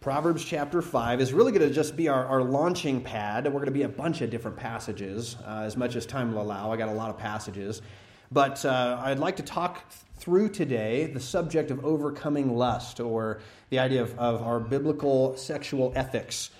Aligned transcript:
Proverbs 0.00 0.44
chapter 0.44 0.80
5 0.80 1.20
is 1.20 1.32
really 1.32 1.50
going 1.50 1.68
to 1.68 1.74
just 1.74 1.96
be 1.96 2.06
our, 2.06 2.24
our 2.24 2.40
launching 2.40 3.00
pad. 3.00 3.46
We're 3.46 3.50
going 3.54 3.64
to 3.64 3.72
be 3.72 3.82
a 3.82 3.88
bunch 3.88 4.20
of 4.20 4.30
different 4.30 4.56
passages, 4.56 5.36
uh, 5.44 5.62
as 5.64 5.76
much 5.76 5.96
as 5.96 6.06
time 6.06 6.32
will 6.32 6.40
allow. 6.40 6.70
I 6.70 6.76
got 6.76 6.88
a 6.88 6.92
lot 6.92 7.10
of 7.10 7.18
passages. 7.18 7.82
But 8.30 8.64
uh, 8.64 9.00
I'd 9.02 9.18
like 9.18 9.34
to 9.38 9.42
talk 9.42 9.90
through 10.14 10.50
today 10.50 11.06
the 11.06 11.18
subject 11.18 11.72
of 11.72 11.84
overcoming 11.84 12.56
lust, 12.56 13.00
or 13.00 13.40
the 13.70 13.80
idea 13.80 14.02
of, 14.02 14.16
of 14.20 14.40
our 14.40 14.60
biblical 14.60 15.36
sexual 15.36 15.92
ethics. 15.96 16.50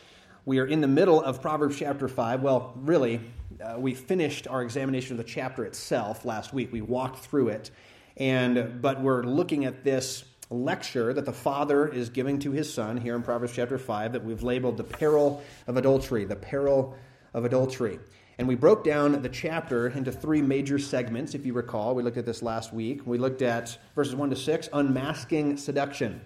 We 0.45 0.59
are 0.59 0.67
in 0.67 0.81
the 0.81 0.89
middle 0.89 1.23
of 1.23 1.41
Proverbs 1.41 1.79
chapter 1.79 2.09
5. 2.09 2.43
Well, 2.43 2.73
really, 2.75 3.21
uh, 3.63 3.77
we 3.79 3.95
finished 3.95 4.49
our 4.49 4.63
examination 4.63 5.13
of 5.13 5.19
the 5.19 5.31
chapter 5.31 5.65
itself 5.65 6.25
last 6.25 6.53
week. 6.53 6.73
We 6.73 6.81
walked 6.81 7.21
through 7.21 7.51
it. 7.51 7.71
And, 8.17 8.83
but 8.83 9.01
we're 9.01 9.23
looking 9.23 9.65
at 9.65 9.85
this 9.85 10.25
lecture 10.51 11.13
that 11.13 11.25
the 11.25 11.33
father 11.33 11.87
is 11.87 12.09
giving 12.09 12.39
to 12.41 12.53
his 12.53 12.73
son 12.73 12.97
here 12.97 13.15
in 13.15 13.23
Proverbs 13.23 13.53
chapter 13.55 13.79
5 13.79 14.13
that 14.13 14.25
we've 14.25 14.43
labeled 14.43 14.77
the 14.77 14.85
peril 14.85 15.43
of 15.67 15.77
adultery, 15.77 16.25
the 16.25 16.37
peril 16.37 16.97
of 17.35 17.45
adultery. 17.45 17.99
And 18.39 18.47
we 18.47 18.55
broke 18.55 18.85
down 18.85 19.21
the 19.21 19.29
chapter 19.29 19.89
into 19.89 20.13
three 20.13 20.41
major 20.41 20.79
segments, 20.79 21.35
if 21.35 21.45
you 21.45 21.53
recall. 21.53 21.95
We 21.95 22.05
looked 22.05 22.19
at 22.19 22.25
this 22.25 22.41
last 22.41 22.73
week. 22.73 23.05
We 23.05 23.19
looked 23.19 23.43
at 23.43 23.77
verses 23.97 24.15
1 24.15 24.31
to 24.31 24.37
6, 24.37 24.69
unmasking 24.73 25.57
seduction. 25.57 26.21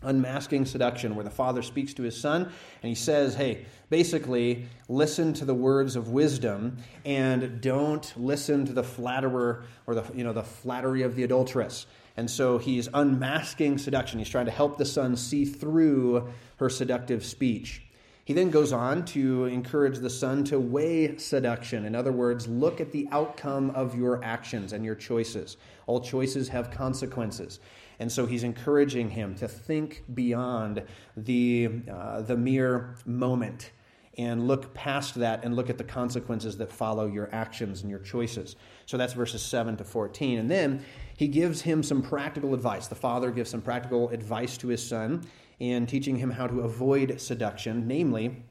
Unmasking 0.00 0.64
seduction, 0.64 1.14
where 1.14 1.24
the 1.24 1.30
father 1.30 1.62
speaks 1.62 1.94
to 1.94 2.02
his 2.02 2.18
son 2.18 2.44
and 2.44 2.88
he 2.88 2.94
says, 2.94 3.36
Hey, 3.36 3.66
basically, 3.88 4.66
listen 4.88 5.32
to 5.34 5.44
the 5.44 5.54
words 5.54 5.94
of 5.94 6.08
wisdom 6.08 6.78
and 7.04 7.60
don't 7.60 8.12
listen 8.16 8.64
to 8.66 8.72
the 8.72 8.82
flatterer 8.82 9.62
or 9.86 9.94
the, 9.94 10.04
you 10.12 10.24
know, 10.24 10.32
the 10.32 10.42
flattery 10.42 11.02
of 11.02 11.14
the 11.14 11.22
adulteress. 11.22 11.86
And 12.16 12.30
so 12.30 12.58
he's 12.58 12.88
unmasking 12.92 13.78
seduction. 13.78 14.18
He's 14.18 14.28
trying 14.28 14.46
to 14.46 14.52
help 14.52 14.78
the 14.78 14.84
son 14.84 15.16
see 15.16 15.44
through 15.44 16.28
her 16.56 16.68
seductive 16.68 17.24
speech. 17.24 17.82
He 18.24 18.34
then 18.34 18.50
goes 18.50 18.72
on 18.72 19.04
to 19.06 19.46
encourage 19.46 19.98
the 19.98 20.10
son 20.10 20.44
to 20.44 20.60
weigh 20.60 21.16
seduction. 21.16 21.84
In 21.84 21.96
other 21.96 22.12
words, 22.12 22.46
look 22.46 22.80
at 22.80 22.92
the 22.92 23.08
outcome 23.10 23.70
of 23.70 23.96
your 23.96 24.22
actions 24.22 24.72
and 24.72 24.84
your 24.84 24.94
choices. 24.94 25.56
All 25.86 26.00
choices 26.00 26.48
have 26.50 26.70
consequences. 26.70 27.58
And 27.98 28.10
so 28.10 28.26
he's 28.26 28.44
encouraging 28.44 29.10
him 29.10 29.34
to 29.36 29.48
think 29.48 30.04
beyond 30.14 30.82
the, 31.16 31.70
uh, 31.90 32.22
the 32.22 32.36
mere 32.36 32.96
moment 33.04 33.72
and 34.18 34.46
look 34.46 34.74
past 34.74 35.14
that 35.16 35.44
and 35.44 35.56
look 35.56 35.70
at 35.70 35.78
the 35.78 35.84
consequences 35.84 36.56
that 36.58 36.70
follow 36.70 37.06
your 37.06 37.28
actions 37.32 37.80
and 37.80 37.90
your 37.90 37.98
choices. 37.98 38.56
So 38.86 38.96
that's 38.96 39.14
verses 39.14 39.42
7 39.42 39.76
to 39.78 39.84
14. 39.84 40.38
And 40.38 40.50
then 40.50 40.84
he 41.16 41.28
gives 41.28 41.62
him 41.62 41.82
some 41.82 42.02
practical 42.02 42.54
advice. 42.54 42.86
The 42.86 42.94
father 42.94 43.30
gives 43.30 43.50
some 43.50 43.62
practical 43.62 44.08
advice 44.10 44.56
to 44.58 44.68
his 44.68 44.86
son 44.86 45.24
in 45.58 45.86
teaching 45.86 46.16
him 46.16 46.30
how 46.30 46.46
to 46.46 46.60
avoid 46.60 47.20
seduction, 47.20 47.86
namely 47.86 48.42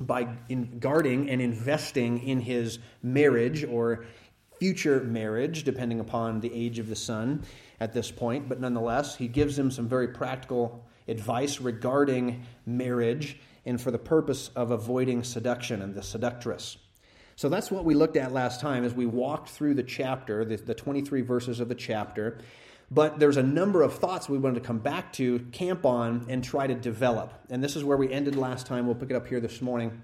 by 0.00 0.24
guarding 0.78 1.30
and 1.30 1.40
investing 1.40 2.26
in 2.26 2.40
his 2.40 2.78
marriage 3.02 3.64
or 3.64 4.04
future 4.58 5.00
marriage, 5.00 5.64
depending 5.64 6.00
upon 6.00 6.40
the 6.40 6.52
age 6.52 6.78
of 6.78 6.88
the 6.88 6.96
son 6.96 7.44
at 7.80 7.92
this 7.92 8.10
point. 8.10 8.48
But 8.48 8.60
nonetheless, 8.60 9.16
he 9.16 9.28
gives 9.28 9.58
him 9.58 9.70
some 9.70 9.88
very 9.88 10.08
practical 10.08 10.84
advice 11.06 11.60
regarding 11.60 12.44
marriage 12.66 13.38
and 13.66 13.80
for 13.80 13.90
the 13.90 13.98
purpose 13.98 14.50
of 14.56 14.70
avoiding 14.70 15.22
seduction 15.22 15.82
and 15.82 15.94
the 15.94 16.02
seductress. 16.02 16.78
So 17.36 17.48
that's 17.48 17.70
what 17.70 17.84
we 17.84 17.94
looked 17.94 18.16
at 18.16 18.32
last 18.32 18.60
time 18.60 18.84
as 18.84 18.94
we 18.94 19.06
walked 19.06 19.48
through 19.48 19.74
the 19.74 19.82
chapter, 19.82 20.44
the, 20.44 20.56
the 20.56 20.74
23 20.74 21.22
verses 21.22 21.60
of 21.60 21.68
the 21.68 21.74
chapter. 21.74 22.38
But 22.90 23.18
there's 23.18 23.36
a 23.36 23.42
number 23.42 23.82
of 23.82 23.94
thoughts 23.94 24.28
we 24.28 24.38
wanted 24.38 24.60
to 24.60 24.66
come 24.66 24.78
back 24.78 25.12
to, 25.14 25.40
camp 25.50 25.84
on, 25.84 26.26
and 26.28 26.44
try 26.44 26.66
to 26.66 26.74
develop. 26.74 27.32
And 27.50 27.62
this 27.62 27.76
is 27.76 27.82
where 27.82 27.96
we 27.96 28.12
ended 28.12 28.36
last 28.36 28.66
time. 28.66 28.86
We'll 28.86 28.94
pick 28.94 29.10
it 29.10 29.16
up 29.16 29.26
here 29.26 29.40
this 29.40 29.60
morning. 29.60 30.02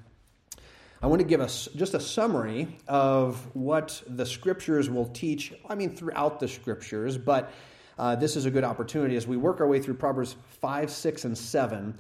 I 1.03 1.07
want 1.07 1.21
to 1.21 1.27
give 1.27 1.41
us 1.41 1.69
just 1.77 1.95
a 1.95 2.01
summary 2.01 2.77
of 2.89 3.37
what 3.55 4.03
the 4.07 4.27
scriptures 4.27 4.91
will 4.91 5.07
teach. 5.07 5.53
I 5.69 5.75
mean, 5.75 5.91
throughout 5.91 6.41
the 6.41 6.49
scriptures, 6.49 7.17
but 7.17 7.53
uh, 7.99 8.17
this 8.17 8.35
is 8.35 8.45
a 8.45 8.51
good 8.51 8.65
opportunity 8.65 9.17
as 9.17 9.27
we 9.27 9.37
work 9.37 9.61
our 9.61 9.67
way 9.67 9.81
through 9.81 9.95
Proverbs 9.95 10.37
5, 10.61 10.91
6, 10.91 11.25
and 11.27 11.39
7 11.39 11.99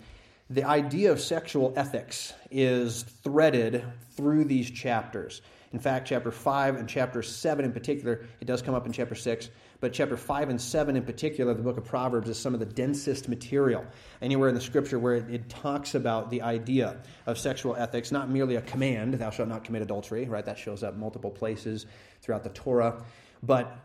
the 0.50 0.64
idea 0.64 1.12
of 1.12 1.20
sexual 1.20 1.72
ethics 1.76 2.34
is 2.50 3.04
threaded 3.04 3.84
through 4.16 4.44
these 4.44 4.68
chapters. 4.68 5.42
In 5.72 5.78
fact, 5.78 6.08
chapter 6.08 6.32
5 6.32 6.74
and 6.74 6.88
chapter 6.88 7.22
7 7.22 7.64
in 7.64 7.70
particular, 7.70 8.26
it 8.40 8.46
does 8.46 8.60
come 8.60 8.74
up 8.74 8.84
in 8.84 8.92
chapter 8.92 9.14
6, 9.14 9.50
but 9.78 9.92
chapter 9.92 10.16
5 10.16 10.48
and 10.48 10.60
7 10.60 10.96
in 10.96 11.04
particular, 11.04 11.54
the 11.54 11.62
book 11.62 11.78
of 11.78 11.84
Proverbs, 11.84 12.28
is 12.28 12.36
some 12.36 12.52
of 12.52 12.58
the 12.58 12.66
densest 12.66 13.28
material 13.28 13.86
anywhere 14.20 14.48
in 14.48 14.56
the 14.56 14.60
scripture 14.60 14.98
where 14.98 15.14
it, 15.14 15.30
it 15.30 15.48
talks 15.48 15.94
about 15.94 16.28
the 16.28 16.42
idea 16.42 17.00
of 17.26 17.38
sexual 17.38 17.76
ethics, 17.76 18.10
not 18.10 18.28
merely 18.28 18.56
a 18.56 18.62
command, 18.62 19.14
thou 19.14 19.30
shalt 19.30 19.48
not 19.48 19.62
commit 19.62 19.82
adultery, 19.82 20.24
right? 20.24 20.44
That 20.44 20.58
shows 20.58 20.82
up 20.82 20.96
multiple 20.96 21.30
places 21.30 21.86
throughout 22.22 22.42
the 22.42 22.50
Torah. 22.50 23.04
But 23.44 23.78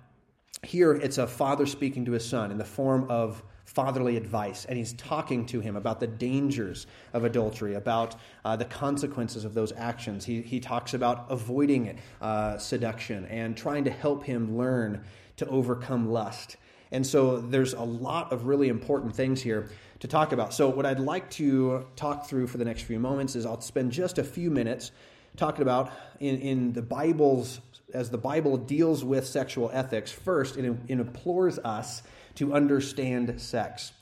here 0.64 0.94
it's 0.94 1.20
a 1.20 1.28
father 1.28 1.68
speaking 1.68 2.06
to 2.06 2.14
his 2.14 2.28
son 2.28 2.50
in 2.50 2.58
the 2.58 2.66
form 2.66 3.06
of 3.12 3.44
fatherly 3.75 4.16
advice, 4.16 4.66
and 4.66 4.78
he's 4.78 4.94
talking 4.94 5.46
to 5.47 5.59
him 5.59 5.75
about 5.75 6.00
the 6.00 6.08
dangers 6.08 6.88
of 7.13 7.25
adultery, 7.25 7.75
about 7.75 8.16
uh, 8.46 8.56
the 8.56 8.66
consequences 8.66 9.44
of 9.44 9.53
those 9.53 9.74
actions. 9.75 10.24
He, 10.24 10.41
he 10.41 10.62
talks 10.62 10.94
about 10.94 11.25
avoiding 11.30 12.00
uh, 12.22 12.58
seduction 12.58 13.25
and 13.25 13.56
trying 13.56 13.84
to 13.84 13.91
help 13.91 14.24
him 14.24 14.58
learn 14.58 15.03
to 15.38 15.46
overcome 15.47 16.09
lust. 16.09 16.56
And 16.91 17.06
so 17.06 17.41
there's 17.41 17.74
a 17.74 17.84
lot 17.84 18.31
of 18.31 18.47
really 18.47 18.69
important 18.69 19.14
things 19.14 19.41
here 19.41 19.69
to 20.00 20.08
talk 20.08 20.31
about. 20.31 20.53
So, 20.53 20.69
what 20.69 20.85
I'd 20.85 21.00
like 21.00 21.30
to 21.31 21.85
talk 21.97 22.28
through 22.28 22.47
for 22.47 22.58
the 22.58 22.66
next 22.66 22.84
few 22.84 23.00
moments 23.00 23.35
is 23.35 23.46
I'll 23.46 23.59
spend 23.59 23.91
just 23.91 24.18
a 24.18 24.24
few 24.24 24.50
minutes 24.50 24.91
talking 25.35 25.64
about 25.64 25.91
in, 26.19 26.40
in 26.40 26.74
the 26.74 26.81
Bible's, 26.81 27.59
as 27.94 28.09
the 28.09 28.18
Bible 28.18 28.56
deals 28.56 29.03
with 29.03 29.25
sexual 29.25 29.69
ethics, 29.74 30.12
first, 30.12 30.58
it, 30.58 30.66
it 30.66 31.00
implores 31.00 31.59
us 31.59 32.03
to 32.35 32.53
understand 32.53 33.40
sex. 33.41 33.94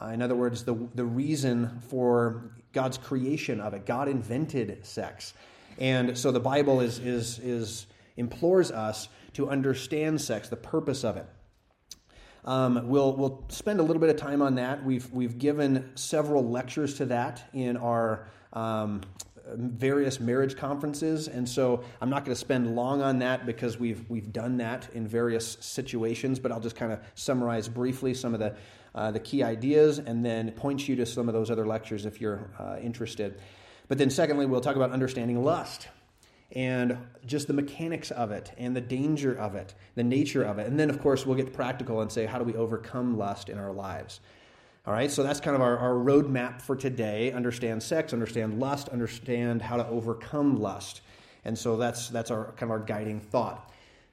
Uh, 0.00 0.06
in 0.06 0.22
other 0.22 0.36
words, 0.36 0.64
the, 0.64 0.74
the 0.94 1.04
reason 1.04 1.80
for 1.88 2.52
God's 2.72 2.98
creation 2.98 3.60
of 3.60 3.74
it. 3.74 3.84
God 3.86 4.08
invented 4.08 4.84
sex. 4.86 5.34
And 5.78 6.16
so 6.16 6.32
the 6.32 6.40
Bible 6.40 6.80
is, 6.80 6.98
is, 6.98 7.38
is 7.40 7.86
implores 8.16 8.70
us 8.70 9.08
to 9.34 9.48
understand 9.48 10.20
sex, 10.20 10.48
the 10.48 10.56
purpose 10.56 11.04
of 11.04 11.16
it. 11.16 11.26
Um, 12.44 12.88
we'll, 12.88 13.14
we'll 13.16 13.44
spend 13.48 13.80
a 13.80 13.82
little 13.82 14.00
bit 14.00 14.08
of 14.10 14.16
time 14.16 14.40
on 14.40 14.54
that. 14.54 14.84
We've, 14.84 15.10
we've 15.12 15.38
given 15.38 15.90
several 15.94 16.48
lectures 16.48 16.94
to 16.94 17.06
that 17.06 17.42
in 17.52 17.76
our 17.76 18.28
um, 18.52 19.02
various 19.56 20.20
marriage 20.20 20.56
conferences, 20.56 21.28
and 21.28 21.48
so 21.48 21.84
I'm 22.00 22.10
not 22.10 22.24
going 22.24 22.34
to 22.34 22.40
spend 22.40 22.74
long 22.74 23.02
on 23.02 23.18
that 23.20 23.46
because 23.46 23.78
we've 23.78 24.08
we've 24.08 24.32
done 24.32 24.58
that 24.58 24.88
in 24.94 25.06
various 25.06 25.56
situations. 25.60 26.38
But 26.38 26.52
I'll 26.52 26.60
just 26.60 26.76
kind 26.76 26.92
of 26.92 27.00
summarize 27.14 27.68
briefly 27.68 28.14
some 28.14 28.34
of 28.34 28.40
the 28.40 28.56
uh, 28.94 29.10
the 29.10 29.20
key 29.20 29.42
ideas, 29.42 29.98
and 29.98 30.24
then 30.24 30.50
point 30.52 30.88
you 30.88 30.96
to 30.96 31.06
some 31.06 31.28
of 31.28 31.34
those 31.34 31.50
other 31.50 31.66
lectures 31.66 32.06
if 32.06 32.20
you're 32.20 32.50
uh, 32.58 32.76
interested. 32.80 33.40
But 33.88 33.98
then, 33.98 34.10
secondly, 34.10 34.46
we'll 34.46 34.60
talk 34.60 34.76
about 34.76 34.92
understanding 34.92 35.42
lust 35.42 35.88
and 36.52 36.96
just 37.26 37.46
the 37.46 37.52
mechanics 37.52 38.10
of 38.10 38.30
it 38.30 38.52
and 38.58 38.74
the 38.74 38.80
danger 38.80 39.32
of 39.34 39.54
it, 39.54 39.74
the 39.94 40.04
nature 40.04 40.42
of 40.42 40.58
it. 40.58 40.66
And 40.66 40.78
then, 40.78 40.90
of 40.90 41.00
course, 41.00 41.24
we'll 41.24 41.36
get 41.36 41.52
practical 41.52 42.00
and 42.00 42.10
say, 42.10 42.26
how 42.26 42.38
do 42.38 42.44
we 42.44 42.54
overcome 42.54 43.16
lust 43.16 43.48
in 43.48 43.58
our 43.58 43.72
lives? 43.72 44.20
All 44.86 44.94
right, 44.94 45.10
so 45.10 45.22
that's 45.22 45.40
kind 45.40 45.54
of 45.54 45.60
our, 45.60 45.76
our 45.76 45.92
roadmap 45.92 46.62
for 46.62 46.74
today. 46.74 47.32
Understand 47.32 47.82
sex, 47.82 48.14
understand 48.14 48.58
lust, 48.58 48.88
understand 48.88 49.60
how 49.60 49.76
to 49.76 49.86
overcome 49.86 50.58
lust. 50.58 51.02
And 51.44 51.56
so 51.56 51.76
that's, 51.76 52.08
that's 52.08 52.30
our 52.30 52.46
kind 52.52 52.62
of 52.62 52.70
our 52.70 52.78
guiding 52.78 53.20
thought. 53.20 53.70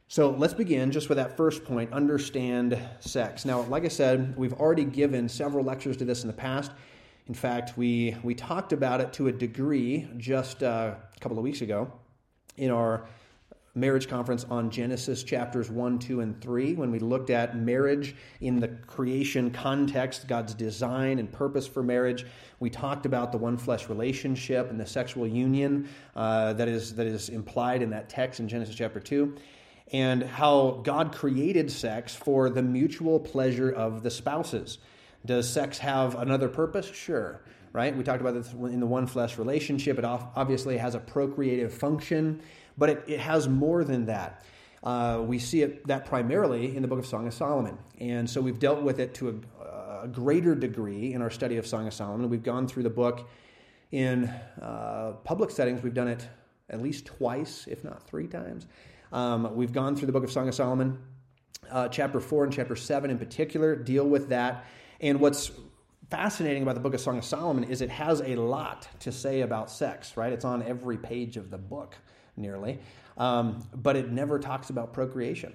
So 0.10 0.32
let's 0.32 0.54
begin 0.54 0.92
just 0.92 1.08
with 1.08 1.18
that 1.18 1.38
first 1.38 1.64
point 1.64 1.94
understand 1.94 2.78
sex. 3.00 3.46
Now, 3.46 3.62
like 3.64 3.86
I 3.86 3.88
said, 3.88 4.36
we've 4.36 4.54
already 4.54 4.84
given 4.84 5.30
several 5.30 5.64
lectures 5.64 5.96
to 5.98 6.06
this 6.06 6.24
in 6.24 6.28
the 6.28 6.34
past. 6.34 6.72
In 7.28 7.34
fact, 7.34 7.78
we, 7.78 8.18
we 8.22 8.36
talked 8.36 8.74
about 8.74 9.00
it 9.00 9.14
to 9.14 9.30
a 9.30 9.32
degree 9.32 10.10
just 10.18 10.64
uh, 10.64 10.96
a 11.16 11.20
couple 11.22 11.38
of 11.38 11.46
weeks 11.46 11.62
ago 11.62 11.90
in 12.58 12.72
our 12.72 13.08
marriage 13.78 14.08
conference 14.10 14.46
on 14.50 14.70
Genesis 14.70 15.24
chapters 15.24 15.70
1, 15.70 16.00
2, 16.00 16.22
and 16.22 16.42
3 16.42 16.74
when 16.74 16.92
we 16.92 17.00
looked 17.00 17.30
at 17.30 17.56
marriage 17.56 18.16
in 18.42 18.60
the 18.60 18.68
creation 18.68 19.52
context, 19.52 20.28
God's 20.28 20.54
design 20.54 21.20
and 21.20 21.32
purpose 21.32 21.68
for 21.68 21.84
marriage. 21.84 22.26
We 22.60 22.70
talked 22.70 23.06
about 23.06 23.32
the 23.32 23.38
one 23.38 23.58
flesh 23.58 23.88
relationship 23.88 24.70
and 24.70 24.80
the 24.80 24.86
sexual 24.86 25.28
union 25.28 25.88
uh, 26.16 26.54
that, 26.54 26.68
is, 26.68 26.96
that 26.96 27.06
is 27.06 27.30
implied 27.30 27.82
in 27.82 27.92
that 27.92 28.10
text 28.10 28.40
in 28.40 28.50
Genesis 28.50 28.76
chapter 28.76 29.00
2, 29.00 29.36
and 29.94 30.24
how 30.24 30.82
God 30.84 31.14
created 31.14 31.72
sex 31.72 32.16
for 32.16 32.50
the 32.50 32.64
mutual 32.64 33.20
pleasure 33.20 33.72
of 33.72 34.02
the 34.02 34.10
spouses. 34.10 34.80
Does 35.26 35.48
sex 35.48 35.78
have 35.78 36.16
another 36.16 36.50
purpose? 36.50 36.88
Sure 36.88 37.42
right? 37.74 37.96
We 37.96 38.04
talked 38.04 38.22
about 38.22 38.34
this 38.34 38.54
in 38.54 38.80
the 38.80 38.88
one 38.88 39.06
flesh 39.06 39.38
relationship. 39.38 40.00
It 40.00 40.06
obviously 40.06 40.78
has 40.78 40.96
a 40.96 41.00
procreative 41.00 41.72
function 41.72 42.42
but 42.78 42.90
it, 42.90 43.04
it 43.08 43.20
has 43.20 43.48
more 43.48 43.84
than 43.84 44.06
that. 44.06 44.44
Uh, 44.84 45.22
we 45.26 45.40
see 45.40 45.62
it 45.64 45.86
that 45.88 46.06
primarily 46.06 46.76
in 46.76 46.82
the 46.82 46.88
book 46.88 47.00
of 47.00 47.06
Song 47.06 47.28
of 47.28 47.34
Solomon, 47.34 47.78
and 48.00 48.30
so 48.30 48.40
we've 48.42 48.60
dealt 48.60 48.82
with 48.84 49.00
it 49.00 49.14
to 49.16 49.42
a, 49.62 50.04
a 50.04 50.08
greater 50.08 50.56
degree 50.56 51.14
in 51.14 51.22
our 51.22 51.32
study 51.32 51.58
of 51.58 51.66
Song 51.66 51.88
of 51.88 51.94
Solomon. 51.94 52.30
We've 52.30 52.44
gone 52.44 52.68
through 52.68 52.84
the 52.84 52.90
book 52.90 53.28
in 53.92 54.26
uh, 54.62 55.14
public 55.24 55.52
settings. 55.52 55.82
We've 55.82 55.94
done 55.94 56.08
it 56.08 56.28
at 56.70 56.82
least 56.82 57.06
twice, 57.06 57.66
if 57.68 57.84
not 57.84 58.08
three 58.08 58.28
times. 58.28 58.68
Um, 59.12 59.56
we've 59.56 59.72
gone 59.72 59.96
through 59.96 60.08
the 60.08 60.12
book 60.12 60.24
of 60.24 60.32
Song 60.32 60.48
of 60.48 60.56
Solomon. 60.56 61.00
Uh, 61.72 61.88
chapter 61.90 62.20
4 62.20 62.46
and 62.46 62.54
chapter 62.54 62.76
7 62.76 63.10
in 63.10 63.18
particular 63.18 63.76
deal 63.76 64.08
with 64.08 64.30
that. 64.30 64.66
And 65.02 65.20
what's 65.20 65.52
fascinating 66.10 66.64
about 66.64 66.76
the 66.76 66.82
book 66.82 66.94
of 66.94 67.02
Song 67.02 67.18
of 67.18 67.26
Solomon 67.26 67.66
is 67.66 67.82
it 67.82 67.90
has 67.90 68.22
a 68.22 68.36
lot 68.36 68.88
to 69.02 69.12
say 69.12 69.42
about 69.42 69.70
sex, 69.70 70.16
right? 70.16 70.32
It's 70.32 70.46
on 70.46 70.64
every 70.64 70.98
page 70.98 71.36
of 71.38 71.50
the 71.50 71.58
book, 71.58 71.96
nearly. 72.38 72.80
Um, 73.18 73.68
but 73.76 73.96
it 73.96 74.12
never 74.12 74.40
talks 74.40 74.70
about 74.70 74.94
procreation 74.94 75.54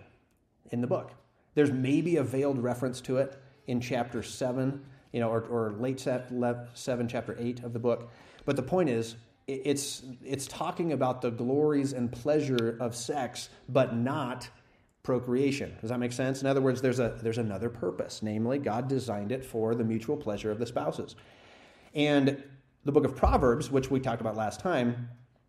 in 0.71 0.81
the 0.81 0.87
book. 0.87 1.13
There's 1.55 1.71
maybe 1.71 2.17
a 2.17 2.23
veiled 2.23 2.63
reference 2.63 3.01
to 3.03 3.19
it 3.19 3.41
in 3.67 3.81
chapter 3.81 4.23
7, 4.23 4.85
you 5.13 5.21
know, 5.21 5.31
or, 5.31 5.43
or 5.43 5.73
late 5.79 6.01
7, 6.01 7.09
chapter 7.09 7.37
8 7.39 7.63
of 7.63 7.73
the 7.73 7.79
book. 7.79 8.11
But 8.45 8.57
the 8.57 8.63
point 8.63 8.89
is, 8.89 9.17
it's, 9.47 10.03
it's 10.25 10.47
talking 10.47 10.93
about 10.93 11.21
the 11.21 11.31
glories 11.31 11.93
and 11.93 12.11
pleasure 12.11 12.77
of 12.81 12.95
sex, 12.97 13.51
but 13.69 13.95
not 13.95 14.49
procreation. 15.03 15.77
Does 15.81 15.91
that 15.91 15.99
make 15.99 16.13
sense? 16.13 16.41
In 16.41 16.47
other 16.47 16.61
words, 16.61 16.81
there's, 16.81 17.01
a, 17.01 17.19
there's 17.23 17.39
another 17.39 17.69
purpose, 17.69 18.23
namely, 18.23 18.59
God 18.59 18.89
designed 18.89 19.33
it 19.33 19.45
for 19.45 19.75
the 19.75 19.85
mutual 19.85 20.17
pleasure 20.17 20.51
of 20.51 20.59
the 20.59 20.67
spouses. 20.67 21.17
And 21.95 22.43
the 22.85 22.93
book 22.93 23.05
of 23.05 23.17
Proverbs, 23.17 23.71
which 23.71 23.91
we 23.91 24.01
talked 24.01 24.21
about 24.21 24.37
last 24.37 24.61
time, 24.61 25.09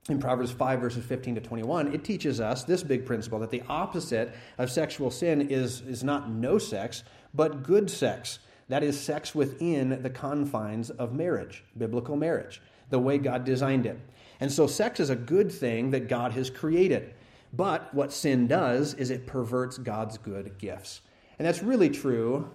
in 0.09 0.19
Proverbs 0.19 0.51
5, 0.51 0.81
verses 0.81 1.05
15 1.05 1.35
to 1.35 1.41
21, 1.41 1.93
it 1.93 2.03
teaches 2.03 2.41
us 2.41 2.63
this 2.63 2.83
big 2.83 3.05
principle 3.05 3.39
that 3.39 3.51
the 3.51 3.63
opposite 3.69 4.35
of 4.57 4.69
sexual 4.69 5.09
sin 5.09 5.49
is, 5.49 5.81
is 5.81 6.03
not 6.03 6.29
no 6.29 6.57
sex, 6.57 7.03
but 7.33 7.63
good 7.63 7.89
sex. 7.89 8.39
That 8.67 8.83
is 8.83 8.99
sex 8.99 9.33
within 9.33 10.01
the 10.01 10.09
confines 10.09 10.89
of 10.89 11.13
marriage, 11.13 11.63
biblical 11.77 12.17
marriage, 12.17 12.61
the 12.89 12.99
way 12.99 13.17
God 13.17 13.45
designed 13.45 13.85
it. 13.85 13.99
And 14.39 14.51
so, 14.51 14.67
sex 14.67 14.99
is 14.99 15.09
a 15.09 15.15
good 15.15 15.51
thing 15.51 15.91
that 15.91 16.09
God 16.09 16.33
has 16.33 16.49
created. 16.49 17.13
But 17.53 17.93
what 17.93 18.11
sin 18.11 18.47
does 18.47 18.95
is 18.95 19.09
it 19.09 19.27
perverts 19.27 19.77
God's 19.77 20.17
good 20.17 20.57
gifts. 20.57 21.01
And 21.37 21.47
that's 21.47 21.63
really 21.63 21.89
true 21.89 22.49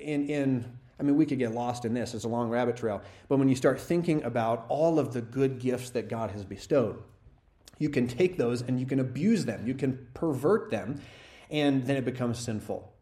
in, 0.00 0.28
in 0.28 0.73
I 0.98 1.02
mean, 1.02 1.16
we 1.16 1.26
could 1.26 1.38
get 1.38 1.52
lost 1.52 1.84
in 1.84 1.94
this. 1.94 2.14
It's 2.14 2.24
a 2.24 2.28
long 2.28 2.50
rabbit 2.50 2.76
trail. 2.76 3.02
But 3.28 3.38
when 3.38 3.48
you 3.48 3.56
start 3.56 3.80
thinking 3.80 4.22
about 4.22 4.66
all 4.68 4.98
of 4.98 5.12
the 5.12 5.20
good 5.20 5.58
gifts 5.58 5.90
that 5.90 6.08
God 6.08 6.30
has 6.30 6.44
bestowed, 6.44 7.02
you 7.78 7.90
can 7.90 8.06
take 8.06 8.36
those 8.36 8.62
and 8.62 8.78
you 8.78 8.86
can 8.86 9.00
abuse 9.00 9.44
them, 9.44 9.66
you 9.66 9.74
can 9.74 10.06
pervert 10.14 10.70
them, 10.70 11.00
and 11.50 11.84
then 11.84 11.96
it 11.96 12.04
becomes 12.04 12.38
sinful. 12.38 12.92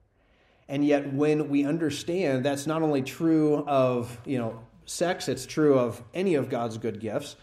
And 0.69 0.85
yet, 0.85 1.13
when 1.13 1.51
we 1.51 1.65
understand 1.65 2.45
that's 2.45 2.67
not 2.67 2.83
only 2.83 3.03
true 3.03 3.65
of, 3.67 4.19
you 4.25 4.39
know, 4.39 4.61
sex, 4.87 5.29
it's 5.29 5.45
true 5.45 5.79
of 5.79 6.03
any 6.15 6.35
of 6.35 6.49
God's 6.49 6.79
good 6.79 7.01
gifts, 7.01 7.37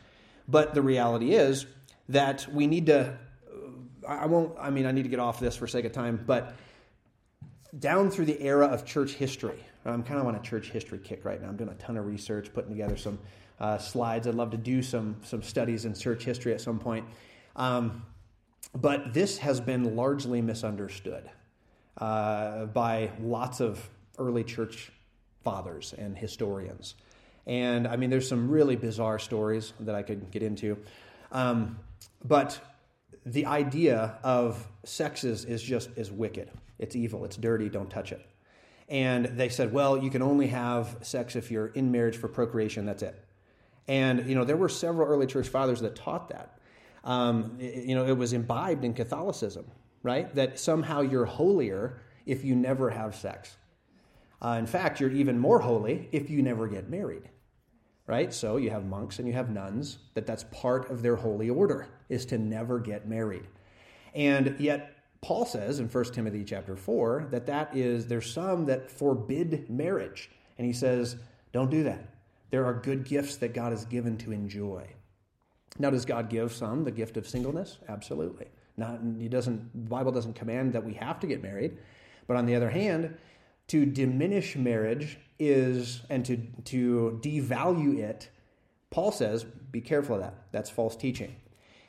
but 0.48 0.74
the 0.74 0.82
reality 0.82 1.34
is 1.34 1.68
that 2.08 2.48
we 2.52 2.66
need 2.66 2.88
to 2.88 3.18
I 4.08 4.26
won't, 4.26 4.54
I 4.60 4.72
mean, 4.72 4.86
I 4.86 4.92
need 4.92 5.04
to 5.04 5.10
get 5.10 5.20
off 5.20 5.40
this 5.40 5.56
for 5.56 5.68
sake 5.68 5.86
of 5.86 5.92
time, 5.92 6.24
but 6.26 6.56
down 7.78 8.10
through 8.10 8.26
the 8.26 8.42
era 8.42 8.66
of 8.66 8.86
church 8.86 9.14
history, 9.14 9.64
I'm 9.86 10.04
kind 10.04 10.20
of 10.20 10.28
on 10.28 10.36
a 10.36 10.40
church 10.40 10.70
history 10.70 11.00
kick 11.00 11.26
right 11.26 11.42
now. 11.42 11.50
I'm 11.50 11.58
doing 11.58 11.70
a 11.70 11.76
ton 11.76 11.98
of 11.98 12.06
research, 12.06 12.54
putting 12.54 12.72
together 12.72 12.98
some 12.98 13.20
uh, 13.60 13.78
slides. 13.78 14.28
I'd 14.28 14.36
love 14.36 14.52
to 14.52 14.58
do 14.58 14.82
some, 14.82 15.18
some 15.24 15.42
studies 15.42 15.86
in 15.86 15.94
church 15.94 16.24
history 16.24 16.54
at 16.54 16.62
some 16.62 16.80
point. 16.80 17.06
Um, 17.56 18.04
but 18.76 19.14
this 19.14 19.38
has 19.40 19.60
been 19.60 19.96
largely 19.96 20.42
misunderstood 20.42 21.30
uh, 21.98 22.66
by 22.66 23.12
lots 23.22 23.60
of 23.60 23.90
early 24.18 24.44
church 24.44 24.92
fathers 25.44 25.94
and 25.98 26.18
historians. 26.18 26.96
And 27.48 27.88
I 27.88 27.96
mean, 27.96 28.10
there's 28.10 28.28
some 28.28 28.50
really 28.50 28.76
bizarre 28.76 29.20
stories 29.20 29.74
that 29.80 29.96
I 29.96 30.04
could 30.04 30.30
get 30.32 30.44
into. 30.44 30.78
Um, 31.32 31.80
but 32.24 32.60
the 33.26 33.46
idea 33.46 34.18
of 34.24 34.68
sexes 34.84 35.46
is 35.46 35.62
just 35.62 35.90
is 35.96 36.12
wicked. 36.12 36.52
It's 36.80 36.96
evil. 36.96 37.26
It's 37.26 37.38
dirty. 37.38 37.70
Don't 37.70 37.90
touch 37.90 38.12
it. 38.12 38.26
And 38.88 39.26
they 39.26 39.50
said, 39.50 39.72
well, 39.72 39.98
you 39.98 40.10
can 40.10 40.22
only 40.22 40.48
have 40.48 40.98
sex 41.02 41.36
if 41.36 41.52
you're 41.52 41.68
in 41.68 41.92
marriage 41.92 42.18
for 42.18 42.28
procreation. 42.28 42.86
That's 42.86 43.04
it. 43.04 43.24
And 43.88 44.28
you 44.28 44.36
know 44.36 44.44
there 44.44 44.58
were 44.58 44.70
several 44.70 45.08
early 45.08 45.28
church 45.28 45.48
fathers 45.48 45.82
that 45.82 45.96
taught 45.96 46.30
that. 46.30 46.60
Um, 47.04 47.58
you 47.60 47.96
know 47.96 48.06
it 48.06 48.18
was 48.18 48.34
imbibed 48.34 48.84
in 48.84 48.94
Catholicism, 48.94 49.66
right? 50.04 50.34
That 50.36 50.60
somehow 50.60 51.02
you're 51.02 51.26
holier 51.26 52.02
if 52.26 52.44
you 52.44 52.56
never 52.56 52.90
have 52.90 53.16
sex. 53.16 53.58
Uh, 54.42 54.58
in 54.60 54.68
fact, 54.68 55.00
you're 55.00 55.12
even 55.12 55.38
more 55.38 55.60
holy 55.60 56.08
if 56.12 56.30
you 56.30 56.42
never 56.42 56.68
get 56.68 56.90
married 56.90 57.30
right? 58.10 58.34
So 58.34 58.58
you 58.58 58.72
have 58.72 58.88
monks 58.88 59.20
and 59.20 59.28
you 59.28 59.36
have 59.36 59.52
nuns, 59.52 60.00
that 60.16 60.26
that's 60.26 60.44
part 60.46 60.90
of 60.90 61.04
their 61.04 61.16
holy 61.16 61.48
order, 61.52 61.88
is 62.10 62.26
to 62.26 62.40
never 62.40 62.80
get 62.80 63.08
married. 63.08 63.46
And 64.16 64.56
yet, 64.60 64.99
Paul 65.22 65.46
says 65.46 65.80
in 65.80 65.88
1 65.88 66.06
Timothy 66.06 66.44
chapter 66.44 66.76
4 66.76 67.28
that 67.32 67.46
that 67.48 67.76
is, 67.76 68.08
there's 68.08 68.32
some 68.32 68.66
that 68.66 68.90
forbid 68.90 69.70
marriage. 69.70 70.30
And 70.58 70.66
he 70.66 70.74
says, 70.74 71.18
don't 71.52 71.70
do 71.70 71.84
that. 71.84 72.14
There 72.52 72.66
are 72.66 72.74
good 72.74 73.04
gifts 73.04 73.38
that 73.38 73.54
God 73.54 73.72
has 73.72 73.86
given 73.86 74.18
to 74.20 74.32
enjoy. 74.32 74.88
Now, 75.78 75.90
does 75.90 76.06
God 76.06 76.30
give 76.30 76.52
some 76.52 76.84
the 76.84 76.92
gift 76.92 77.16
of 77.18 77.28
singleness? 77.28 77.78
Absolutely. 77.88 78.48
Not, 78.76 79.00
he 79.18 79.28
doesn't, 79.28 79.72
the 79.74 79.90
Bible 79.90 80.12
doesn't 80.12 80.34
command 80.34 80.74
that 80.74 80.84
we 80.84 80.94
have 80.96 81.20
to 81.20 81.28
get 81.28 81.44
married. 81.44 81.78
But 82.28 82.38
on 82.38 82.46
the 82.46 82.56
other 82.56 82.70
hand, 82.70 83.16
to 83.70 83.86
diminish 83.86 84.56
marriage 84.56 85.20
is 85.38 86.02
and 86.10 86.26
to 86.26 86.38
to 86.66 87.20
devalue 87.24 87.98
it 87.98 88.30
paul 88.90 89.12
says 89.12 89.46
be 89.72 89.80
careful 89.80 90.16
of 90.16 90.22
that 90.22 90.34
that's 90.52 90.70
false 90.70 90.96
teaching 90.96 91.34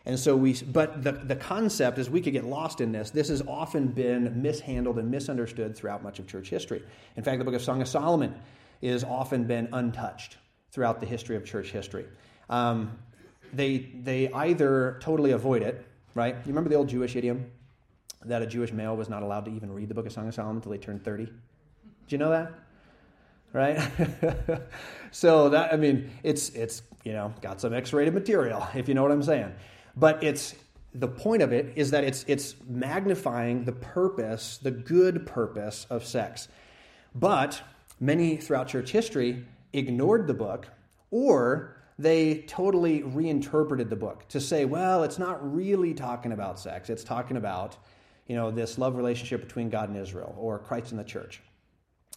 and 0.06 0.18
so 0.18 0.36
we 0.36 0.54
but 0.54 1.02
the, 1.02 1.12
the 1.12 1.36
concept 1.36 1.98
is 1.98 2.08
we 2.08 2.20
could 2.20 2.32
get 2.32 2.44
lost 2.44 2.80
in 2.80 2.92
this. 2.92 3.10
This 3.10 3.28
has 3.28 3.42
often 3.42 3.88
been 3.88 4.40
mishandled 4.40 4.98
and 4.98 5.10
misunderstood 5.10 5.76
throughout 5.76 6.02
much 6.02 6.18
of 6.18 6.26
church 6.26 6.48
history. 6.48 6.82
In 7.16 7.22
fact 7.22 7.38
the 7.38 7.44
book 7.44 7.54
of 7.54 7.62
song 7.62 7.82
of 7.82 7.88
solomon 7.88 8.34
is 8.80 9.04
often 9.04 9.44
been 9.44 9.68
untouched 9.72 10.38
throughout 10.72 11.00
the 11.00 11.06
history 11.06 11.36
of 11.36 11.44
church 11.44 11.70
history. 11.70 12.06
Um, 12.48 12.98
they 13.52 13.90
they 14.02 14.30
either 14.32 14.98
totally 15.00 15.32
avoid 15.32 15.62
it 15.62 15.86
right? 16.14 16.34
You 16.34 16.48
remember 16.48 16.70
the 16.70 16.76
old 16.76 16.88
jewish 16.88 17.14
idiom 17.16 17.50
that 18.24 18.42
a 18.42 18.46
jewish 18.46 18.72
male 18.72 18.96
was 18.96 19.08
not 19.08 19.22
allowed 19.22 19.44
to 19.44 19.50
even 19.50 19.72
read 19.72 19.88
the 19.88 19.94
book 19.94 20.06
of 20.06 20.12
song 20.12 20.28
of 20.28 20.34
solomon 20.34 20.56
until 20.56 20.72
he 20.72 20.78
turned 20.78 21.04
30 21.04 21.28
do 22.10 22.16
you 22.16 22.18
know 22.18 22.30
that? 22.30 22.52
Right? 23.52 24.60
so 25.12 25.48
that 25.50 25.72
I 25.72 25.76
mean, 25.76 26.10
it's 26.24 26.48
it's 26.50 26.82
you 27.04 27.12
know 27.12 27.32
got 27.40 27.60
some 27.60 27.72
X-rated 27.72 28.12
material, 28.12 28.66
if 28.74 28.88
you 28.88 28.94
know 28.94 29.02
what 29.02 29.12
I'm 29.12 29.22
saying. 29.22 29.52
But 30.00 30.24
it's 30.24 30.54
the 30.94 31.06
point 31.06 31.42
of 31.42 31.52
it 31.52 31.74
is 31.76 31.90
that 31.92 32.04
it's 32.04 32.24
it's 32.26 32.56
magnifying 32.66 33.64
the 33.64 33.72
purpose, 33.72 34.58
the 34.60 34.70
good 34.70 35.26
purpose 35.26 35.86
of 35.90 36.04
sex. 36.04 36.48
But 37.14 37.60
many 38.00 38.38
throughout 38.38 38.68
church 38.68 38.90
history 38.90 39.44
ignored 39.72 40.26
the 40.26 40.34
book 40.34 40.66
or 41.10 41.76
they 41.98 42.42
totally 42.46 43.02
reinterpreted 43.02 43.90
the 43.90 43.96
book 43.96 44.26
to 44.28 44.40
say, 44.40 44.64
well, 44.64 45.04
it's 45.04 45.18
not 45.18 45.54
really 45.54 45.92
talking 45.92 46.32
about 46.32 46.58
sex. 46.58 46.88
It's 46.88 47.04
talking 47.04 47.36
about, 47.36 47.76
you 48.26 48.36
know, 48.36 48.50
this 48.50 48.78
love 48.78 48.96
relationship 48.96 49.42
between 49.42 49.68
God 49.68 49.90
and 49.90 49.98
Israel 49.98 50.34
or 50.38 50.58
Christ 50.58 50.92
and 50.92 50.98
the 50.98 51.04
church. 51.04 51.42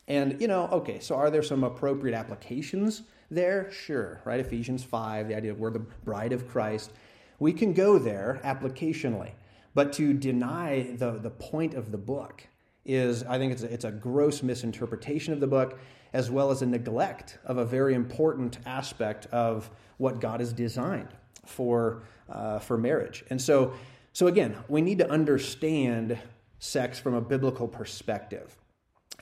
And, 0.07 0.39
you 0.39 0.47
know, 0.47 0.69
okay, 0.71 0.99
so 0.99 1.15
are 1.15 1.29
there 1.29 1.43
some 1.43 1.65
appropriate 1.65 2.15
applications 2.15 3.03
there? 3.29 3.69
Sure, 3.71 4.21
right? 4.23 4.39
Ephesians 4.39 4.85
5, 4.85 5.27
the 5.27 5.35
idea 5.35 5.51
of 5.51 5.59
we're 5.59 5.71
the 5.71 5.79
bride 5.79 6.31
of 6.31 6.47
Christ. 6.47 6.91
We 7.43 7.51
can 7.51 7.73
go 7.73 7.99
there 7.99 8.39
applicationally. 8.45 9.31
But 9.73 9.91
to 9.93 10.13
deny 10.13 10.95
the, 10.95 11.11
the 11.11 11.29
point 11.29 11.73
of 11.73 11.91
the 11.91 11.97
book 11.97 12.47
is, 12.85 13.21
I 13.23 13.37
think 13.37 13.51
it's 13.51 13.63
a, 13.63 13.73
it's 13.73 13.83
a 13.83 13.91
gross 13.91 14.41
misinterpretation 14.41 15.33
of 15.33 15.41
the 15.41 15.47
book, 15.47 15.77
as 16.13 16.31
well 16.31 16.51
as 16.51 16.61
a 16.61 16.65
neglect 16.65 17.39
of 17.43 17.57
a 17.57 17.65
very 17.65 17.95
important 17.95 18.59
aspect 18.65 19.25
of 19.25 19.69
what 19.97 20.21
God 20.21 20.39
has 20.39 20.53
designed 20.53 21.09
for, 21.45 22.03
uh, 22.29 22.59
for 22.59 22.77
marriage. 22.77 23.25
And 23.29 23.41
so, 23.41 23.73
so, 24.13 24.27
again, 24.27 24.55
we 24.69 24.79
need 24.79 24.99
to 24.99 25.11
understand 25.11 26.17
sex 26.59 26.97
from 26.97 27.13
a 27.13 27.21
biblical 27.21 27.67
perspective. 27.67 28.55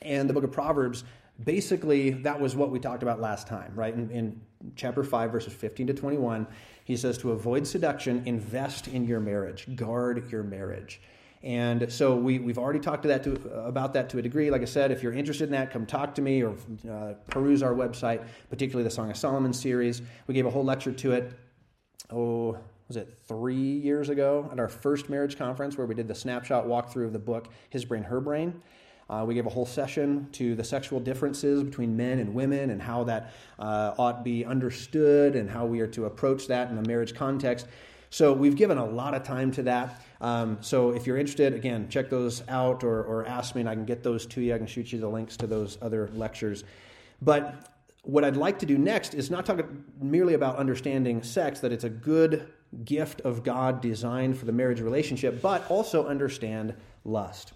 And 0.00 0.30
the 0.30 0.34
book 0.34 0.44
of 0.44 0.52
Proverbs, 0.52 1.02
basically, 1.42 2.10
that 2.10 2.40
was 2.40 2.54
what 2.54 2.70
we 2.70 2.78
talked 2.78 3.02
about 3.02 3.20
last 3.20 3.48
time, 3.48 3.72
right? 3.74 3.92
In, 3.92 4.10
in, 4.12 4.40
chapter 4.76 5.02
5, 5.02 5.32
verses 5.32 5.52
15 5.52 5.88
to 5.88 5.94
21, 5.94 6.46
he 6.84 6.96
says 6.96 7.18
to 7.18 7.32
avoid 7.32 7.66
seduction, 7.66 8.22
invest 8.26 8.88
in 8.88 9.06
your 9.06 9.20
marriage, 9.20 9.66
guard 9.76 10.30
your 10.30 10.42
marriage. 10.42 11.00
And 11.42 11.92
so 11.92 12.14
we, 12.14 12.38
we've 12.38 12.58
already 12.58 12.78
talked 12.78 13.02
to 13.02 13.08
that 13.08 13.24
to, 13.24 13.32
about 13.66 13.94
that 13.94 14.08
to 14.10 14.18
a 14.18 14.22
degree. 14.22 14.50
Like 14.50 14.62
I 14.62 14.66
said, 14.66 14.92
if 14.92 15.02
you're 15.02 15.12
interested 15.12 15.44
in 15.44 15.52
that, 15.52 15.72
come 15.72 15.86
talk 15.86 16.14
to 16.14 16.22
me 16.22 16.42
or 16.42 16.54
uh, 16.88 17.14
peruse 17.28 17.62
our 17.62 17.74
website, 17.74 18.24
particularly 18.48 18.84
the 18.84 18.94
Song 18.94 19.10
of 19.10 19.16
Solomon 19.16 19.52
series. 19.52 20.02
We 20.28 20.34
gave 20.34 20.46
a 20.46 20.50
whole 20.50 20.64
lecture 20.64 20.92
to 20.92 21.12
it, 21.12 21.32
oh, 22.10 22.58
was 22.86 22.96
it 22.96 23.18
three 23.26 23.56
years 23.56 24.08
ago 24.08 24.48
at 24.52 24.60
our 24.60 24.68
first 24.68 25.08
marriage 25.08 25.36
conference 25.36 25.76
where 25.76 25.86
we 25.86 25.94
did 25.94 26.06
the 26.06 26.14
snapshot 26.14 26.66
walkthrough 26.66 27.06
of 27.06 27.12
the 27.12 27.18
book, 27.18 27.48
His 27.70 27.84
Brain, 27.84 28.04
Her 28.04 28.20
Brain. 28.20 28.62
Uh, 29.12 29.22
we 29.26 29.34
gave 29.34 29.44
a 29.44 29.50
whole 29.50 29.66
session 29.66 30.26
to 30.32 30.54
the 30.54 30.64
sexual 30.64 30.98
differences 30.98 31.62
between 31.62 31.94
men 31.94 32.18
and 32.18 32.32
women 32.32 32.70
and 32.70 32.80
how 32.80 33.04
that 33.04 33.34
uh, 33.58 33.92
ought 33.98 34.24
be 34.24 34.42
understood 34.42 35.36
and 35.36 35.50
how 35.50 35.66
we 35.66 35.80
are 35.80 35.86
to 35.86 36.06
approach 36.06 36.46
that 36.46 36.70
in 36.70 36.78
a 36.78 36.88
marriage 36.88 37.14
context. 37.14 37.66
So 38.08 38.32
we've 38.32 38.56
given 38.56 38.78
a 38.78 38.84
lot 38.86 39.12
of 39.12 39.22
time 39.22 39.50
to 39.52 39.62
that. 39.64 40.02
Um, 40.22 40.56
so 40.62 40.92
if 40.92 41.06
you're 41.06 41.18
interested, 41.18 41.52
again, 41.52 41.90
check 41.90 42.08
those 42.08 42.42
out 42.48 42.84
or, 42.84 43.02
or 43.04 43.26
ask 43.26 43.54
me 43.54 43.60
and 43.60 43.68
I 43.68 43.74
can 43.74 43.84
get 43.84 44.02
those 44.02 44.24
to 44.28 44.40
you. 44.40 44.54
I 44.54 44.58
can 44.58 44.66
shoot 44.66 44.90
you 44.92 44.98
the 44.98 45.08
links 45.08 45.36
to 45.38 45.46
those 45.46 45.76
other 45.82 46.08
lectures. 46.14 46.64
But 47.20 47.68
what 48.04 48.24
I'd 48.24 48.38
like 48.38 48.58
to 48.60 48.66
do 48.66 48.78
next 48.78 49.12
is 49.12 49.30
not 49.30 49.44
talk 49.44 49.62
merely 50.00 50.32
about 50.32 50.56
understanding 50.56 51.22
sex, 51.22 51.60
that 51.60 51.70
it's 51.70 51.84
a 51.84 51.90
good 51.90 52.50
gift 52.86 53.20
of 53.20 53.42
God 53.42 53.82
designed 53.82 54.38
for 54.38 54.46
the 54.46 54.52
marriage 54.52 54.80
relationship, 54.80 55.42
but 55.42 55.70
also 55.70 56.06
understand 56.06 56.74
lust. 57.04 57.52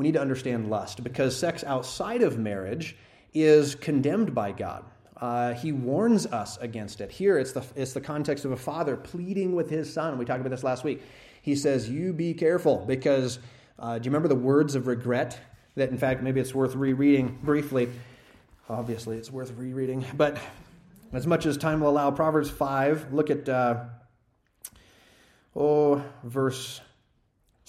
We 0.00 0.04
need 0.04 0.14
to 0.14 0.20
understand 0.22 0.70
lust 0.70 1.04
because 1.04 1.36
sex 1.36 1.62
outside 1.62 2.22
of 2.22 2.38
marriage 2.38 2.96
is 3.34 3.74
condemned 3.74 4.34
by 4.34 4.50
God. 4.50 4.86
Uh, 5.14 5.52
he 5.52 5.72
warns 5.72 6.24
us 6.24 6.56
against 6.56 7.02
it. 7.02 7.10
Here, 7.10 7.36
it's 7.36 7.52
the, 7.52 7.62
it's 7.76 7.92
the 7.92 8.00
context 8.00 8.46
of 8.46 8.52
a 8.52 8.56
father 8.56 8.96
pleading 8.96 9.54
with 9.54 9.68
his 9.68 9.92
son. 9.92 10.16
We 10.16 10.24
talked 10.24 10.40
about 10.40 10.48
this 10.48 10.64
last 10.64 10.84
week. 10.84 11.02
He 11.42 11.54
says, 11.54 11.90
You 11.90 12.14
be 12.14 12.32
careful 12.32 12.82
because, 12.86 13.40
uh, 13.78 13.98
do 13.98 14.06
you 14.06 14.10
remember 14.10 14.28
the 14.28 14.40
words 14.40 14.74
of 14.74 14.86
regret? 14.86 15.38
That, 15.74 15.90
in 15.90 15.98
fact, 15.98 16.22
maybe 16.22 16.40
it's 16.40 16.54
worth 16.54 16.74
rereading 16.74 17.38
briefly. 17.42 17.90
Obviously, 18.70 19.18
it's 19.18 19.30
worth 19.30 19.52
rereading. 19.54 20.06
But 20.14 20.38
as 21.12 21.26
much 21.26 21.44
as 21.44 21.58
time 21.58 21.80
will 21.80 21.90
allow, 21.90 22.10
Proverbs 22.10 22.48
5, 22.48 23.12
look 23.12 23.28
at, 23.28 23.46
uh, 23.50 23.84
oh, 25.54 26.02
verse 26.24 26.80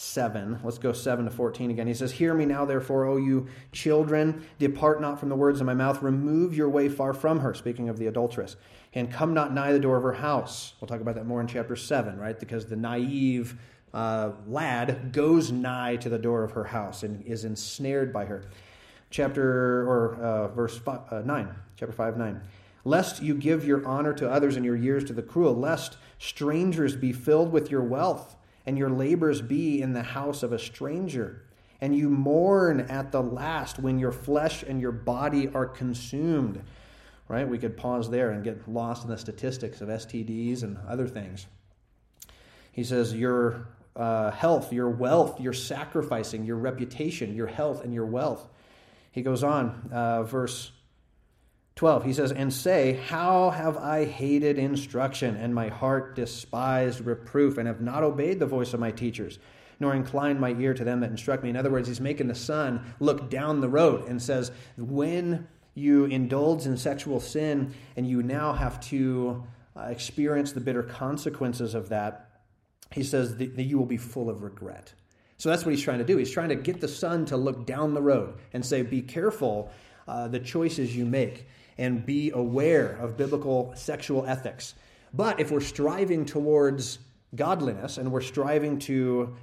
7. 0.02 0.60
Let's 0.64 0.80
go 0.80 0.94
7 0.94 1.26
to 1.26 1.32
14 1.32 1.70
again. 1.70 1.86
He 1.86 1.94
says, 1.94 2.12
Hear 2.12 2.34
me 2.34 2.46
now, 2.46 2.66
therefore, 2.66 3.06
O 3.06 3.18
you 3.18 3.48
children, 3.72 4.44
depart 4.58 5.00
not 5.00 5.20
from 5.20 5.30
the 5.30 5.36
words 5.36 5.62
of 5.62 5.68
my 5.68 5.76
mouth, 5.76 6.02
remove 6.02 6.56
your 6.56 6.70
way 6.70 6.90
far 6.90 7.14
from 7.14 7.40
her, 7.40 7.54
speaking 7.54 7.88
of 7.88 8.00
the 8.00 8.08
adulteress, 8.08 8.56
and 8.96 9.12
come 9.12 9.34
not 9.34 9.54
nigh 9.54 9.72
the 9.72 9.80
door 9.80 9.98
of 9.98 10.04
her 10.04 10.14
house. 10.14 10.74
We'll 10.82 10.88
talk 10.88 11.02
about 11.02 11.16
that 11.16 11.28
more 11.28 11.40
in 11.40 11.46
chapter 11.46 11.76
7, 11.76 12.18
right? 12.18 12.38
Because 12.38 12.66
the 12.66 12.76
naive 12.76 13.60
uh, 13.94 14.32
lad 14.48 15.14
goes 15.14 15.52
nigh 15.52 15.98
to 15.98 16.10
the 16.10 16.20
door 16.20 16.44
of 16.44 16.52
her 16.52 16.64
house 16.64 17.04
and 17.04 17.24
is 17.26 17.46
ensnared 17.46 18.12
by 18.12 18.26
her 18.26 18.46
chapter 19.12 19.88
or 19.88 20.16
uh, 20.16 20.48
verse 20.48 20.78
five, 20.80 21.02
uh, 21.12 21.22
9 21.22 21.54
chapter 21.76 21.92
5 21.92 22.18
9 22.18 22.42
lest 22.86 23.22
you 23.22 23.36
give 23.36 23.66
your 23.66 23.86
honor 23.86 24.14
to 24.14 24.30
others 24.30 24.56
and 24.56 24.64
your 24.64 24.78
years 24.78 25.04
to 25.04 25.12
the 25.12 25.22
cruel 25.22 25.54
lest 25.54 25.98
strangers 26.18 26.96
be 26.96 27.12
filled 27.12 27.52
with 27.52 27.70
your 27.70 27.84
wealth 27.84 28.38
and 28.66 28.78
your 28.78 28.90
labors 28.90 29.42
be 29.42 29.82
in 29.82 29.94
the 29.94 30.04
house 30.04 30.44
of 30.44 30.54
a 30.54 30.60
stranger. 30.60 31.44
And 31.80 31.96
you 31.96 32.10
mourn 32.10 32.82
at 32.82 33.12
the 33.12 33.22
last 33.22 33.80
when 33.80 33.98
your 33.98 34.12
flesh 34.12 34.64
and 34.64 34.80
your 34.80 34.92
body 34.92 35.50
are 35.54 35.66
consumed. 35.66 36.62
Right? 37.28 37.48
We 37.48 37.58
could 37.58 37.78
pause 37.78 38.10
there 38.10 38.32
and 38.32 38.44
get 38.44 38.68
lost 38.68 39.04
in 39.04 39.10
the 39.10 39.18
statistics 39.18 39.82
of 39.82 39.88
stds 39.88 40.64
and 40.64 40.78
other 40.88 41.08
things. 41.08 41.48
He 42.72 42.84
says 42.84 43.16
your 43.16 43.68
uh, 43.96 44.32
health 44.32 44.72
your 44.72 44.90
wealth 44.90 45.42
your 45.42 45.52
sacrificing 45.52 46.46
your 46.46 46.56
reputation 46.56 47.36
your 47.36 47.48
health 47.48 47.84
and 47.84 47.94
your 47.94 48.06
wealth. 48.06 48.48
He 49.12 49.22
goes 49.22 49.44
on, 49.44 49.90
uh, 49.92 50.24
verse 50.24 50.72
12. 51.82 52.04
He 52.04 52.14
says, 52.14 52.32
And 52.32 52.54
say, 52.54 53.02
How 53.08 53.50
have 53.50 53.76
I 53.76 54.06
hated 54.06 54.60
instruction, 54.60 55.36
and 55.36 55.56
my 55.56 55.70
heart 55.70 56.16
despised 56.16 57.02
reproof, 57.04 57.58
and 57.58 57.68
have 57.68 57.82
not 57.82 58.04
obeyed 58.04 58.38
the 58.38 58.46
voice 58.46 58.76
of 58.76 58.80
my 58.80 58.92
teachers, 58.92 59.40
nor 59.80 59.96
inclined 59.96 60.40
my 60.40 60.52
ear 60.52 60.76
to 60.76 60.84
them 60.84 61.00
that 61.00 61.10
instruct 61.10 61.42
me. 61.42 61.50
In 61.50 61.56
other 61.56 61.72
words, 61.72 61.88
he's 61.88 62.00
making 62.00 62.28
the 62.28 62.36
son 62.36 62.94
look 63.00 63.32
down 63.32 63.62
the 63.62 63.68
road 63.68 64.08
and 64.08 64.22
says, 64.22 64.52
When 64.78 65.48
you 65.74 66.06
indulge 66.06 66.68
in 66.68 66.78
sexual 66.78 67.20
sin 67.20 67.74
and 67.98 68.08
you 68.08 68.22
now 68.22 68.54
have 68.54 68.80
to 68.90 69.44
uh, 69.76 69.86
experience 69.86 70.52
the 70.52 70.62
bitter 70.62 70.84
consequences 70.84 71.74
of 71.74 71.90
that, 71.90 72.30
he 72.92 73.02
says 73.02 73.38
that 73.38 73.58
you 73.58 73.80
will 73.80 73.88
be 73.88 73.98
full 73.98 74.30
of 74.30 74.44
regret. 74.44 74.94
So 75.40 75.50
that's 75.50 75.66
what 75.66 75.74
he's 75.74 75.84
trying 75.84 75.98
to 75.98 76.06
do. 76.06 76.18
He's 76.18 76.30
trying 76.30 76.50
to 76.50 76.56
get 76.56 76.80
the 76.80 76.88
son 76.88 77.26
to 77.26 77.38
look 77.38 77.66
down 77.66 77.96
the 77.96 78.04
road 78.04 78.36
and 78.54 78.64
say, 78.64 78.84
Be 78.84 79.02
careful 79.02 79.72
uh, 80.08 80.28
the 80.28 80.40
choices 80.40 80.96
you 80.96 81.08
make 81.08 81.48
and 81.78 82.06
be 82.06 82.32
aware 82.32 82.98
of 82.98 83.18
biblical 83.18 83.74
sexual 83.76 84.26
ethics. 84.26 84.76
But 85.14 85.40
if 85.40 85.52
we're 85.52 85.62
striving 85.62 86.26
towards 86.26 87.00
godliness 87.36 87.98
and 87.98 88.12
we're 88.12 88.22
striving 88.22 88.80
to 88.80 89.36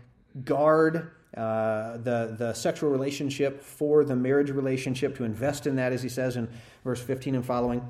guard 0.44 1.10
uh, 1.36 1.98
the, 1.98 2.34
the 2.38 2.52
sexual 2.54 2.90
relationship 2.90 3.62
for 3.62 4.04
the 4.04 4.16
marriage 4.16 4.50
relationship, 4.50 5.16
to 5.16 5.24
invest 5.24 5.66
in 5.66 5.76
that, 5.76 5.92
as 5.92 6.02
he 6.02 6.08
says 6.08 6.36
in 6.36 6.48
verse 6.84 7.00
15 7.00 7.34
and 7.34 7.44
following, 7.44 7.86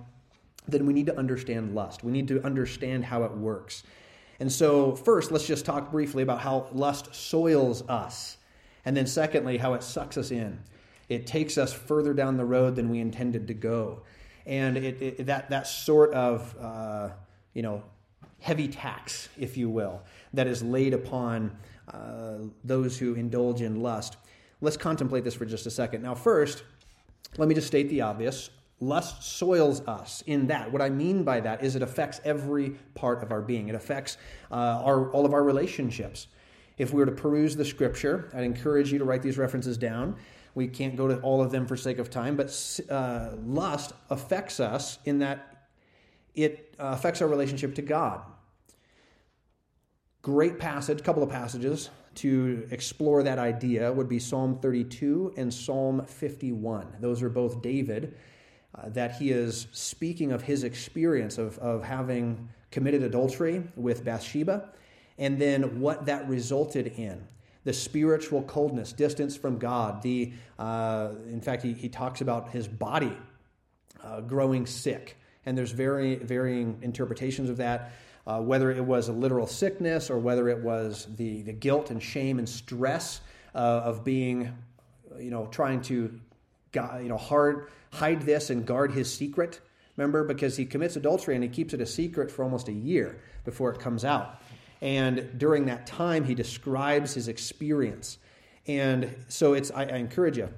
then 0.66 0.86
we 0.86 0.92
need 0.92 1.06
to 1.06 1.16
understand 1.16 1.74
lust. 1.74 2.04
We 2.04 2.12
need 2.12 2.28
to 2.28 2.44
understand 2.44 3.04
how 3.04 3.22
it 3.24 3.32
works. 3.32 3.84
And 4.40 4.52
so, 4.52 4.94
first, 4.94 5.32
let's 5.32 5.46
just 5.46 5.64
talk 5.64 5.90
briefly 5.90 6.22
about 6.22 6.40
how 6.40 6.68
lust 6.72 7.14
soils 7.14 7.88
us. 7.88 8.36
And 8.84 8.96
then, 8.96 9.06
secondly, 9.06 9.56
how 9.56 9.74
it 9.74 9.82
sucks 9.82 10.16
us 10.16 10.30
in. 10.30 10.60
It 11.08 11.26
takes 11.26 11.58
us 11.58 11.72
further 11.72 12.12
down 12.12 12.36
the 12.36 12.44
road 12.44 12.76
than 12.76 12.90
we 12.90 13.00
intended 13.00 13.48
to 13.48 13.54
go. 13.54 14.02
And 14.48 14.76
it, 14.78 15.02
it, 15.02 15.26
that, 15.26 15.50
that 15.50 15.66
sort 15.66 16.12
of, 16.14 16.56
uh, 16.58 17.10
you 17.52 17.62
know, 17.62 17.82
heavy 18.40 18.66
tax, 18.66 19.28
if 19.38 19.56
you 19.56 19.68
will, 19.68 20.02
that 20.32 20.46
is 20.46 20.62
laid 20.62 20.94
upon 20.94 21.56
uh, 21.92 22.38
those 22.64 22.98
who 22.98 23.14
indulge 23.14 23.60
in 23.60 23.82
lust. 23.82 24.16
Let's 24.60 24.76
contemplate 24.76 25.22
this 25.22 25.34
for 25.34 25.44
just 25.44 25.66
a 25.66 25.70
second. 25.70 26.02
Now, 26.02 26.14
first, 26.14 26.64
let 27.36 27.46
me 27.46 27.54
just 27.54 27.66
state 27.66 27.90
the 27.90 28.00
obvious. 28.00 28.50
Lust 28.80 29.22
soils 29.22 29.86
us 29.86 30.22
in 30.26 30.46
that. 30.46 30.72
What 30.72 30.80
I 30.80 30.88
mean 30.88 31.24
by 31.24 31.40
that 31.40 31.62
is 31.62 31.76
it 31.76 31.82
affects 31.82 32.20
every 32.24 32.70
part 32.94 33.22
of 33.22 33.30
our 33.32 33.42
being. 33.42 33.68
It 33.68 33.74
affects 33.74 34.16
uh, 34.50 34.54
our, 34.54 35.10
all 35.10 35.26
of 35.26 35.34
our 35.34 35.42
relationships. 35.42 36.28
If 36.78 36.94
we 36.94 37.00
were 37.00 37.06
to 37.06 37.12
peruse 37.12 37.54
the 37.54 37.64
scripture, 37.64 38.30
I'd 38.32 38.44
encourage 38.44 38.92
you 38.92 38.98
to 38.98 39.04
write 39.04 39.20
these 39.20 39.36
references 39.36 39.76
down. 39.76 40.16
We 40.58 40.66
can't 40.66 40.96
go 40.96 41.06
to 41.06 41.20
all 41.20 41.40
of 41.40 41.52
them 41.52 41.68
for 41.68 41.76
sake 41.76 42.00
of 42.00 42.10
time, 42.10 42.34
but 42.34 42.80
uh, 42.90 43.28
lust 43.44 43.92
affects 44.10 44.58
us 44.58 44.98
in 45.04 45.20
that 45.20 45.68
it 46.34 46.74
uh, 46.80 46.86
affects 46.86 47.22
our 47.22 47.28
relationship 47.28 47.76
to 47.76 47.82
God. 47.82 48.22
Great 50.20 50.58
passage, 50.58 51.04
couple 51.04 51.22
of 51.22 51.30
passages 51.30 51.90
to 52.16 52.66
explore 52.72 53.22
that 53.22 53.38
idea 53.38 53.92
would 53.92 54.08
be 54.08 54.18
Psalm 54.18 54.58
32 54.58 55.34
and 55.36 55.54
Psalm 55.54 56.04
51. 56.04 56.96
Those 56.98 57.22
are 57.22 57.28
both 57.28 57.62
David 57.62 58.16
uh, 58.74 58.88
that 58.88 59.14
he 59.14 59.30
is 59.30 59.68
speaking 59.70 60.32
of 60.32 60.42
his 60.42 60.64
experience 60.64 61.38
of, 61.38 61.56
of 61.58 61.84
having 61.84 62.48
committed 62.72 63.04
adultery 63.04 63.62
with 63.76 64.04
Bathsheba 64.04 64.70
and 65.18 65.40
then 65.40 65.78
what 65.78 66.06
that 66.06 66.28
resulted 66.28 66.88
in 66.98 67.28
the 67.68 67.74
spiritual 67.74 68.40
coldness, 68.44 68.94
distance 68.94 69.36
from 69.36 69.58
God. 69.58 70.00
The, 70.00 70.32
uh, 70.58 71.10
in 71.26 71.42
fact, 71.42 71.62
he, 71.62 71.74
he 71.74 71.90
talks 71.90 72.22
about 72.22 72.48
his 72.48 72.66
body 72.66 73.14
uh, 74.02 74.22
growing 74.22 74.64
sick, 74.64 75.18
and 75.44 75.58
there's 75.58 75.72
very 75.72 76.14
varying 76.14 76.78
interpretations 76.80 77.50
of 77.50 77.58
that. 77.58 77.92
Uh, 78.26 78.40
whether 78.40 78.70
it 78.70 78.82
was 78.82 79.08
a 79.08 79.12
literal 79.12 79.46
sickness 79.46 80.08
or 80.08 80.18
whether 80.18 80.48
it 80.48 80.62
was 80.62 81.06
the, 81.16 81.42
the 81.42 81.52
guilt 81.52 81.90
and 81.90 82.02
shame 82.02 82.38
and 82.38 82.48
stress 82.48 83.20
uh, 83.54 83.58
of 83.58 84.02
being, 84.02 84.50
you 85.18 85.30
know, 85.30 85.46
trying 85.48 85.82
to, 85.82 86.18
you 86.74 87.08
know, 87.08 87.18
hard 87.18 87.68
hide 87.92 88.22
this 88.22 88.48
and 88.48 88.64
guard 88.64 88.92
his 88.92 89.12
secret. 89.12 89.60
Remember, 89.98 90.24
because 90.24 90.56
he 90.56 90.64
commits 90.64 90.96
adultery 90.96 91.34
and 91.34 91.44
he 91.44 91.50
keeps 91.50 91.74
it 91.74 91.82
a 91.82 91.86
secret 91.86 92.30
for 92.30 92.44
almost 92.44 92.68
a 92.68 92.72
year 92.72 93.20
before 93.44 93.70
it 93.70 93.78
comes 93.78 94.06
out. 94.06 94.40
And 94.80 95.38
during 95.38 95.66
that 95.66 95.86
time, 95.86 96.24
he 96.24 96.34
describes 96.34 97.14
his 97.14 97.28
experience. 97.28 98.18
And 98.66 99.14
so 99.28 99.54
it's 99.54 99.70
I, 99.70 99.84
I 99.84 99.96
encourage 99.96 100.38
you, 100.38 100.48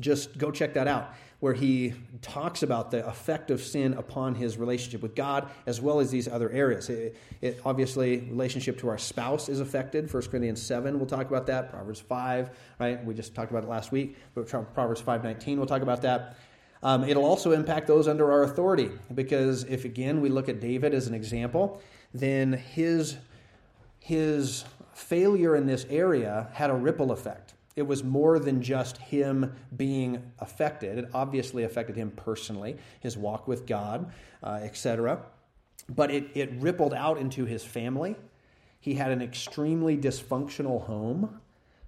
just 0.00 0.38
go 0.38 0.50
check 0.50 0.74
that 0.74 0.88
out 0.88 1.14
where 1.40 1.52
he 1.52 1.92
talks 2.22 2.62
about 2.62 2.90
the 2.90 3.06
effect 3.06 3.50
of 3.50 3.60
sin 3.60 3.92
upon 3.94 4.34
his 4.34 4.56
relationship 4.56 5.02
with 5.02 5.14
God 5.14 5.50
as 5.66 5.80
well 5.80 6.00
as 6.00 6.10
these 6.10 6.26
other 6.26 6.50
areas. 6.50 6.88
It, 6.88 7.16
it, 7.42 7.60
obviously, 7.64 8.20
relationship 8.20 8.78
to 8.78 8.88
our 8.88 8.96
spouse 8.96 9.48
is 9.48 9.60
affected. 9.60 10.12
1 10.12 10.22
Corinthians 10.24 10.62
7, 10.62 10.98
we'll 10.98 11.06
talk 11.06 11.28
about 11.28 11.46
that. 11.46 11.70
Proverbs 11.70 12.00
5, 12.00 12.50
right? 12.80 13.04
We 13.04 13.12
just 13.12 13.34
talked 13.34 13.50
about 13.50 13.64
it 13.64 13.68
last 13.68 13.92
week. 13.92 14.16
But 14.34 14.48
Proverbs 14.48 15.02
5.19, 15.02 15.58
we'll 15.58 15.66
talk 15.66 15.82
about 15.82 16.02
that. 16.02 16.38
Um, 16.82 17.04
it'll 17.04 17.24
also 17.24 17.52
impact 17.52 17.86
those 17.86 18.08
under 18.08 18.30
our 18.32 18.44
authority 18.44 18.90
because 19.14 19.64
if, 19.64 19.84
again, 19.84 20.20
we 20.20 20.28
look 20.28 20.48
at 20.48 20.60
David 20.60 20.94
as 20.94 21.06
an 21.06 21.14
example, 21.14 21.82
then 22.12 22.52
his, 22.52 23.16
his 24.00 24.64
failure 24.92 25.56
in 25.56 25.66
this 25.66 25.86
area 25.88 26.48
had 26.52 26.70
a 26.70 26.74
ripple 26.74 27.12
effect 27.12 27.54
it 27.76 27.86
was 27.86 28.02
more 28.02 28.38
than 28.38 28.62
just 28.62 28.96
him 28.96 29.52
being 29.76 30.32
affected. 30.38 30.98
It 30.98 31.10
obviously 31.12 31.64
affected 31.64 31.94
him 31.94 32.10
personally, 32.10 32.78
his 33.00 33.18
walk 33.18 33.46
with 33.46 33.66
God, 33.66 34.10
uh, 34.42 34.60
etc. 34.62 35.20
But 35.90 36.10
it, 36.10 36.30
it 36.34 36.50
rippled 36.54 36.94
out 36.94 37.18
into 37.18 37.44
his 37.44 37.62
family. 37.62 38.16
He 38.80 38.94
had 38.94 39.10
an 39.10 39.20
extremely 39.20 39.96
dysfunctional 39.96 40.84
home 40.86 41.40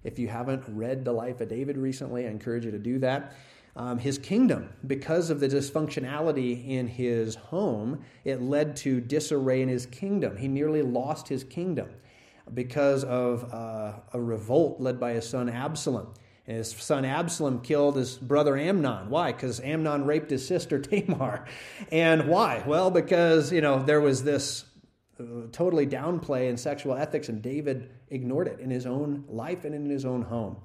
If 0.03 0.19
you 0.19 0.27
haven't 0.27 0.63
read 0.67 1.03
The 1.03 1.11
Life 1.11 1.41
of 1.41 1.49
David 1.49 1.77
recently, 1.77 2.25
I 2.25 2.29
encourage 2.29 2.65
you 2.65 2.71
to 2.71 2.79
do 2.79 2.99
that. 2.99 3.33
Um, 3.79 3.97
his 3.97 4.17
kingdom, 4.17 4.71
because 4.85 5.29
of 5.29 5.39
the 5.39 5.47
dysfunctionality 5.47 6.67
in 6.67 6.85
his 6.89 7.35
home, 7.35 8.01
it 8.25 8.41
led 8.41 8.75
to 8.77 8.99
disarray 8.99 9.61
in 9.61 9.69
his 9.69 9.85
kingdom. 9.85 10.35
He 10.35 10.49
nearly 10.49 10.81
lost 10.81 11.29
his 11.29 11.45
kingdom 11.45 11.87
because 12.53 13.05
of 13.05 13.53
uh, 13.53 13.93
a 14.11 14.19
revolt 14.19 14.81
led 14.81 14.99
by 14.99 15.13
his 15.13 15.29
son 15.29 15.47
Absalom. 15.47 16.13
And 16.45 16.57
his 16.57 16.71
son 16.71 17.05
Absalom 17.05 17.61
killed 17.61 17.95
his 17.95 18.17
brother 18.17 18.57
Amnon. 18.57 19.09
Why? 19.09 19.31
Because 19.31 19.61
Amnon 19.61 20.03
raped 20.03 20.29
his 20.29 20.45
sister 20.45 20.77
Tamar. 20.81 21.45
And 21.89 22.27
why? 22.27 22.61
Well, 22.67 22.91
because, 22.91 23.49
you 23.49 23.61
know, 23.61 23.81
there 23.81 24.01
was 24.01 24.25
this 24.25 24.65
uh, 25.21 25.23
totally 25.53 25.87
downplay 25.87 26.49
in 26.49 26.57
sexual 26.57 26.95
ethics, 26.95 27.29
and 27.29 27.41
David 27.41 27.91
ignored 28.09 28.49
it 28.49 28.59
in 28.59 28.71
his 28.71 28.85
own 28.85 29.23
life 29.29 29.63
and 29.63 29.73
in 29.73 29.89
his 29.89 30.03
own 30.03 30.23
home. 30.23 30.57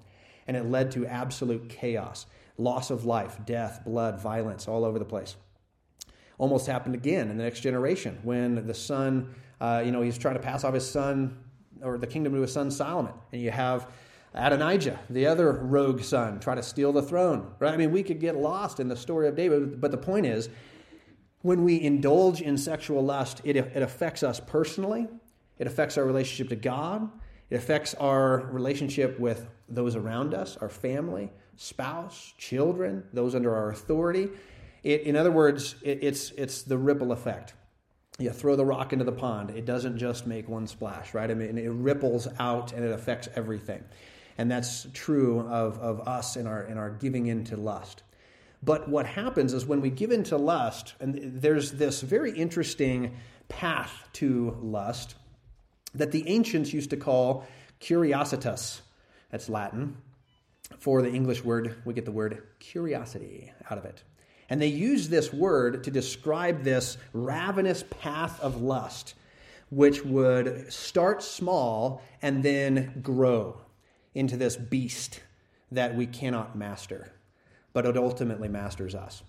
And 0.49 0.57
it 0.57 0.67
led 0.67 0.91
to 0.93 1.07
absolute 1.07 1.69
chaos 1.69 2.27
loss 2.57 2.91
of 2.91 3.05
life, 3.05 3.39
death, 3.45 3.83
blood, 3.85 4.21
violence 4.21 4.69
all 4.69 4.85
over 4.85 4.99
the 4.99 5.05
place. 5.05 5.37
Almost 6.39 6.67
happened 6.67 6.95
again 6.95 7.31
in 7.31 7.37
the 7.37 7.45
next 7.45 7.61
generation 7.61 8.19
when 8.23 8.67
the 8.67 8.75
son, 8.75 9.35
uh, 9.61 9.83
you 9.85 9.93
know, 9.93 10.03
he's 10.03 10.19
trying 10.19 10.35
to 10.35 10.41
pass 10.41 10.65
off 10.65 10.75
his 10.75 10.89
son 10.89 11.39
or 11.83 11.99
the 11.99 12.07
kingdom 12.07 12.35
to 12.35 12.41
his 12.41 12.53
son 12.53 12.71
Solomon. 12.71 13.13
And 13.33 13.41
you 13.41 13.51
have 13.51 13.89
Adonijah, 14.35 14.99
the 15.11 15.27
other 15.27 15.53
rogue 15.53 16.03
son, 16.03 16.41
try 16.41 16.55
to 16.55 16.63
steal 16.63 16.93
the 16.93 17.03
throne. 17.03 17.53
Right? 17.59 17.73
I 17.73 17.77
mean, 17.77 17.93
we 17.93 18.03
could 18.03 18.21
get 18.21 18.37
lost 18.37 18.81
in 18.81 18.89
the 18.89 18.97
story 18.97 19.29
of 19.29 19.37
David, 19.37 19.81
but 19.81 19.91
the 19.91 19.97
point 19.97 20.27
is, 20.27 20.49
when 21.43 21.63
we 21.63 21.81
indulge 21.81 22.41
in 22.41 22.57
sexual 22.57 23.05
lust, 23.05 23.43
it, 23.45 23.57
it 23.57 23.83
affects 23.83 24.23
us 24.23 24.41
personally. 24.41 25.07
It 25.59 25.67
affects 25.67 25.99
our 25.99 26.05
relationship 26.05 26.49
to 26.49 26.57
God. 26.57 27.11
It 27.51 27.57
affects 27.57 27.95
our 27.95 28.49
relationship 28.51 29.21
with 29.21 29.47
those 29.69 29.95
around 29.95 30.35
us, 30.35 30.57
our 30.57 30.69
family, 30.69 31.31
spouse, 31.57 32.35
children, 32.39 33.05
those 33.13 33.35
under 33.35 33.55
our 33.55 33.71
authority. 33.71 34.29
It, 34.83 35.03
in 35.03 35.17
other 35.17 35.33
words, 35.33 35.77
it, 35.83 36.01
it's, 36.03 36.31
it's 36.33 36.63
the 36.63 36.79
ripple 36.79 37.13
effect 37.13 37.55
you 38.19 38.31
throw 38.31 38.55
the 38.55 38.65
rock 38.65 38.93
into 38.93 39.05
the 39.05 39.13
pond, 39.13 39.51
it 39.51 39.65
doesn't 39.65 39.99
just 39.99 40.27
make 40.27 40.49
one 40.49 40.67
splash, 40.67 41.15
right? 41.15 41.31
I 41.31 41.35
mean, 41.35 41.59
it 41.59 41.71
ripples 41.71 42.29
out 42.39 42.73
and 42.73 42.85
it 42.85 42.93
affects 42.93 43.29
everything. 43.35 43.83
And 44.39 44.51
that's 44.51 44.87
true 44.93 45.41
of, 45.41 45.79
of 45.79 46.07
us 46.07 46.37
in 46.37 46.47
our, 46.47 46.63
in 46.63 46.79
our 46.79 46.91
giving 46.91 47.27
into 47.27 47.57
lust. 47.57 48.03
But 48.63 48.89
what 48.89 49.07
happens 49.07 49.53
is 49.53 49.67
when 49.67 49.81
we 49.81 49.91
give 49.91 50.11
into 50.11 50.37
lust, 50.37 50.95
and 51.01 51.41
there's 51.41 51.73
this 51.73 52.01
very 52.01 52.33
interesting 52.33 53.17
path 53.49 54.09
to 54.15 54.57
lust 54.63 55.17
that 55.95 56.13
the 56.13 56.27
ancients 56.29 56.73
used 56.73 56.91
to 56.91 56.97
call 56.97 57.47
curiositas. 57.81 58.81
That's 59.31 59.49
Latin. 59.49 59.97
For 60.79 61.03
the 61.03 61.13
English 61.13 61.45
word, 61.45 61.77
we 61.85 61.95
get 61.95 62.05
the 62.05 62.13
word 62.13 62.43
curiosity 62.59 63.53
out 63.71 63.79
of 63.79 63.85
it. 63.85 64.03
And 64.49 64.61
they 64.61 64.69
use 64.69 65.09
this 65.09 65.33
word 65.33 65.85
to 65.85 65.91
describe 65.91 66.63
this 66.63 66.99
ravenous 67.13 67.85
path 67.89 68.41
of 68.41 68.61
lust, 68.61 69.15
which 69.71 70.05
would 70.05 70.73
start 70.73 71.23
small 71.23 72.03
and 72.21 72.43
then 72.43 73.01
grow 73.03 73.61
into 74.15 74.37
this 74.37 74.57
beast 74.57 75.21
that 75.73 75.97
we 75.97 76.07
cannot 76.07 76.57
master, 76.57 77.13
but 77.73 77.87
it 77.87 77.97
ultimately 77.97 78.49
masters 78.49 78.95
us. 78.95 79.23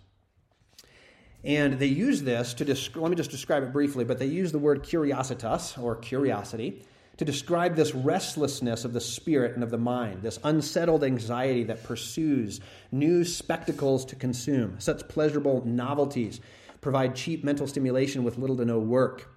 And 1.43 1.79
they 1.79 1.87
use 1.87 2.23
this 2.23 2.53
to 2.55 2.65
describe, 2.65 3.03
let 3.03 3.09
me 3.11 3.15
just 3.15 3.31
describe 3.31 3.63
it 3.63 3.71
briefly, 3.71 4.03
but 4.03 4.19
they 4.19 4.25
use 4.25 4.51
the 4.51 4.59
word 4.59 4.83
curiositas 4.83 5.81
or 5.81 5.95
curiosity 5.95 6.83
to 7.17 7.25
describe 7.25 7.75
this 7.75 7.95
restlessness 7.95 8.83
of 8.83 8.93
the 8.93 9.01
spirit 9.01 9.55
and 9.55 9.63
of 9.63 9.71
the 9.71 9.77
mind, 9.77 10.21
this 10.21 10.39
unsettled 10.43 11.03
anxiety 11.03 11.63
that 11.63 11.83
pursues 11.83 12.59
new 12.91 13.23
spectacles 13.23 14.05
to 14.05 14.15
consume. 14.15 14.75
Such 14.79 15.07
pleasurable 15.07 15.63
novelties 15.65 16.41
provide 16.81 17.15
cheap 17.15 17.43
mental 17.43 17.67
stimulation 17.67 18.23
with 18.23 18.37
little 18.37 18.57
to 18.57 18.65
no 18.65 18.79
work. 18.79 19.31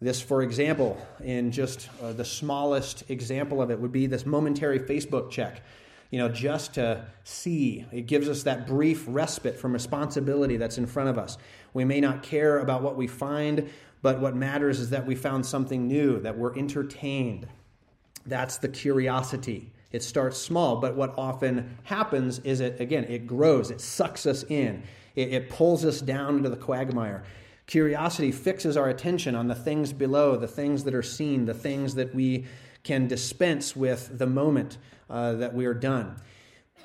This, 0.00 0.20
for 0.22 0.42
example, 0.42 0.96
in 1.22 1.52
just 1.52 1.90
uh, 2.02 2.14
the 2.14 2.24
smallest 2.24 3.10
example 3.10 3.60
of 3.60 3.70
it, 3.70 3.78
would 3.78 3.92
be 3.92 4.06
this 4.06 4.24
momentary 4.24 4.78
Facebook 4.78 5.30
check. 5.30 5.62
You 6.10 6.18
know, 6.18 6.28
just 6.28 6.74
to 6.74 7.06
see. 7.24 7.86
It 7.92 8.02
gives 8.02 8.28
us 8.28 8.42
that 8.42 8.66
brief 8.66 9.04
respite 9.06 9.56
from 9.56 9.72
responsibility 9.72 10.56
that's 10.56 10.78
in 10.78 10.86
front 10.86 11.08
of 11.08 11.18
us. 11.18 11.38
We 11.72 11.84
may 11.84 12.00
not 12.00 12.22
care 12.22 12.58
about 12.58 12.82
what 12.82 12.96
we 12.96 13.06
find 13.06 13.70
but 14.02 14.20
what 14.20 14.34
matters 14.34 14.80
is 14.80 14.90
that 14.90 15.06
we 15.06 15.14
found 15.14 15.44
something 15.44 15.86
new, 15.86 16.20
that 16.20 16.36
we're 16.36 16.56
entertained. 16.56 17.46
That's 18.26 18.56
the 18.58 18.68
curiosity. 18.68 19.72
It 19.92 20.02
starts 20.02 20.38
small, 20.38 20.76
but 20.76 20.96
what 20.96 21.14
often 21.18 21.76
happens 21.82 22.38
is 22.40 22.60
it, 22.60 22.80
again, 22.80 23.04
it 23.04 23.26
grows, 23.26 23.70
it 23.70 23.80
sucks 23.80 24.24
us 24.24 24.44
in, 24.44 24.82
it, 25.16 25.32
it 25.32 25.50
pulls 25.50 25.84
us 25.84 26.00
down 26.00 26.38
into 26.38 26.48
the 26.48 26.56
quagmire. 26.56 27.24
Curiosity 27.66 28.32
fixes 28.32 28.76
our 28.76 28.88
attention 28.88 29.34
on 29.34 29.48
the 29.48 29.54
things 29.54 29.92
below, 29.92 30.36
the 30.36 30.48
things 30.48 30.84
that 30.84 30.94
are 30.94 31.02
seen, 31.02 31.44
the 31.44 31.54
things 31.54 31.94
that 31.96 32.14
we 32.14 32.46
can 32.82 33.06
dispense 33.06 33.76
with 33.76 34.18
the 34.18 34.26
moment 34.26 34.78
uh, 35.08 35.32
that 35.32 35.54
we 35.54 35.66
are 35.66 35.74
done. 35.74 36.16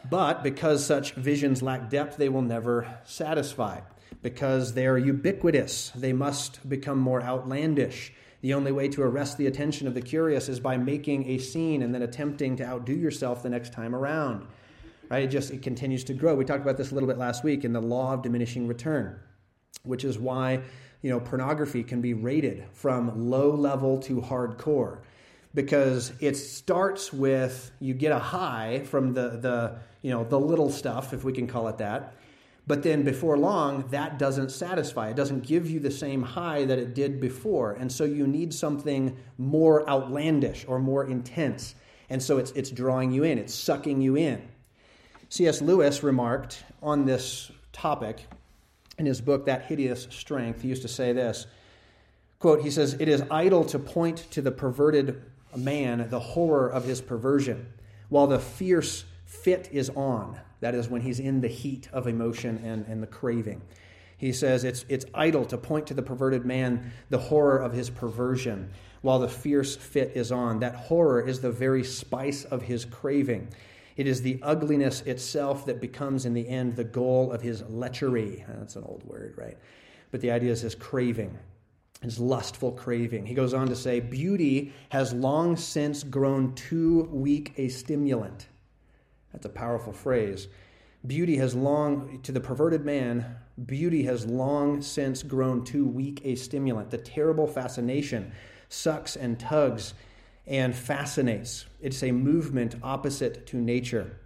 But 0.10 0.44
because 0.44 0.86
such 0.86 1.14
visions 1.14 1.62
lack 1.62 1.90
depth, 1.90 2.18
they 2.18 2.30
will 2.30 2.42
never 2.42 3.00
satisfy 3.06 3.82
because 4.22 4.74
they 4.74 4.86
are 4.88 4.98
ubiquitous. 4.98 5.92
They 5.96 6.14
must 6.14 6.68
become 6.68 7.00
more 7.00 7.22
outlandish. 7.22 8.14
The 8.42 8.54
only 8.54 8.72
way 8.72 8.88
to 8.90 9.02
arrest 9.02 9.38
the 9.38 9.48
attention 9.48 9.88
of 9.88 9.94
the 9.94 10.02
curious 10.02 10.50
is 10.50 10.60
by 10.60 10.78
making 10.78 11.30
a 11.30 11.38
scene 11.38 11.82
and 11.82 11.94
then 11.94 12.02
attempting 12.02 12.56
to 12.58 12.66
outdo 12.66 12.94
yourself 12.94 13.42
the 13.42 13.50
next 13.50 13.74
time 13.74 13.96
around. 13.96 14.46
Right? 15.10 15.24
It 15.24 15.28
just 15.28 15.52
it 15.52 15.62
continues 15.62 16.04
to 16.06 16.14
grow. 16.14 16.36
We 16.36 16.46
talked 16.46 16.62
about 16.62 16.78
this 16.78 16.92
a 16.92 16.94
little 16.94 17.08
bit 17.08 17.18
last 17.18 17.44
week 17.44 17.64
in 17.64 17.74
the 17.74 17.82
law 17.82 18.14
of 18.14 18.22
diminishing 18.22 18.68
return, 18.68 19.20
which 19.84 20.04
is 20.04 20.18
why 20.18 20.62
you 21.02 21.10
know 21.10 21.20
pornography 21.20 21.84
can 21.84 22.02
be 22.02 22.14
rated 22.14 22.66
from 22.74 23.30
low 23.30 23.52
level 23.52 24.00
to 24.00 24.22
hardcore 24.22 25.00
because 25.56 26.14
it 26.20 26.36
starts 26.36 27.12
with 27.12 27.72
you 27.80 27.96
get 27.96 28.12
a 28.12 28.20
high 28.20 28.84
from 28.86 29.14
the 29.14 29.30
the 29.30 29.80
you 30.04 30.12
know 30.12 30.24
the 30.24 30.40
little 30.40 30.70
stuff 30.70 31.14
if 31.14 31.24
we 31.24 31.34
can 31.34 31.48
call 31.48 31.68
it 31.68 31.80
that 31.80 32.14
but 32.68 32.82
then 32.82 33.04
before 33.04 33.38
long, 33.38 33.86
that 33.90 34.18
doesn't 34.18 34.50
satisfy. 34.50 35.10
It 35.10 35.16
doesn't 35.16 35.46
give 35.46 35.70
you 35.70 35.80
the 35.80 35.92
same 35.92 36.24
high 36.24 36.66
that 36.66 36.80
it 36.80 36.96
did 36.96 37.22
before. 37.22 37.74
And 37.74 37.92
so 37.92 38.06
you 38.06 38.26
need 38.26 38.54
something 38.54 39.16
more 39.38 39.88
outlandish 39.88 40.66
or 40.68 40.80
more 40.80 41.06
intense. 41.06 41.76
And 42.10 42.22
so 42.22 42.38
it's, 42.38 42.52
it's 42.52 42.72
drawing 42.72 43.12
you 43.12 43.24
in, 43.24 43.38
it's 43.38 43.54
sucking 43.54 44.02
you 44.02 44.16
in. 44.16 44.48
C.S. 45.30 45.62
Lewis 45.62 46.02
remarked 46.02 46.64
on 46.82 47.06
this 47.06 47.52
topic 47.72 48.26
in 48.98 49.06
his 49.06 49.22
book, 49.22 49.46
That 49.46 49.66
Hideous 49.66 50.08
Strength. 50.10 50.62
He 50.62 50.68
used 50.68 50.84
to 50.84 50.88
say 50.88 51.14
this 51.14 51.46
quote, 52.40 52.62
he 52.62 52.72
says, 52.72 52.96
It 53.00 53.08
is 53.08 53.24
idle 53.30 53.66
to 53.66 53.80
point 53.80 54.30
to 54.32 54.42
the 54.42 54.52
perverted 54.52 55.22
man 55.56 56.10
the 56.10 56.20
horror 56.20 56.70
of 56.70 56.86
his 56.86 57.02
perversion, 57.02 57.68
while 58.10 58.28
the 58.28 58.40
fierce 58.40 59.06
fit 59.26 59.70
is 59.72 59.90
on. 59.92 60.40
That 60.62 60.76
is 60.76 60.90
when 60.90 61.02
he's 61.02 61.20
in 61.20 61.42
the 61.42 61.48
heat 61.48 61.90
of 61.92 62.08
emotion 62.08 62.62
and, 62.64 62.86
and 62.88 63.02
the 63.04 63.08
craving. 63.08 63.62
He 64.18 64.32
says 64.32 64.64
it's, 64.64 64.86
it's 64.88 65.06
idle 65.14 65.46
to 65.46 65.58
point 65.58 65.88
to 65.88 65.94
the 65.94 66.02
perverted 66.02 66.46
man 66.46 66.94
the 67.10 67.18
horror 67.18 67.58
of 67.58 67.74
his 67.74 67.90
perversion 67.90 68.72
while 69.02 69.20
the 69.20 69.28
fierce 69.28 69.76
fit 69.76 70.14
is 70.16 70.32
on. 70.32 70.60
That 70.60 70.76
horror 70.76 71.22
is 71.22 71.40
the 71.40 71.52
very 71.52 71.84
spice 71.84 72.44
of 72.46 72.64
his 72.64 72.86
craving. 72.86 73.50
It 73.98 74.08
is 74.08 74.22
the 74.22 74.40
ugliness 74.42 75.02
itself 75.02 75.68
that 75.68 75.80
becomes, 75.80 76.26
in 76.26 76.34
the 76.34 76.48
end, 76.48 76.76
the 76.76 76.84
goal 76.84 77.32
of 77.32 77.42
his 77.42 77.62
lechery. 77.64 78.44
That's 78.48 78.76
an 78.76 78.84
old 78.84 79.04
word, 79.06 79.36
right? 79.38 79.58
But 80.12 80.22
the 80.22 80.32
idea 80.32 80.52
is 80.52 80.62
his 80.62 80.76
craving, 80.76 81.38
his 82.02 82.20
lustful 82.20 82.72
craving. 82.72 83.26
He 83.26 83.34
goes 83.34 83.54
on 83.54 83.68
to 83.68 83.76
say, 83.76 84.00
Beauty 84.00 84.74
has 84.90 85.14
long 85.14 85.56
since 85.56 86.04
grown 86.04 86.54
too 86.54 87.10
weak 87.12 87.54
a 87.58 87.70
stimulant 87.70 88.48
that's 89.36 89.46
a 89.46 89.50
powerful 89.50 89.92
phrase. 89.92 90.48
Beauty 91.06 91.36
has 91.38 91.54
long, 91.54 92.22
to 92.24 92.32
the 92.32 92.40
perverted 92.40 92.86
man, 92.86 93.36
beauty 93.66 94.04
has 94.04 94.26
long 94.26 94.82
since 94.82 95.24
grown 95.24 95.66
too 95.66 95.86
weak 95.86 96.22
a 96.24 96.36
stimulant. 96.36 96.90
The 96.90 96.98
terrible 96.98 97.46
fascination 97.46 98.32
sucks 98.70 99.18
and 99.18 99.38
tugs 99.38 99.94
and 100.48 100.74
fascinates. 100.74 101.66
It's 101.82 102.02
a 102.02 102.14
movement 102.14 102.76
opposite 102.82 103.46
to 103.48 103.58
nature, 103.58 104.18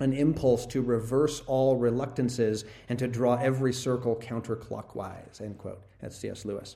an 0.00 0.12
impulse 0.12 0.66
to 0.66 0.82
reverse 0.82 1.42
all 1.46 1.76
reluctances 1.76 2.64
and 2.88 2.98
to 2.98 3.06
draw 3.06 3.36
every 3.36 3.72
circle 3.72 4.16
counterclockwise. 4.16 5.40
End 5.40 5.58
quote. 5.58 5.80
That's 6.00 6.16
C.S. 6.16 6.44
Lewis. 6.44 6.74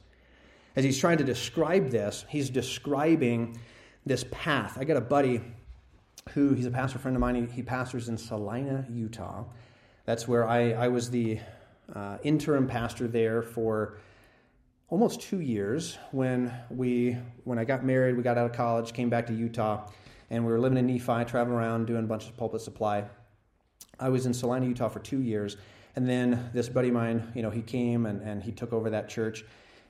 As 0.76 0.84
he's 0.84 0.98
trying 0.98 1.18
to 1.18 1.24
describe 1.24 1.90
this, 1.90 2.24
he's 2.28 2.50
describing 2.50 3.58
this 4.04 4.24
path. 4.30 4.76
I 4.78 4.84
got 4.84 4.96
a 4.96 5.00
buddy 5.00 5.40
who 6.30 6.54
he's 6.54 6.66
a 6.66 6.70
pastor 6.70 6.98
friend 6.98 7.16
of 7.16 7.20
mine. 7.20 7.48
He, 7.48 7.62
pastors 7.62 8.08
in 8.08 8.16
Salina, 8.16 8.86
Utah. 8.90 9.44
That's 10.04 10.26
where 10.26 10.48
I, 10.48 10.72
I 10.72 10.88
was 10.88 11.10
the 11.10 11.38
uh, 11.94 12.18
interim 12.22 12.66
pastor 12.66 13.06
there 13.06 13.42
for 13.42 13.98
almost 14.88 15.20
two 15.20 15.40
years 15.40 15.98
when 16.12 16.52
we 16.70 17.16
when 17.44 17.58
I 17.58 17.64
got 17.64 17.84
married, 17.84 18.16
we 18.16 18.22
got 18.22 18.36
out 18.36 18.46
of 18.46 18.56
college, 18.56 18.92
came 18.92 19.08
back 19.08 19.26
to 19.28 19.34
Utah, 19.34 19.88
and 20.30 20.44
we 20.44 20.52
were 20.52 20.60
living 20.60 20.78
in 20.78 20.86
Nephi, 20.86 21.24
traveling 21.24 21.56
around, 21.56 21.86
doing 21.86 22.04
a 22.04 22.06
bunch 22.06 22.26
of 22.28 22.36
pulpit 22.36 22.60
supply. 22.60 23.04
I 24.00 24.08
was 24.08 24.26
in 24.26 24.34
Salina, 24.34 24.66
Utah 24.66 24.88
for 24.88 24.98
two 24.98 25.20
years, 25.20 25.56
and 25.94 26.08
then 26.08 26.50
this 26.52 26.68
buddy 26.68 26.88
of 26.88 26.94
mine, 26.94 27.32
you 27.34 27.42
know, 27.42 27.50
he 27.50 27.62
came 27.62 28.06
and, 28.06 28.20
and 28.22 28.42
he 28.42 28.50
took 28.50 28.72
over 28.72 28.90
that 28.90 29.08
church. 29.08 29.44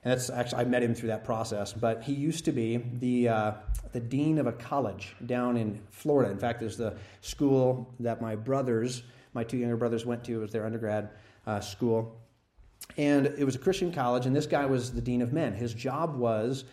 And 0.04 0.12
that's 0.12 0.30
actually, 0.30 0.60
I 0.60 0.64
met 0.64 0.82
him 0.82 0.94
through 0.94 1.08
that 1.08 1.24
process. 1.24 1.72
But 1.72 2.02
he 2.02 2.12
used 2.12 2.44
to 2.44 2.52
be 2.52 2.76
the, 2.76 3.28
uh, 3.28 3.52
the 3.92 4.00
dean 4.00 4.38
of 4.38 4.46
a 4.46 4.52
college 4.52 5.16
down 5.24 5.56
in 5.56 5.80
Florida. 5.90 6.30
In 6.30 6.38
fact, 6.38 6.60
there's 6.60 6.76
the 6.76 6.96
school 7.22 7.92
that 8.00 8.20
my 8.20 8.36
brothers, 8.36 9.02
my 9.32 9.44
two 9.44 9.56
younger 9.56 9.76
brothers, 9.76 10.04
went 10.04 10.24
to. 10.24 10.34
It 10.34 10.40
was 10.40 10.52
their 10.52 10.66
undergrad 10.66 11.10
uh, 11.46 11.60
school. 11.60 12.20
And 12.96 13.26
it 13.26 13.44
was 13.44 13.54
a 13.54 13.58
Christian 13.58 13.92
college, 13.92 14.26
and 14.26 14.36
this 14.36 14.46
guy 14.46 14.66
was 14.66 14.92
the 14.92 15.00
dean 15.00 15.22
of 15.22 15.32
men. 15.32 15.54
His 15.54 15.72
job 15.72 16.16
was 16.16 16.64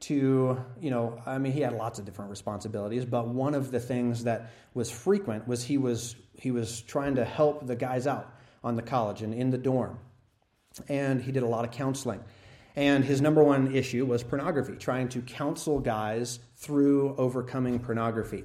to, 0.00 0.58
you 0.80 0.90
know, 0.90 1.22
I 1.26 1.38
mean, 1.38 1.52
he 1.52 1.60
had 1.60 1.74
lots 1.74 1.98
of 1.98 2.04
different 2.04 2.30
responsibilities, 2.30 3.04
but 3.04 3.28
one 3.28 3.54
of 3.54 3.70
the 3.70 3.80
things 3.80 4.24
that 4.24 4.50
was 4.74 4.90
frequent 4.90 5.46
was 5.46 5.62
he 5.62 5.78
was 5.78 6.16
he 6.34 6.50
was 6.50 6.80
trying 6.82 7.16
to 7.16 7.24
help 7.24 7.66
the 7.66 7.76
guys 7.76 8.06
out 8.06 8.34
on 8.64 8.76
the 8.76 8.82
college 8.82 9.22
and 9.22 9.34
in 9.34 9.50
the 9.50 9.58
dorm. 9.58 9.98
And 10.88 11.20
he 11.20 11.32
did 11.32 11.42
a 11.42 11.46
lot 11.46 11.64
of 11.64 11.70
counseling. 11.70 12.20
And 12.76 13.04
his 13.04 13.20
number 13.20 13.42
one 13.42 13.74
issue 13.74 14.06
was 14.06 14.22
pornography, 14.22 14.76
trying 14.76 15.08
to 15.10 15.22
counsel 15.22 15.80
guys 15.80 16.38
through 16.56 17.16
overcoming 17.16 17.78
pornography. 17.78 18.44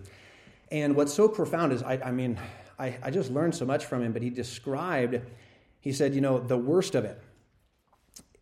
And 0.72 0.96
what's 0.96 1.14
so 1.14 1.28
profound 1.28 1.74
is, 1.74 1.84
I, 1.84 2.00
I 2.04 2.12
mean, 2.12 2.40
I, 2.80 2.98
I 3.04 3.12
just 3.12 3.32
learned 3.32 3.56
so 3.56 3.66
much 3.66 3.86
from 3.86 4.04
him, 4.04 4.14
but 4.14 4.22
he 4.22 4.30
described, 4.30 5.22
he 5.80 5.92
said, 5.92 6.16
you 6.16 6.22
know, 6.22 6.40
the 6.40 6.58
worst 6.58 6.96
of 6.96 7.06
it, 7.06 7.22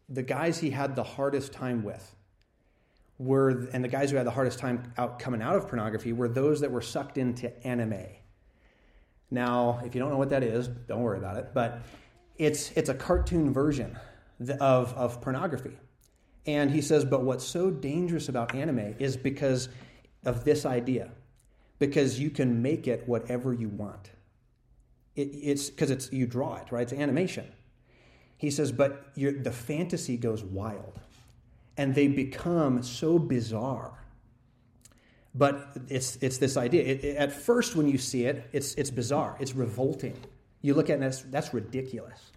the 0.09 0.23
guys 0.23 0.59
he 0.59 0.69
had 0.69 0.95
the 0.95 1.03
hardest 1.03 1.51
time 1.51 1.83
with 1.83 2.15
were, 3.17 3.67
and 3.73 3.83
the 3.83 3.89
guys 3.89 4.09
who 4.11 4.17
had 4.17 4.25
the 4.25 4.31
hardest 4.31 4.59
time 4.59 4.93
out 4.97 5.19
coming 5.19 5.41
out 5.41 5.55
of 5.55 5.67
pornography 5.67 6.13
were 6.13 6.27
those 6.27 6.61
that 6.61 6.71
were 6.71 6.81
sucked 6.81 7.17
into 7.17 7.51
anime. 7.67 8.05
Now, 9.29 9.81
if 9.83 9.95
you 9.95 10.01
don't 10.01 10.11
know 10.11 10.17
what 10.17 10.29
that 10.29 10.43
is, 10.43 10.67
don't 10.67 11.01
worry 11.01 11.17
about 11.17 11.37
it, 11.37 11.49
but 11.53 11.81
it's, 12.37 12.71
it's 12.71 12.89
a 12.89 12.93
cartoon 12.93 13.51
version 13.51 13.97
of, 14.51 14.93
of 14.93 15.21
pornography. 15.21 15.77
And 16.45 16.71
he 16.71 16.81
says, 16.81 17.05
but 17.05 17.23
what's 17.23 17.45
so 17.45 17.69
dangerous 17.69 18.29
about 18.29 18.53
anime 18.53 18.95
is 18.99 19.15
because 19.15 19.69
of 20.25 20.43
this 20.43 20.65
idea, 20.65 21.11
because 21.79 22.19
you 22.19 22.29
can 22.29 22.61
make 22.61 22.87
it 22.87 23.07
whatever 23.07 23.53
you 23.53 23.69
want. 23.69 24.11
It, 25.15 25.29
it's 25.31 25.69
because 25.69 25.91
it's 25.91 26.11
you 26.11 26.25
draw 26.25 26.55
it, 26.57 26.71
right? 26.71 26.83
It's 26.83 26.93
animation. 26.93 27.49
He 28.37 28.51
says, 28.51 28.71
but 28.71 29.13
the 29.15 29.51
fantasy 29.51 30.17
goes 30.17 30.43
wild, 30.43 30.99
and 31.77 31.95
they 31.95 32.07
become 32.07 32.83
so 32.83 33.17
bizarre. 33.17 33.93
But 35.35 35.77
it's 35.87 36.17
it's 36.17 36.37
this 36.37 36.57
idea. 36.57 36.83
It, 36.83 37.03
it, 37.03 37.17
at 37.17 37.31
first, 37.31 37.75
when 37.75 37.87
you 37.87 37.97
see 37.97 38.25
it, 38.25 38.49
it's 38.51 38.75
it's 38.75 38.91
bizarre. 38.91 39.37
It's 39.39 39.55
revolting. 39.55 40.17
You 40.61 40.73
look 40.73 40.89
at 40.89 40.93
it, 40.93 40.95
and 40.95 41.03
that's, 41.03 41.21
that's 41.23 41.53
ridiculous. 41.53 42.31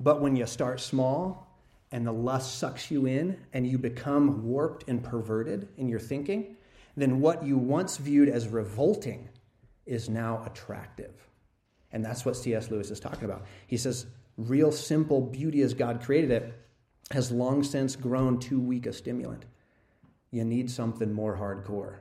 But 0.00 0.20
when 0.20 0.34
you 0.34 0.46
start 0.46 0.80
small 0.80 1.46
and 1.92 2.06
the 2.06 2.12
lust 2.12 2.58
sucks 2.58 2.90
you 2.90 3.06
in 3.06 3.36
and 3.52 3.66
you 3.66 3.78
become 3.78 4.44
warped 4.44 4.88
and 4.88 5.04
perverted 5.04 5.68
in 5.76 5.88
your 5.88 6.00
thinking, 6.00 6.56
then 6.96 7.20
what 7.20 7.44
you 7.44 7.58
once 7.58 7.98
viewed 7.98 8.28
as 8.28 8.48
revolting 8.48 9.28
is 9.86 10.08
now 10.08 10.42
attractive. 10.46 11.12
And 11.92 12.04
that's 12.04 12.24
what 12.24 12.36
C.S. 12.36 12.70
Lewis 12.70 12.90
is 12.90 13.00
talking 13.00 13.24
about. 13.24 13.44
He 13.66 13.76
says, 13.76 14.06
real 14.36 14.72
simple 14.72 15.20
beauty 15.20 15.60
as 15.62 15.74
God 15.74 16.00
created 16.02 16.30
it 16.30 16.54
has 17.10 17.30
long 17.30 17.62
since 17.62 17.96
grown 17.96 18.38
too 18.38 18.60
weak 18.60 18.86
a 18.86 18.92
stimulant. 18.92 19.44
You 20.30 20.44
need 20.44 20.70
something 20.70 21.12
more 21.12 21.36
hardcore. 21.36 21.96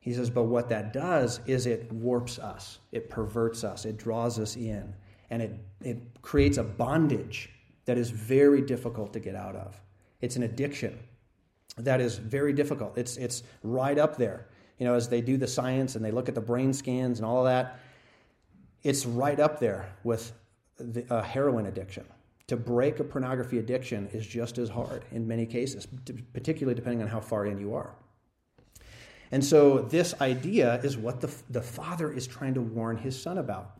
He 0.00 0.12
says, 0.12 0.30
but 0.30 0.44
what 0.44 0.68
that 0.68 0.92
does 0.92 1.40
is 1.46 1.66
it 1.66 1.90
warps 1.90 2.38
us, 2.38 2.78
it 2.92 3.10
perverts 3.10 3.64
us, 3.64 3.84
it 3.84 3.96
draws 3.96 4.38
us 4.38 4.56
in 4.56 4.94
and 5.30 5.42
it, 5.42 5.52
it 5.82 6.22
creates 6.22 6.58
a 6.58 6.64
bondage 6.64 7.50
that 7.84 7.98
is 7.98 8.10
very 8.10 8.60
difficult 8.60 9.12
to 9.12 9.20
get 9.20 9.34
out 9.34 9.56
of. 9.56 9.80
It's 10.20 10.36
an 10.36 10.42
addiction 10.42 10.98
that 11.76 12.00
is 12.00 12.18
very 12.18 12.52
difficult. 12.52 12.98
It's, 12.98 13.16
it's 13.16 13.42
right 13.62 13.98
up 13.98 14.16
there. 14.16 14.46
You 14.78 14.86
know, 14.86 14.94
as 14.94 15.08
they 15.08 15.20
do 15.20 15.36
the 15.36 15.46
science 15.46 15.96
and 15.96 16.04
they 16.04 16.10
look 16.10 16.28
at 16.28 16.34
the 16.34 16.40
brain 16.40 16.72
scans 16.72 17.18
and 17.18 17.26
all 17.26 17.38
of 17.38 17.44
that, 17.46 17.80
it's 18.82 19.06
right 19.06 19.38
up 19.40 19.58
there 19.58 19.92
with 20.04 20.32
the, 20.78 21.04
a 21.10 21.22
heroin 21.22 21.66
addiction. 21.66 22.04
To 22.48 22.56
break 22.56 22.98
a 23.00 23.04
pornography 23.04 23.58
addiction 23.58 24.08
is 24.12 24.26
just 24.26 24.56
as 24.58 24.70
hard 24.70 25.04
in 25.12 25.26
many 25.26 25.44
cases, 25.44 25.86
particularly 26.32 26.74
depending 26.74 27.02
on 27.02 27.08
how 27.08 27.20
far 27.20 27.46
in 27.46 27.58
you 27.58 27.74
are. 27.74 27.94
And 29.30 29.44
so, 29.44 29.80
this 29.80 30.14
idea 30.22 30.80
is 30.82 30.96
what 30.96 31.20
the, 31.20 31.30
the 31.50 31.60
father 31.60 32.10
is 32.10 32.26
trying 32.26 32.54
to 32.54 32.62
warn 32.62 32.96
his 32.96 33.20
son 33.20 33.36
about. 33.36 33.77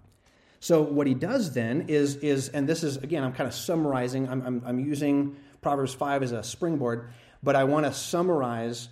So 0.60 0.82
what 0.82 1.06
he 1.06 1.14
does 1.14 1.52
then 1.52 1.86
is, 1.88 2.16
is 2.16 2.48
and 2.48 2.68
this 2.68 2.82
is, 2.82 2.96
again, 2.96 3.22
I'm 3.22 3.32
kind 3.32 3.46
of 3.46 3.54
summarizing, 3.54 4.28
I'm, 4.28 4.42
I'm, 4.42 4.62
I'm 4.66 4.80
using 4.80 5.36
Proverbs 5.60 5.94
5 5.94 6.22
as 6.22 6.32
a 6.32 6.42
springboard, 6.42 7.10
but 7.42 7.54
I 7.54 7.64
want 7.64 7.86
to 7.86 7.92
summarize 7.92 8.88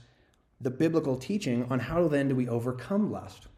the 0.60 0.70
biblical 0.70 1.16
teaching 1.16 1.66
on 1.70 1.80
how 1.80 2.06
then 2.08 2.28
do 2.28 2.36
we 2.36 2.48
overcome 2.48 3.10
lust? 3.10 3.48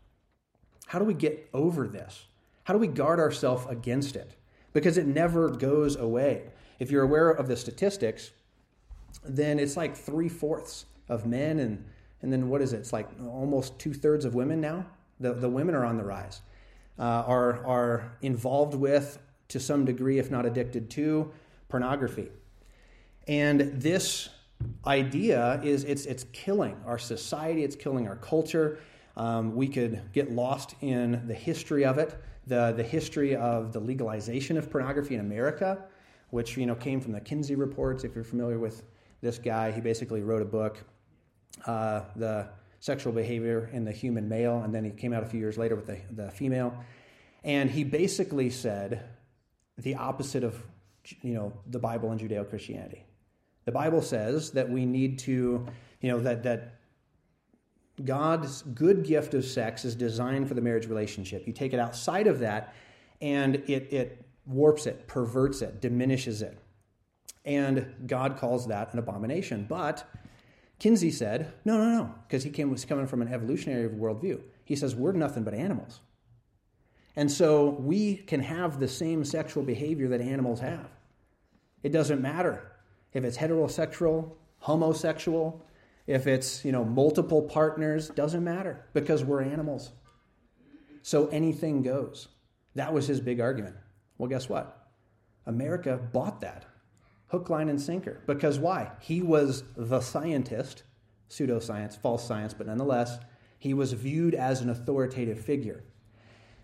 How 0.87 0.99
do 0.99 1.05
we 1.05 1.15
get 1.15 1.49
over 1.53 1.87
this? 1.87 2.27
How 2.65 2.73
do 2.73 2.81
we 2.81 2.87
guard 2.87 3.21
ourselves 3.21 3.67
against 3.69 4.17
it? 4.17 4.37
Because 4.73 4.97
it 4.97 5.07
never 5.07 5.51
goes 5.51 5.97
away. 5.97 6.45
If 6.79 6.91
you're 6.91 7.03
aware 7.03 7.31
of 7.31 7.47
the 7.47 7.57
statistics, 7.57 8.31
then 9.25 9.59
it's 9.59 9.77
like 9.77 9.97
three 9.97 10.29
fourths 10.29 10.87
of 11.09 11.27
men, 11.27 11.59
and, 11.59 11.85
and 12.23 12.33
then 12.33 12.49
what 12.49 12.63
is 12.63 12.73
it? 12.73 12.79
It's 12.79 12.93
like 12.93 13.09
almost 13.21 13.79
two 13.79 13.93
thirds 13.93 14.25
of 14.25 14.35
women 14.35 14.61
now. 14.61 14.87
The, 15.21 15.35
the 15.35 15.49
women 15.49 15.75
are 15.75 15.85
on 15.85 15.97
the 15.97 16.05
rise 16.05 16.41
uh, 16.99 17.03
are, 17.03 17.65
are 17.65 18.13
involved 18.23 18.75
with, 18.75 19.19
to 19.49 19.61
some 19.61 19.85
degree, 19.85 20.19
if 20.19 20.31
not 20.31 20.45
addicted 20.45 20.91
to, 20.91 21.31
pornography. 21.69 22.29
And 23.27 23.61
this 23.61 24.29
idea 24.87 25.61
is 25.63 25.85
it's, 25.85 26.07
it's 26.07 26.25
killing 26.33 26.77
our 26.87 26.99
society, 26.99 27.65
it's 27.65 27.77
killing 27.77 28.09
our 28.09 28.17
culture. 28.17 28.79
Um, 29.17 29.55
we 29.55 29.69
could 29.69 30.01
get 30.13 30.31
lost 30.31 30.75
in 30.81 31.27
the 31.27 31.35
history 31.35 31.85
of 31.85 31.99
it, 31.99 32.17
the, 32.47 32.73
the 32.73 32.83
history 32.83 33.37
of 33.37 33.73
the 33.73 33.81
legalization 33.81 34.57
of 34.57 34.71
pornography 34.71 35.15
in 35.15 35.21
America, 35.21 35.85
which 36.31 36.57
you 36.57 36.67
know 36.67 36.75
came 36.75 37.01
from 37.01 37.13
the 37.13 37.21
Kinsey 37.21 37.55
reports. 37.55 38.05
If 38.05 38.15
you're 38.15 38.25
familiar 38.25 38.59
with 38.59 38.83
this 39.21 39.39
guy, 39.39 39.71
he 39.73 39.81
basically 39.81 40.23
wrote 40.23 40.43
a 40.43 40.47
book, 40.47 40.85
uh, 41.67 42.03
the 42.17 42.49
sexual 42.81 43.13
behavior 43.13 43.71
in 43.73 43.85
the 43.85 43.93
human 43.93 44.29
male, 44.29 44.63
and 44.63 44.75
then 44.75 44.85
he 44.85 44.91
came 44.91 45.13
out 45.13 45.23
a 45.23 45.27
few 45.27 45.41
years 45.41 45.59
later 45.59 45.75
with 45.75 45.87
the, 45.87 45.99
the 46.11 46.31
female. 46.31 46.75
And 47.45 47.71
he 47.71 47.85
basically 47.85 48.51
said 48.51 49.05
the 49.77 49.95
opposite 49.95 50.45
of 50.45 50.61
you 51.23 51.35
know 51.35 51.53
the 51.67 51.79
Bible 51.79 52.11
and 52.11 52.21
Judeo 52.21 52.49
Christianity. 52.49 53.05
The 53.65 53.73
Bible 53.73 54.03
says 54.03 54.51
that 54.53 54.69
we 54.69 54.85
need 54.85 55.19
to, 55.21 55.67
you 56.01 56.11
know, 56.11 56.21
that 56.21 56.43
that 56.43 56.75
God's 58.05 58.63
good 58.63 59.05
gift 59.05 59.35
of 59.35 59.45
sex 59.45 59.85
is 59.85 59.95
designed 59.95 60.49
for 60.49 60.55
the 60.55 60.61
marriage 60.61 60.87
relationship. 60.87 61.47
You 61.47 61.53
take 61.53 61.73
it 61.73 61.81
outside 61.81 62.27
of 62.27 62.41
that, 62.41 62.75
and 63.21 63.57
it 63.57 63.93
it 63.93 64.25
warps 64.47 64.87
it, 64.87 65.07
perverts 65.07 65.63
it, 65.63 65.81
diminishes 65.81 66.43
it. 66.43 66.59
And 67.45 67.95
God 68.07 68.37
calls 68.37 68.67
that 68.69 68.93
an 68.93 68.99
abomination. 68.99 69.67
But 69.69 70.09
Kinsey 70.79 71.11
said, 71.11 71.53
no, 71.65 71.77
no, 71.77 71.91
no, 71.91 72.15
because 72.27 72.45
he 72.45 72.51
came, 72.51 72.71
was 72.71 72.85
coming 72.85 73.07
from 73.07 73.23
an 73.23 73.33
evolutionary 73.33 73.89
worldview. 73.89 74.41
He 74.65 74.77
says, 74.77 74.95
we're 74.95 75.13
nothing 75.13 75.43
but 75.43 75.55
animals. 75.55 76.01
And 77.17 77.31
so 77.31 77.71
we 77.71 78.17
can 78.17 78.41
have 78.41 78.79
the 78.79 78.87
same 78.87 79.25
sexual 79.25 79.65
behavior 79.65 80.09
that 80.09 80.21
animals 80.21 80.61
have. 80.61 80.89
It 81.83 81.91
doesn't 81.91 82.23
matter 82.23 82.71
if 83.13 83.25
it's 83.25 83.37
heterosexual, 83.37 84.33
homosexual, 84.59 85.65
if 86.07 86.27
it's, 86.29 86.65
you 86.65 86.71
know, 86.71 86.85
multiple 86.85 87.43
partners, 87.43 88.09
doesn't 88.11 88.45
matter 88.45 88.87
because 88.93 89.25
we're 89.25 89.43
animals. 89.43 89.91
So 91.03 91.27
anything 91.29 91.83
goes. 91.83 92.29
That 92.77 92.93
was 92.93 93.09
his 93.09 93.21
big 93.21 93.41
argument. 93.41 93.77
Well, 94.17 94.29
guess 94.29 94.49
what? 94.49 94.89
America 95.47 95.99
bought 96.13 96.41
that 96.43 96.67
hook, 97.29 97.49
line, 97.51 97.69
and 97.69 97.81
sinker. 97.81 98.21
Because 98.27 98.59
why? 98.59 98.91
He 99.01 99.23
was 99.23 99.65
the 99.77 100.01
scientist, 100.01 100.83
pseudoscience, 101.31 101.97
false 101.97 102.27
science, 102.27 102.55
but 102.55 102.67
nonetheless, 102.67 103.19
he 103.59 103.75
was 103.75 103.93
viewed 103.93 104.35
as 104.35 104.61
an 104.61 104.71
authoritative 104.71 105.39
figure. 105.39 105.85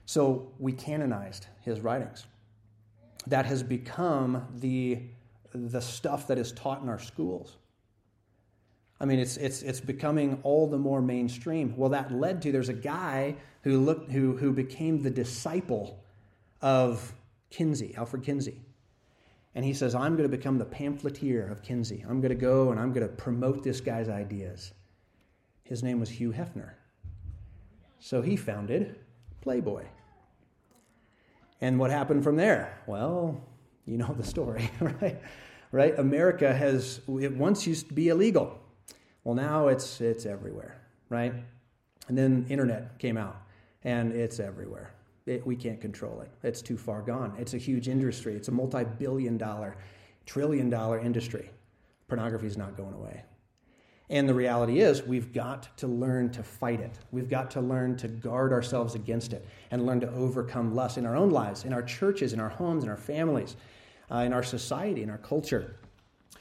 So 0.07 0.53
we 0.59 0.73
canonized 0.73 1.47
his 1.63 1.81
writings. 1.81 2.27
That 3.27 3.47
has 3.47 3.63
become 3.63 4.47
the, 4.57 5.03
the 5.53 5.81
stuff 5.81 6.27
that 6.29 6.39
is 6.39 6.53
taught 6.53 6.83
in 6.83 6.89
our 6.89 6.99
schools. 6.99 7.57
I 9.01 9.07
mean, 9.07 9.19
it's, 9.19 9.37
it's, 9.37 9.63
it's 9.63 9.81
becoming 9.81 10.39
all 10.45 10.67
the 10.67 10.79
more 10.79 11.03
mainstream. 11.03 11.75
Well, 11.77 11.91
that 11.91 12.13
led 12.13 12.43
to 12.43 12.53
there's 12.53 12.69
a 12.69 12.75
guy 12.75 13.37
who, 13.63 13.81
looked, 13.81 14.13
who, 14.13 14.37
who 14.37 14.53
became 14.53 15.03
the 15.03 15.11
disciple 15.11 16.03
of 16.63 17.13
Kinsey, 17.51 17.95
Alfred 17.97 18.23
Kinsey. 18.23 18.61
And 19.55 19.65
he 19.65 19.73
says, 19.73 19.95
I'm 19.95 20.17
going 20.17 20.29
to 20.29 20.37
become 20.37 20.59
the 20.59 20.65
pamphleteer 20.65 21.51
of 21.51 21.63
Kinsey. 21.63 22.05
I'm 22.09 22.21
going 22.21 22.31
to 22.31 22.35
go 22.35 22.71
and 22.71 22.81
I'm 22.81 22.93
going 22.93 23.07
to 23.07 23.15
promote 23.15 23.63
this 23.63 23.81
guy's 23.81 24.09
ideas. 24.09 24.73
His 25.63 25.83
name 25.83 26.01
was 26.01 26.11
Hugh 26.11 26.33
Hefner. 26.33 26.73
So 28.01 28.21
he 28.21 28.37
founded 28.37 28.97
Playboy. 29.41 29.85
And 31.61 31.79
what 31.79 31.91
happened 31.91 32.25
from 32.25 32.37
there? 32.37 32.79
Well, 32.87 33.41
you 33.87 33.97
know 33.97 34.13
the 34.13 34.25
story, 34.25 34.71
right? 34.81 35.21
Right? 35.73 35.99
America 35.99 36.53
has 36.53 37.01
it 37.09 37.35
once 37.35 37.67
used 37.67 37.89
to 37.89 37.95
be 37.95 38.09
illegal. 38.09 38.59
Well, 39.25 39.35
now 39.35 39.69
it's 39.69 40.01
it's 40.01 40.27
everywhere, 40.27 40.81
right? 41.09 41.33
And 42.09 42.19
then 42.19 42.47
internet 42.49 42.99
came 42.99 43.17
out, 43.17 43.37
and 43.83 44.13
it's 44.13 44.39
everywhere. 44.39 44.93
It, 45.27 45.47
we 45.47 45.57
can't 45.57 45.81
control 45.81 46.21
it. 46.21 46.31
It's 46.43 46.61
too 46.61 46.77
far 46.77 47.01
gone. 47.01 47.35
It's 47.39 47.55
a 47.55 47.59
huge 47.59 47.89
industry. 47.89 48.35
It's 48.35 48.49
a 48.49 48.53
multi-billion 48.53 49.39
dollar, 49.39 49.77
trillion 50.27 50.69
dollar 50.69 50.99
industry. 50.99 51.51
Pornography 52.09 52.47
is 52.47 52.59
not 52.59 52.77
going 52.77 52.93
away. 52.93 53.23
And 54.11 54.29
the 54.29 54.35
reality 54.35 54.81
is, 54.81 55.03
we've 55.03 55.33
got 55.33 55.75
to 55.79 55.87
learn 55.87 56.31
to 56.33 56.43
fight 56.43 56.81
it. 56.81 56.99
We've 57.11 57.29
got 57.29 57.51
to 57.53 57.63
learn 57.63 57.97
to 57.97 58.09
guard 58.09 58.53
ourselves 58.53 58.95
against 58.95 59.33
it 59.33 59.49
and 59.71 59.87
learn 59.87 60.01
to 60.01 60.11
overcome 60.13 60.75
lust 60.75 60.99
in 60.99 61.07
our 61.07 61.17
own 61.17 61.31
lives, 61.31 61.65
in 61.65 61.73
our 61.73 61.83
churches, 61.83 62.35
in 62.35 62.41
our 62.41 62.51
homes, 62.51 62.85
in 62.85 62.91
our 62.91 62.99
families, 62.99 63.57
uh, 64.11 64.17
in 64.19 64.35
our 64.35 64.43
society, 64.43 65.03
in 65.03 65.09
our 65.09 65.19
culture. 65.19 65.77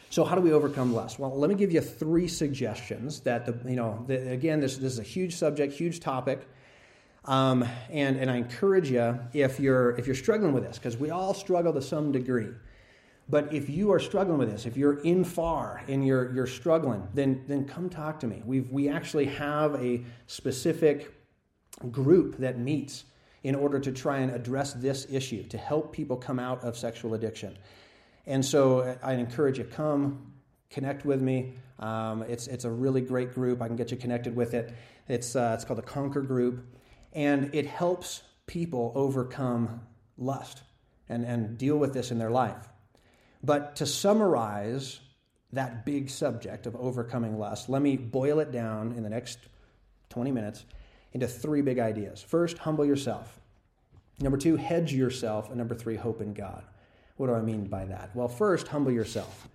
So, 0.10 0.26
how 0.26 0.36
do 0.36 0.42
we 0.42 0.52
overcome 0.52 0.94
lust? 0.94 1.20
Well, 1.20 1.36
let 1.40 1.50
me 1.50 1.56
give 1.56 1.72
you 1.72 1.80
three 1.80 2.28
suggestions 2.28 3.22
that, 3.22 3.46
the, 3.46 3.58
you 3.68 3.78
know, 3.78 4.04
the, 4.08 4.32
again, 4.32 4.60
this, 4.60 4.76
this 4.76 4.92
is 4.92 5.00
a 5.00 5.04
huge 5.04 5.34
subject, 5.34 5.74
huge 5.74 6.02
topic. 6.02 6.46
Um, 7.26 7.66
and, 7.90 8.18
and 8.18 8.30
I 8.30 8.36
encourage 8.36 8.92
you, 8.92 9.18
if 9.34 9.60
you're, 9.60 9.92
if 9.92 10.08
you're 10.08 10.16
struggling 10.16 10.54
with 10.54 10.64
this, 10.64 10.78
because 10.78 10.98
we 10.98 11.10
all 11.10 11.34
struggle 11.34 11.72
to 11.74 11.82
some 11.82 12.12
degree, 12.12 12.50
but 13.30 13.54
if 13.54 13.70
you 13.70 13.94
are 13.94 14.00
struggling 14.00 14.38
with 14.38 14.52
this, 14.52 14.66
if 14.66 14.76
you're 14.76 15.00
in 15.00 15.24
far 15.24 15.82
and 15.88 16.06
you're, 16.06 16.34
you're 16.34 16.48
struggling, 16.48 17.08
then, 17.14 17.44
then 17.48 17.66
come 17.66 17.90
talk 17.90 18.20
to 18.20 18.28
me. 18.28 18.42
We've, 18.46 18.70
we 18.70 18.90
actually 18.90 19.26
have 19.26 19.76
a 19.76 20.04
specific 20.28 21.14
group 21.92 22.38
that 22.40 22.60
meets 22.60 23.06
in 23.44 23.56
order 23.56 23.80
to 23.80 23.92
try 23.92 24.18
and 24.18 24.32
address 24.32 24.74
this 24.74 25.08
issue, 25.10 25.44
to 25.44 25.58
help 25.58 25.94
people 25.94 26.18
come 26.18 26.40
out 26.40 26.62
of 26.64 26.78
sexual 26.78 27.14
addiction. 27.14 27.58
And 28.26 28.44
so 28.44 28.98
I 29.02 29.14
encourage 29.14 29.58
you, 29.58 29.66
come 29.66 30.34
connect 30.70 31.06
with 31.06 31.22
me. 31.22 31.54
Um, 31.80 32.24
it's, 32.24 32.48
it's 32.48 32.66
a 32.66 32.70
really 32.70 33.02
great 33.02 33.34
group. 33.34 33.62
I 33.62 33.68
can 33.68 33.76
get 33.76 33.92
you 33.92 33.98
connected 33.98 34.36
with 34.36 34.54
it. 34.54 34.74
It's, 35.08 35.36
uh, 35.36 35.52
it's 35.56 35.66
called 35.66 35.80
the 35.80 35.84
Conquer 35.84 36.22
Group, 36.22 36.66
and 37.14 37.54
it 37.54 37.66
helps 37.66 38.24
people 38.46 38.92
overcome 38.96 39.82
lust 40.18 40.62
and, 41.10 41.24
and 41.26 41.58
deal 41.58 41.78
with 41.78 41.94
this 41.94 42.12
in 42.12 42.20
their 42.20 42.32
life. 42.32 42.70
But 43.44 43.76
to 43.78 43.86
summarize 43.86 45.00
that 45.52 45.86
big 45.86 46.10
subject 46.10 46.66
of 46.66 46.76
overcoming 46.76 47.38
lust, 47.38 47.70
let 47.70 47.82
me 47.82 47.98
boil 47.98 48.40
it 48.40 48.52
down 48.52 48.94
in 48.94 49.04
the 49.04 49.10
next 49.10 49.40
20 50.10 50.32
minutes 50.32 50.66
into 51.14 51.28
three 51.28 51.62
big 51.62 51.80
ideas. 51.80 52.22
First, 52.22 52.58
humble 52.58 52.86
yourself. 52.86 53.40
Number 54.20 54.38
two, 54.38 54.56
hedge 54.56 54.94
yourself. 54.94 55.50
And 55.50 55.58
number 55.58 55.76
three, 55.76 55.96
hope 55.96 56.22
in 56.22 56.34
God. 56.34 56.64
What 57.18 57.28
do 57.28 57.34
I 57.34 57.42
mean 57.42 57.66
by 57.66 57.86
that? 57.86 58.10
Well, 58.16 58.28
first, 58.28 58.68
humble 58.68 58.92
yourself. 58.92 59.48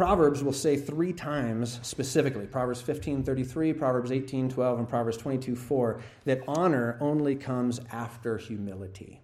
Proverbs 0.00 0.42
will 0.42 0.54
say 0.54 0.78
three 0.78 1.12
times 1.12 1.78
specifically, 1.82 2.46
Proverbs 2.46 2.80
15:33, 2.80 3.74
Proverbs 3.74 4.10
18:12, 4.10 4.78
and 4.78 4.88
Proverbs 4.88 5.18
22:4, 5.18 6.00
that 6.24 6.40
honor 6.48 6.96
only 7.02 7.36
comes 7.36 7.82
after 7.92 8.38
humility. 8.38 9.20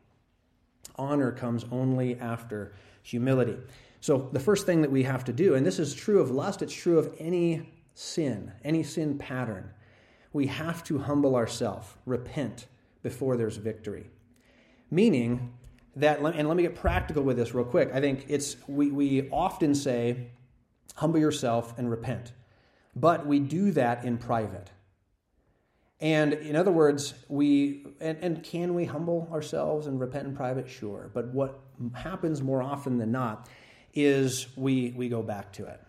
Honor 0.96 1.32
comes 1.32 1.64
only 1.72 2.20
after 2.20 2.74
humility. 3.02 3.56
So, 4.02 4.28
the 4.32 4.38
first 4.38 4.66
thing 4.66 4.82
that 4.82 4.90
we 4.90 5.04
have 5.04 5.24
to 5.24 5.32
do, 5.32 5.54
and 5.54 5.64
this 5.64 5.78
is 5.78 5.94
true 5.94 6.20
of 6.20 6.30
lust, 6.30 6.60
it's 6.60 6.74
true 6.74 6.98
of 6.98 7.10
any 7.18 7.72
sin, 7.94 8.52
any 8.62 8.82
sin 8.82 9.16
pattern, 9.16 9.70
we 10.34 10.46
have 10.48 10.84
to 10.84 10.98
humble 10.98 11.36
ourselves, 11.36 11.88
repent 12.04 12.66
before 13.02 13.38
there's 13.38 13.56
victory. 13.56 14.10
Meaning 14.90 15.54
that, 15.96 16.18
and 16.20 16.46
let 16.46 16.54
me 16.54 16.64
get 16.64 16.74
practical 16.74 17.22
with 17.22 17.38
this 17.38 17.54
real 17.54 17.64
quick. 17.64 17.90
I 17.94 18.00
think 18.02 18.26
it's, 18.28 18.58
we, 18.68 18.90
we 18.90 19.30
often 19.30 19.74
say, 19.74 20.32
humble 20.94 21.18
yourself 21.18 21.76
and 21.78 21.90
repent, 21.90 22.32
but 22.94 23.26
we 23.26 23.38
do 23.38 23.70
that 23.72 24.04
in 24.04 24.18
private. 24.18 24.70
And 26.00 26.34
in 26.34 26.56
other 26.56 26.72
words, 26.72 27.14
we 27.28 27.86
and, 28.00 28.18
and 28.20 28.42
can 28.42 28.74
we 28.74 28.84
humble 28.84 29.28
ourselves 29.32 29.86
and 29.86 29.98
repent 29.98 30.26
in 30.26 30.36
private? 30.36 30.68
Sure. 30.68 31.10
But 31.12 31.28
what 31.28 31.58
happens 31.94 32.42
more 32.42 32.62
often 32.62 32.98
than 32.98 33.12
not 33.12 33.48
is 33.94 34.46
we 34.56 34.92
we 34.96 35.08
go 35.08 35.22
back 35.22 35.52
to 35.54 35.66
it. 35.66 35.80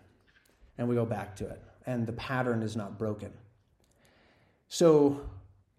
And 0.78 0.88
we 0.88 0.94
go 0.94 1.04
back 1.04 1.36
to 1.36 1.48
it. 1.48 1.62
And 1.86 2.06
the 2.06 2.12
pattern 2.12 2.62
is 2.62 2.76
not 2.76 2.98
broken. 2.98 3.32
So 4.68 5.20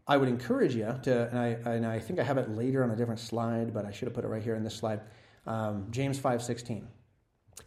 I 0.08 0.17
would 0.17 0.27
encourage 0.27 0.75
you 0.75 0.99
to, 1.03 1.29
and 1.29 1.39
I, 1.39 1.47
and 1.71 1.86
I 1.86 1.99
think 1.99 2.19
I 2.19 2.23
have 2.23 2.39
it 2.39 2.49
later 2.49 2.84
on 2.84 2.89
a 2.89 2.95
different 2.95 3.19
slide, 3.19 3.73
but 3.73 3.86
I 3.86 3.91
should 3.91 4.08
have 4.08 4.15
put 4.15 4.25
it 4.25 4.27
right 4.27 4.41
here 4.41 4.55
in 4.55 4.63
this 4.63 4.75
slide. 4.75 5.01
Um, 5.45 5.88
James 5.91 6.19
5.16. 6.19 6.84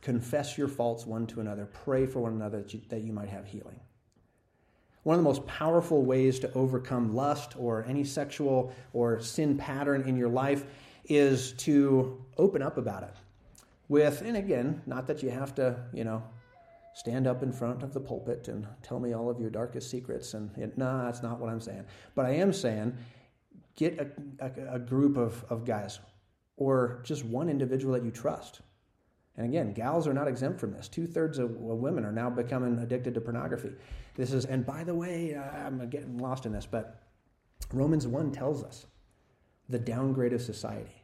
Confess 0.00 0.56
your 0.56 0.68
faults 0.68 1.06
one 1.06 1.26
to 1.28 1.40
another. 1.40 1.66
Pray 1.66 2.06
for 2.06 2.20
one 2.20 2.32
another 2.32 2.62
that 2.62 2.74
you, 2.74 2.80
that 2.88 3.02
you 3.02 3.12
might 3.12 3.28
have 3.28 3.46
healing. 3.46 3.78
One 5.02 5.18
of 5.18 5.24
the 5.24 5.28
most 5.28 5.46
powerful 5.46 6.04
ways 6.04 6.38
to 6.40 6.52
overcome 6.54 7.14
lust 7.14 7.54
or 7.58 7.84
any 7.84 8.04
sexual 8.04 8.72
or 8.92 9.20
sin 9.20 9.58
pattern 9.58 10.02
in 10.08 10.16
your 10.16 10.28
life 10.28 10.64
is 11.04 11.52
to 11.52 12.24
open 12.38 12.62
up 12.62 12.78
about 12.78 13.02
it. 13.02 13.14
With, 13.88 14.22
and 14.22 14.36
again, 14.36 14.80
not 14.86 15.08
that 15.08 15.22
you 15.22 15.30
have 15.30 15.54
to, 15.56 15.76
you 15.92 16.04
know, 16.04 16.22
stand 16.94 17.26
up 17.26 17.42
in 17.42 17.52
front 17.52 17.82
of 17.82 17.92
the 17.92 18.00
pulpit 18.00 18.48
and 18.48 18.66
tell 18.82 19.00
me 19.00 19.12
all 19.12 19.28
of 19.28 19.40
your 19.40 19.50
darkest 19.50 19.90
secrets. 19.90 20.34
And 20.34 20.50
nah, 20.76 21.04
that's 21.04 21.22
not 21.22 21.40
what 21.40 21.50
I'm 21.50 21.60
saying. 21.60 21.84
But 22.14 22.26
I 22.26 22.36
am 22.36 22.52
saying 22.52 22.96
get 23.74 23.98
a, 23.98 24.44
a, 24.44 24.76
a 24.76 24.78
group 24.78 25.16
of, 25.16 25.44
of 25.48 25.64
guys 25.64 25.98
or 26.56 27.00
just 27.04 27.24
one 27.24 27.48
individual 27.48 27.94
that 27.94 28.04
you 28.04 28.10
trust 28.10 28.60
and 29.36 29.46
again, 29.46 29.72
gals 29.72 30.06
are 30.06 30.12
not 30.12 30.28
exempt 30.28 30.60
from 30.60 30.72
this. 30.72 30.88
Two 30.88 31.06
thirds 31.06 31.38
of 31.38 31.56
women 31.56 32.04
are 32.04 32.12
now 32.12 32.28
becoming 32.28 32.78
addicted 32.78 33.14
to 33.14 33.20
pornography. 33.20 33.72
This 34.14 34.32
is, 34.32 34.44
and 34.44 34.66
by 34.66 34.84
the 34.84 34.94
way, 34.94 35.34
uh, 35.34 35.42
I'm 35.42 35.88
getting 35.88 36.18
lost 36.18 36.44
in 36.44 36.52
this, 36.52 36.66
but 36.66 37.02
Romans 37.72 38.06
1 38.06 38.32
tells 38.32 38.62
us 38.62 38.86
the 39.70 39.78
downgrade 39.78 40.34
of 40.34 40.42
society, 40.42 41.02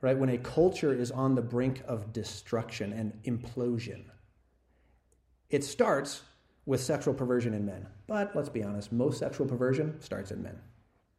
right? 0.00 0.16
When 0.16 0.30
a 0.30 0.38
culture 0.38 0.94
is 0.94 1.10
on 1.10 1.34
the 1.34 1.42
brink 1.42 1.82
of 1.86 2.12
destruction 2.12 2.92
and 2.94 3.12
implosion, 3.24 4.04
it 5.50 5.62
starts 5.62 6.22
with 6.64 6.80
sexual 6.80 7.12
perversion 7.12 7.52
in 7.52 7.66
men. 7.66 7.86
But 8.06 8.34
let's 8.34 8.48
be 8.48 8.62
honest, 8.62 8.92
most 8.92 9.18
sexual 9.18 9.46
perversion 9.46 10.00
starts 10.00 10.30
in 10.30 10.42
men, 10.42 10.58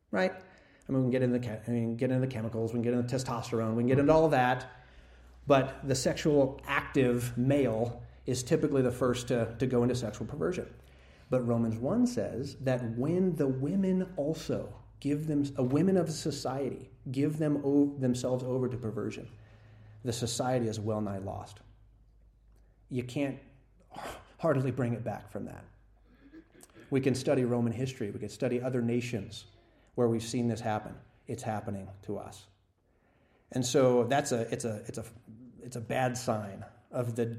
right? 0.10 0.32
I 0.32 0.92
mean, 0.92 1.02
we 1.02 1.04
can 1.04 1.12
get 1.12 1.22
into 1.22 1.38
the, 1.38 1.62
I 1.68 1.70
mean, 1.70 1.96
get 1.96 2.10
into 2.10 2.26
the 2.26 2.34
chemicals, 2.34 2.74
we 2.74 2.78
can 2.78 2.82
get 2.82 2.94
into 2.94 3.16
testosterone, 3.16 3.76
we 3.76 3.84
can 3.84 3.88
get 3.88 4.00
into 4.00 4.12
all 4.12 4.30
that 4.30 4.72
but 5.48 5.88
the 5.88 5.96
sexual 5.96 6.62
active 6.68 7.38
male 7.38 8.02
is 8.26 8.44
typically 8.44 8.82
the 8.82 8.92
first 8.92 9.28
to, 9.28 9.54
to 9.60 9.66
go 9.66 9.84
into 9.84 9.96
sexual 9.96 10.26
perversion. 10.26 10.68
But 11.30 11.46
Romans 11.48 11.78
1 11.78 12.08
says 12.08 12.56
that 12.62 12.98
when 12.98 13.36
the 13.36 13.48
women 13.48 14.08
also 14.18 14.74
give 15.00 15.28
them, 15.28 15.44
a 15.58 15.64
women 15.64 15.98
of 15.98 16.10
society, 16.12 16.90
give 17.12 17.38
them 17.38 17.62
o- 17.66 17.94
themselves 18.00 18.44
over 18.44 18.70
to 18.70 18.78
perversion, 18.78 19.28
the 20.06 20.14
society 20.14 20.68
is 20.68 20.80
well 20.80 21.02
nigh 21.02 21.18
lost. 21.18 21.60
You 22.90 23.04
can't 23.04 23.38
hardly 24.38 24.72
bring 24.72 24.94
it 24.94 25.04
back 25.04 25.32
from 25.32 25.46
that. 25.46 25.64
We 26.90 27.02
can 27.02 27.16
study 27.16 27.44
Roman 27.44 27.74
history, 27.74 28.12
we 28.12 28.20
can 28.20 28.30
study 28.30 28.62
other 28.62 28.82
nations 28.82 29.46
where 29.96 30.08
we've 30.08 30.24
seen 30.24 30.48
this 30.48 30.60
happen. 30.60 30.94
It's 31.28 31.44
happening 31.44 31.88
to 32.04 32.18
us. 32.18 32.46
And 33.54 33.66
so 33.66 34.04
that's 34.06 34.32
a 34.32 34.42
it's 34.52 34.66
a 34.66 34.82
it's 34.88 34.98
a 34.98 35.06
it's 35.62 35.76
a 35.76 35.82
bad 35.82 36.18
sign 36.18 36.66
of 36.92 37.16
the 37.16 37.38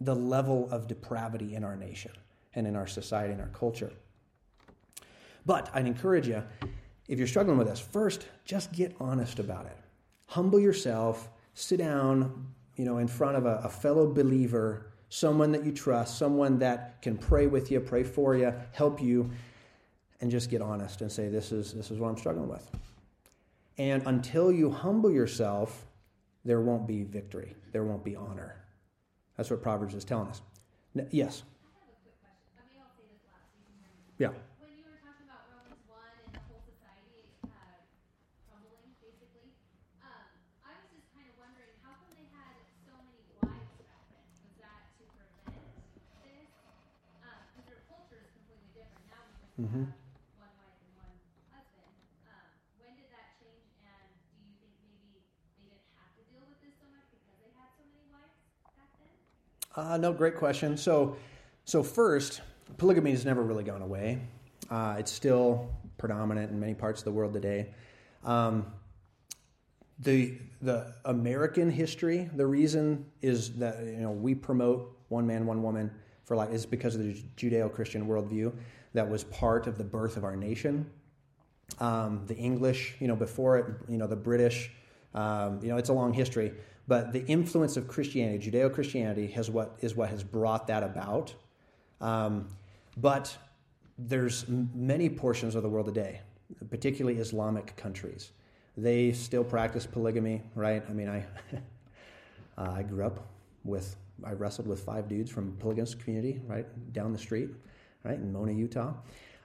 the 0.00 0.14
level 0.14 0.68
of 0.70 0.88
depravity 0.88 1.54
in 1.54 1.62
our 1.62 1.76
nation 1.76 2.12
and 2.54 2.66
in 2.66 2.74
our 2.74 2.86
society 2.86 3.32
and 3.32 3.40
our 3.40 3.48
culture. 3.48 3.92
But 5.46 5.70
I'd 5.74 5.86
encourage 5.86 6.26
you, 6.26 6.42
if 7.08 7.18
you're 7.18 7.28
struggling 7.28 7.58
with 7.58 7.68
this, 7.68 7.80
first 7.80 8.26
just 8.44 8.72
get 8.72 8.96
honest 8.98 9.38
about 9.38 9.66
it. 9.66 9.76
Humble 10.26 10.60
yourself, 10.60 11.28
sit 11.54 11.78
down, 11.78 12.46
you 12.76 12.84
know, 12.84 12.98
in 12.98 13.08
front 13.08 13.36
of 13.36 13.46
a, 13.46 13.60
a 13.64 13.68
fellow 13.68 14.10
believer, 14.12 14.92
someone 15.08 15.52
that 15.52 15.64
you 15.64 15.72
trust, 15.72 16.18
someone 16.18 16.58
that 16.60 17.02
can 17.02 17.16
pray 17.16 17.46
with 17.46 17.70
you, 17.70 17.80
pray 17.80 18.02
for 18.02 18.36
you, 18.36 18.54
help 18.72 19.02
you, 19.02 19.30
and 20.20 20.30
just 20.30 20.50
get 20.50 20.62
honest 20.62 21.00
and 21.02 21.10
say, 21.12 21.28
This 21.28 21.52
is 21.52 21.72
this 21.72 21.90
is 21.90 21.98
what 21.98 22.08
I'm 22.08 22.16
struggling 22.16 22.48
with. 22.48 22.68
And 23.78 24.02
until 24.06 24.52
you 24.52 24.70
humble 24.70 25.10
yourself, 25.10 25.86
there 26.44 26.60
won't 26.60 26.86
be 26.86 27.02
victory. 27.02 27.54
There 27.72 27.84
won't 27.84 28.04
be 28.04 28.16
honor. 28.16 28.56
That's 29.36 29.50
what 29.50 29.62
Proverbs 29.62 29.94
is 29.94 30.04
telling 30.04 30.28
us. 30.28 30.42
yes? 31.10 31.42
Yeah. 34.20 34.36
When 34.60 34.68
you 34.76 34.84
were 34.84 35.00
talking 35.00 35.24
about 35.24 35.48
Romans 35.48 35.80
1 35.88 35.96
and 35.96 36.28
the 36.36 36.44
whole 36.44 36.60
society 36.60 37.24
uh, 37.40 37.80
crumbling, 38.52 38.92
basically, 39.00 39.48
um, 40.04 40.28
I 40.60 40.76
was 40.76 40.92
just 40.92 41.08
kind 41.16 41.24
of 41.24 41.40
wondering 41.40 41.72
how 41.80 41.96
come 41.96 42.12
they 42.12 42.28
had 42.28 42.52
so 42.84 42.92
many 43.00 43.24
wives 43.40 43.80
back 43.80 44.04
then? 44.12 44.20
Was 44.44 44.60
that 44.60 44.92
to 45.00 45.08
prevent 45.16 45.56
this? 45.56 45.88
Because 46.20 46.52
um, 47.24 47.64
their 47.64 47.80
culture 47.88 48.20
is 48.20 48.28
completely 48.28 48.68
different. 48.76 49.08
Now 49.08 49.24
we 49.24 49.40
just 49.40 49.56
mm-hmm. 49.56 49.88
have 49.88 49.96
one 50.36 50.52
wife 50.52 50.84
and 50.84 50.92
one 51.00 51.16
Uh, 59.76 59.96
no, 59.96 60.12
great 60.12 60.36
question. 60.36 60.76
So, 60.76 61.16
so 61.64 61.82
first, 61.82 62.40
polygamy 62.76 63.12
has 63.12 63.24
never 63.24 63.42
really 63.42 63.62
gone 63.62 63.82
away. 63.82 64.18
Uh, 64.68 64.96
it's 64.98 65.12
still 65.12 65.70
predominant 65.96 66.50
in 66.50 66.58
many 66.58 66.74
parts 66.74 67.00
of 67.00 67.04
the 67.04 67.12
world 67.12 67.32
today. 67.32 67.68
Um, 68.24 68.66
the 70.00 70.38
the 70.62 70.94
American 71.04 71.70
history, 71.70 72.28
the 72.34 72.46
reason 72.46 73.06
is 73.22 73.54
that 73.58 73.84
you 73.84 73.98
know 73.98 74.10
we 74.10 74.34
promote 74.34 74.96
one 75.08 75.26
man, 75.26 75.46
one 75.46 75.62
woman 75.62 75.90
for 76.24 76.36
life 76.36 76.50
is 76.50 76.66
because 76.66 76.94
of 76.94 77.02
the 77.02 77.22
Judeo-Christian 77.36 78.06
worldview 78.06 78.52
that 78.94 79.08
was 79.08 79.24
part 79.24 79.66
of 79.66 79.78
the 79.78 79.84
birth 79.84 80.16
of 80.16 80.24
our 80.24 80.36
nation. 80.36 80.90
Um, 81.78 82.22
the 82.26 82.36
English, 82.36 82.96
you 82.98 83.08
know, 83.08 83.16
before 83.16 83.58
it, 83.58 83.66
you 83.88 83.98
know, 83.98 84.06
the 84.06 84.16
British, 84.16 84.70
um, 85.14 85.60
you 85.62 85.68
know, 85.68 85.76
it's 85.76 85.88
a 85.88 85.92
long 85.92 86.12
history, 86.12 86.52
but 86.90 87.12
the 87.12 87.24
influence 87.26 87.76
of 87.76 87.86
Christianity, 87.86 88.50
Judeo-Christianity, 88.50 89.28
has 89.28 89.48
what 89.48 89.76
is 89.80 89.94
what 89.94 90.10
has 90.10 90.24
brought 90.24 90.66
that 90.66 90.82
about. 90.82 91.32
Um, 92.00 92.48
but 92.96 93.38
there's 93.96 94.44
many 94.48 95.08
portions 95.08 95.54
of 95.54 95.62
the 95.62 95.68
world 95.68 95.86
today, 95.86 96.20
particularly 96.68 97.20
Islamic 97.20 97.76
countries. 97.76 98.32
They 98.76 99.12
still 99.12 99.44
practice 99.44 99.86
polygamy, 99.86 100.42
right? 100.56 100.82
I 100.88 100.92
mean, 100.92 101.08
I 101.08 101.24
uh, 102.58 102.72
I 102.72 102.82
grew 102.82 103.06
up 103.06 103.24
with 103.62 103.94
I 104.24 104.32
wrestled 104.32 104.66
with 104.66 104.80
five 104.82 105.08
dudes 105.08 105.30
from 105.30 105.52
polygamous 105.60 105.94
community 105.94 106.40
right 106.48 106.66
down 106.92 107.12
the 107.12 107.18
street, 107.18 107.50
right 108.02 108.16
in 108.16 108.32
Mona, 108.32 108.50
Utah. 108.50 108.94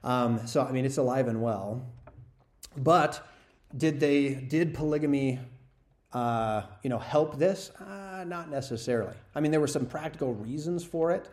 Um, 0.04 0.48
so 0.48 0.64
I 0.64 0.72
mean, 0.72 0.84
it's 0.84 0.98
alive 0.98 1.28
and 1.28 1.44
well. 1.44 1.86
But 2.76 3.24
did 3.78 4.00
they 4.00 4.34
did 4.34 4.74
polygamy, 4.74 5.42
uh, 6.16 6.64
you 6.82 6.90
know, 6.90 6.98
help 6.98 7.38
this? 7.38 7.72
Uh, 7.72 8.24
not 8.26 8.50
necessarily. 8.50 9.14
I 9.36 9.42
mean, 9.42 9.52
there 9.52 9.60
were 9.60 9.68
some 9.68 9.86
practical 9.86 10.34
reasons 10.34 10.82
for 10.82 11.12
it, 11.12 11.30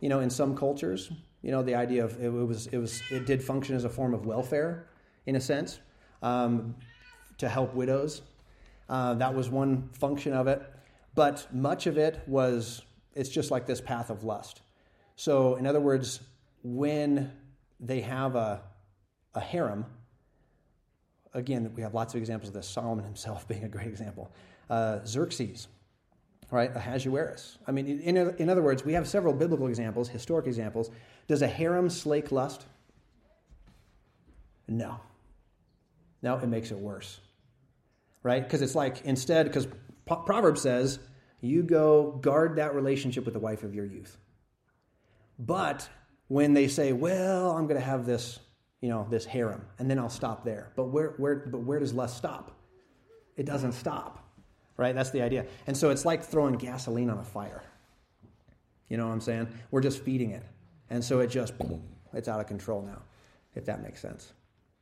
you 0.00 0.08
know, 0.08 0.18
in 0.18 0.30
some 0.30 0.56
cultures. 0.56 1.12
You 1.42 1.52
know, 1.52 1.62
the 1.62 1.76
idea 1.76 2.04
of 2.04 2.20
it 2.20 2.28
was 2.28 2.66
it 2.66 2.78
was 2.78 3.00
it 3.12 3.24
did 3.24 3.42
function 3.42 3.76
as 3.76 3.84
a 3.84 3.88
form 3.88 4.14
of 4.14 4.26
welfare, 4.26 4.88
in 5.26 5.36
a 5.36 5.40
sense, 5.40 5.78
um, 6.22 6.74
to 7.38 7.48
help 7.48 7.72
widows. 7.72 8.22
Uh, 8.88 9.14
that 9.14 9.32
was 9.32 9.48
one 9.48 9.88
function 9.92 10.32
of 10.32 10.48
it. 10.48 10.60
But 11.14 11.46
much 11.54 11.86
of 11.86 11.96
it 11.96 12.20
was, 12.26 12.82
it's 13.14 13.28
just 13.28 13.52
like 13.52 13.64
this 13.64 13.80
path 13.80 14.10
of 14.10 14.24
lust. 14.24 14.60
So, 15.14 15.54
in 15.54 15.68
other 15.68 15.80
words, 15.80 16.20
when 16.64 17.30
they 17.78 18.00
have 18.00 18.34
a, 18.34 18.60
a 19.34 19.40
harem, 19.40 19.86
again, 21.36 21.70
we 21.76 21.82
have 21.82 21.94
lots 21.94 22.14
of 22.14 22.18
examples 22.18 22.48
of 22.48 22.54
this, 22.54 22.66
Solomon 22.68 23.04
himself 23.04 23.46
being 23.48 23.64
a 23.64 23.68
great 23.68 23.86
example. 23.86 24.32
Uh, 24.68 24.98
Xerxes, 25.06 25.68
right? 26.50 26.74
Ahasuerus. 26.74 27.58
I 27.66 27.72
mean, 27.72 27.86
in, 28.00 28.16
in 28.16 28.48
other 28.48 28.62
words, 28.62 28.84
we 28.84 28.94
have 28.94 29.06
several 29.06 29.34
biblical 29.34 29.68
examples, 29.68 30.08
historic 30.08 30.46
examples. 30.46 30.90
Does 31.28 31.42
a 31.42 31.46
harem 31.46 31.90
slake 31.90 32.32
lust? 32.32 32.64
No. 34.66 34.98
No, 36.22 36.36
it 36.38 36.46
makes 36.46 36.72
it 36.72 36.78
worse, 36.78 37.20
right? 38.22 38.42
Because 38.42 38.62
it's 38.62 38.74
like 38.74 39.02
instead, 39.04 39.46
because 39.46 39.68
Proverbs 40.06 40.62
says, 40.62 40.98
you 41.40 41.62
go 41.62 42.12
guard 42.22 42.56
that 42.56 42.74
relationship 42.74 43.24
with 43.24 43.34
the 43.34 43.40
wife 43.40 43.62
of 43.62 43.74
your 43.74 43.84
youth. 43.84 44.16
But 45.38 45.88
when 46.28 46.54
they 46.54 46.66
say, 46.66 46.92
well, 46.92 47.50
I'm 47.50 47.66
going 47.66 47.78
to 47.78 47.86
have 47.86 48.06
this, 48.06 48.40
you 48.80 48.88
know, 48.88 49.06
this 49.10 49.24
harem, 49.24 49.64
and 49.78 49.90
then 49.90 49.98
I'll 49.98 50.08
stop 50.08 50.44
there. 50.44 50.72
But 50.76 50.88
where, 50.88 51.14
where, 51.16 51.36
but 51.46 51.60
where 51.60 51.78
does 51.78 51.94
lust 51.94 52.16
stop? 52.16 52.52
It 53.36 53.44
doesn't 53.44 53.72
stop, 53.72 54.24
right? 54.76 54.94
That's 54.94 55.10
the 55.10 55.22
idea. 55.22 55.46
And 55.66 55.76
so 55.76 55.90
it's 55.90 56.04
like 56.04 56.22
throwing 56.24 56.54
gasoline 56.56 57.10
on 57.10 57.18
a 57.18 57.24
fire. 57.24 57.62
You 58.88 58.96
know 58.96 59.06
what 59.06 59.12
I'm 59.12 59.20
saying? 59.20 59.48
We're 59.70 59.80
just 59.80 60.02
feeding 60.02 60.30
it. 60.30 60.42
And 60.90 61.04
so 61.04 61.20
it 61.20 61.28
just, 61.28 61.52
it's 62.14 62.28
out 62.28 62.40
of 62.40 62.46
control 62.46 62.82
now, 62.82 63.02
if 63.54 63.64
that 63.66 63.82
makes 63.82 64.00
sense. 64.00 64.32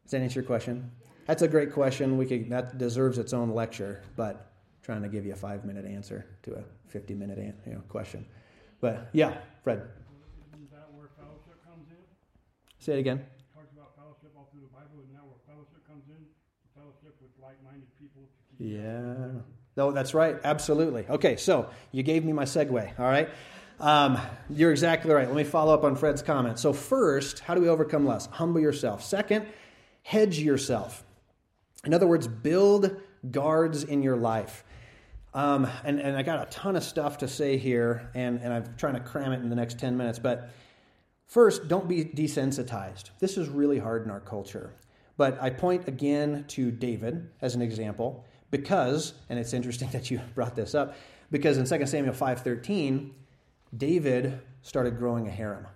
Does 0.04 0.12
that 0.12 0.20
answer 0.20 0.40
your 0.40 0.46
question? 0.46 0.90
That's 1.26 1.42
a 1.42 1.48
great 1.48 1.72
question. 1.72 2.18
We 2.18 2.26
could, 2.26 2.50
that 2.50 2.76
deserves 2.76 3.18
its 3.18 3.32
own 3.32 3.50
lecture, 3.50 4.02
but 4.16 4.52
trying 4.82 5.02
to 5.02 5.08
give 5.08 5.24
you 5.24 5.32
a 5.32 5.36
five 5.36 5.64
minute 5.64 5.86
answer 5.86 6.26
to 6.42 6.54
a 6.54 6.64
50 6.88 7.14
minute 7.14 7.38
you 7.66 7.72
know, 7.72 7.80
question. 7.88 8.26
But 8.80 9.08
yeah, 9.12 9.38
Fred. 9.62 9.88
Isn't 10.52 10.70
that 10.70 10.92
where 10.92 11.08
fellowship 11.16 11.64
comes 11.64 11.88
in? 11.88 12.04
Say 12.78 12.92
it 12.92 12.98
again. 12.98 13.16
It 13.18 13.54
talks 13.56 13.72
about 13.72 13.96
fellowship 13.96 14.36
all 14.36 14.46
through 14.52 14.68
the 14.68 14.74
Bible, 14.76 15.00
and 15.00 15.16
that 15.16 15.24
where 15.24 15.40
fellowship 15.48 15.80
comes 15.88 16.04
in? 16.12 16.20
Fellowship 17.44 17.58
with 17.60 17.64
like 17.64 17.64
minded 17.64 17.88
people. 17.98 18.28
Yeah. 18.58 19.40
No, 19.76 19.90
that's 19.90 20.14
right. 20.14 20.36
Absolutely. 20.44 21.06
Okay, 21.08 21.36
so 21.36 21.68
you 21.92 22.02
gave 22.02 22.24
me 22.24 22.32
my 22.32 22.44
segue, 22.44 22.98
all 22.98 23.06
right? 23.06 23.28
Um, 23.80 24.18
you're 24.48 24.70
exactly 24.70 25.12
right. 25.12 25.26
Let 25.26 25.36
me 25.36 25.44
follow 25.44 25.74
up 25.74 25.82
on 25.82 25.96
Fred's 25.96 26.22
comment. 26.22 26.58
So, 26.58 26.72
first, 26.72 27.40
how 27.40 27.54
do 27.54 27.60
we 27.60 27.68
overcome 27.68 28.06
lust? 28.06 28.30
Humble 28.30 28.60
yourself. 28.60 29.02
Second, 29.04 29.46
hedge 30.02 30.38
yourself. 30.38 31.04
In 31.84 31.92
other 31.92 32.06
words, 32.06 32.28
build 32.28 32.96
guards 33.30 33.82
in 33.82 34.02
your 34.02 34.16
life. 34.16 34.64
Um, 35.34 35.66
and, 35.84 36.00
and 36.00 36.16
I 36.16 36.22
got 36.22 36.46
a 36.46 36.50
ton 36.50 36.76
of 36.76 36.84
stuff 36.84 37.18
to 37.18 37.28
say 37.28 37.56
here, 37.56 38.08
and, 38.14 38.40
and 38.40 38.52
I'm 38.52 38.76
trying 38.76 38.94
to 38.94 39.00
cram 39.00 39.32
it 39.32 39.40
in 39.40 39.48
the 39.48 39.56
next 39.56 39.80
10 39.80 39.96
minutes. 39.96 40.20
But 40.20 40.50
first, 41.26 41.66
don't 41.66 41.88
be 41.88 42.04
desensitized. 42.04 43.10
This 43.18 43.36
is 43.36 43.48
really 43.48 43.80
hard 43.80 44.04
in 44.04 44.10
our 44.12 44.20
culture. 44.20 44.72
But 45.16 45.40
I 45.40 45.50
point 45.50 45.88
again 45.88 46.44
to 46.48 46.70
David 46.70 47.30
as 47.40 47.54
an 47.54 47.62
example 47.62 48.24
because, 48.50 49.14
and 49.28 49.38
it's 49.38 49.52
interesting 49.52 49.88
that 49.92 50.10
you 50.10 50.20
brought 50.34 50.56
this 50.56 50.74
up, 50.74 50.96
because 51.30 51.58
in 51.58 51.66
2 51.66 51.86
Samuel 51.86 52.14
5.13, 52.14 53.10
David 53.76 54.40
started 54.62 54.98
growing 54.98 55.26
a 55.26 55.30
harem. 55.30 55.66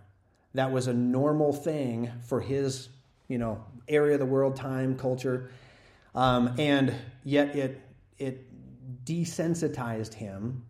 That 0.55 0.71
was 0.73 0.87
a 0.87 0.95
normal 0.95 1.53
thing 1.53 2.11
for 2.27 2.41
his, 2.41 2.89
you 3.29 3.39
know, 3.39 3.65
area 3.89 4.15
of 4.15 4.21
the 4.21 4.27
world, 4.27 4.57
time, 4.57 4.97
culture. 4.97 5.51
Um, 6.15 6.55
and 6.59 6.95
yet 7.25 7.55
it, 7.55 7.81
it 8.19 8.47
desensitized 9.05 10.15
him 10.15 10.65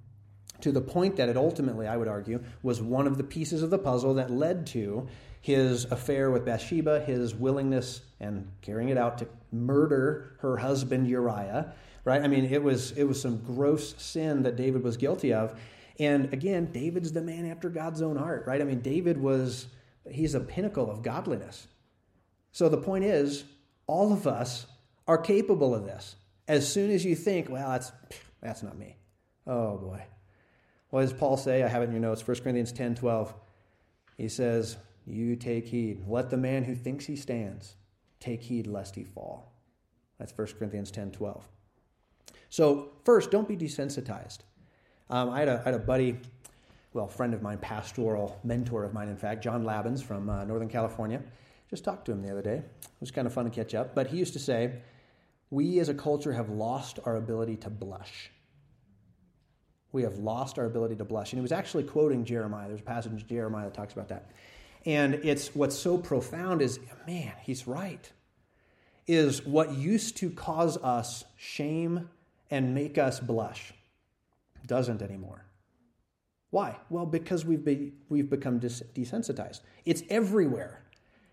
to 0.60 0.72
the 0.72 0.80
point 0.80 1.16
that 1.16 1.28
it 1.28 1.36
ultimately, 1.36 1.86
I 1.86 1.96
would 1.96 2.08
argue, 2.08 2.42
was 2.62 2.82
one 2.82 3.06
of 3.06 3.16
the 3.16 3.24
pieces 3.24 3.62
of 3.62 3.70
the 3.70 3.78
puzzle 3.78 4.14
that 4.14 4.30
led 4.30 4.66
to 4.68 5.06
his 5.48 5.86
affair 5.86 6.30
with 6.30 6.44
Bathsheba, 6.44 7.00
his 7.00 7.34
willingness 7.34 8.02
and 8.20 8.46
carrying 8.60 8.90
it 8.90 8.98
out 8.98 9.16
to 9.16 9.26
murder 9.50 10.36
her 10.40 10.58
husband 10.58 11.08
Uriah. 11.08 11.72
Right? 12.04 12.20
I 12.20 12.28
mean, 12.28 12.44
it 12.44 12.62
was 12.62 12.92
it 12.92 13.04
was 13.04 13.18
some 13.20 13.38
gross 13.38 13.94
sin 13.96 14.42
that 14.42 14.56
David 14.56 14.84
was 14.84 14.98
guilty 14.98 15.32
of. 15.32 15.58
And 15.98 16.30
again, 16.34 16.66
David's 16.66 17.12
the 17.12 17.22
man 17.22 17.50
after 17.50 17.70
God's 17.70 18.02
own 18.02 18.16
heart, 18.16 18.44
right? 18.46 18.60
I 18.60 18.64
mean, 18.64 18.80
David 18.80 19.16
was 19.16 19.68
he's 20.10 20.34
a 20.34 20.40
pinnacle 20.40 20.90
of 20.90 21.02
godliness. 21.02 21.66
So 22.52 22.68
the 22.68 22.76
point 22.76 23.04
is, 23.04 23.44
all 23.86 24.12
of 24.12 24.26
us 24.26 24.66
are 25.06 25.16
capable 25.16 25.74
of 25.74 25.86
this. 25.86 26.16
As 26.46 26.70
soon 26.70 26.90
as 26.90 27.06
you 27.06 27.14
think, 27.14 27.48
well, 27.48 27.70
that's 27.70 27.90
that's 28.42 28.62
not 28.62 28.76
me. 28.76 28.96
Oh 29.46 29.78
boy. 29.78 30.02
What 30.90 31.00
does 31.00 31.14
Paul 31.14 31.38
say? 31.38 31.62
I 31.62 31.68
have 31.68 31.80
it 31.80 31.86
in 31.86 31.92
your 31.92 32.02
notes, 32.02 32.26
1 32.26 32.36
Corinthians 32.36 32.70
10 32.72 32.96
12. 32.96 33.34
He 34.18 34.28
says, 34.28 34.76
You 35.08 35.36
take 35.36 35.66
heed. 35.66 36.02
Let 36.06 36.30
the 36.30 36.36
man 36.36 36.64
who 36.64 36.74
thinks 36.74 37.06
he 37.06 37.16
stands 37.16 37.74
take 38.20 38.42
heed 38.42 38.66
lest 38.66 38.94
he 38.94 39.04
fall. 39.04 39.52
That's 40.18 40.36
1 40.36 40.48
Corinthians 40.58 40.90
10 40.90 41.12
12. 41.12 41.48
So, 42.50 42.92
first, 43.04 43.30
don't 43.30 43.46
be 43.46 43.56
desensitized. 43.56 44.38
Um, 45.10 45.30
I, 45.30 45.40
had 45.40 45.48
a, 45.48 45.60
I, 45.60 45.70
had 45.70 45.74
a, 45.74 45.78
buddy, 45.78 46.18
well, 46.92 47.06
friend 47.06 47.34
of 47.34 47.42
mine, 47.42 47.58
pastoral 47.58 48.38
mentor 48.44 48.84
of 48.84 48.92
mine, 48.92 49.08
in 49.08 49.16
fact, 49.16 49.42
John 49.42 49.64
Labins 49.64 50.02
from 50.02 50.28
uh, 50.28 50.44
Northern 50.44 50.68
California. 50.68 51.22
Just 51.70 51.84
talked 51.84 52.06
to 52.06 52.12
him 52.12 52.22
the 52.22 52.30
other 52.30 52.42
day. 52.42 52.56
It 52.56 53.00
was 53.00 53.10
kind 53.10 53.26
of 53.26 53.32
fun 53.32 53.44
to 53.44 53.50
catch 53.50 53.74
up. 53.74 53.94
But 53.94 54.06
he 54.08 54.16
used 54.16 54.32
to 54.32 54.38
say, 54.38 54.80
we 55.50 55.78
as 55.80 55.88
a 55.88 55.94
culture 55.94 56.32
have 56.32 56.48
lost 56.48 56.98
our 57.04 57.16
ability 57.16 57.56
to 57.56 57.70
blush. 57.70 58.30
We 59.92 60.02
have 60.02 60.18
lost 60.18 60.58
our 60.58 60.66
ability 60.66 60.96
to 60.96 61.04
blush. 61.04 61.32
And 61.32 61.38
he 61.38 61.42
was 61.42 61.52
actually 61.52 61.84
quoting 61.84 62.24
Jeremiah. 62.24 62.68
There's 62.68 62.80
a 62.80 62.84
passage 62.84 63.12
in 63.12 63.26
Jeremiah 63.26 63.64
that 63.64 63.74
talks 63.74 63.92
about 63.92 64.08
that. 64.08 64.30
And 64.84 65.14
it's 65.14 65.54
what's 65.54 65.76
so 65.76 65.98
profound 65.98 66.62
is, 66.62 66.80
man, 67.06 67.32
he's 67.42 67.66
right. 67.66 68.10
Is 69.06 69.44
what 69.44 69.72
used 69.72 70.18
to 70.18 70.30
cause 70.30 70.76
us 70.78 71.24
shame 71.36 72.08
and 72.50 72.74
make 72.74 72.98
us 72.98 73.20
blush 73.20 73.72
doesn't 74.66 75.02
anymore. 75.02 75.44
Why? 76.50 76.76
Well, 76.88 77.06
because 77.06 77.44
we've, 77.44 77.64
be, 77.64 77.92
we've 78.08 78.30
become 78.30 78.60
desensitized. 78.60 79.60
It's 79.84 80.02
everywhere. 80.08 80.82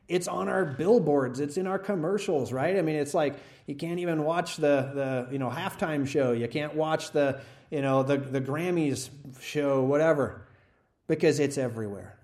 It's 0.07 0.27
on 0.27 0.49
our 0.49 0.65
billboards. 0.65 1.39
It's 1.39 1.57
in 1.57 1.67
our 1.67 1.79
commercials, 1.79 2.51
right? 2.51 2.77
I 2.77 2.81
mean, 2.81 2.95
it's 2.95 3.13
like 3.13 3.35
you 3.65 3.75
can't 3.75 3.99
even 3.99 4.23
watch 4.23 4.57
the 4.57 4.91
the 4.93 5.27
you 5.31 5.39
know 5.39 5.49
halftime 5.49 6.07
show. 6.07 6.31
You 6.31 6.47
can't 6.47 6.75
watch 6.75 7.11
the 7.11 7.41
you 7.71 7.81
know 7.81 8.03
the 8.03 8.17
the 8.17 8.39
Grammys 8.39 9.09
show, 9.41 9.81
whatever, 9.83 10.45
because 11.07 11.39
it's 11.39 11.57
everywhere. 11.57 12.14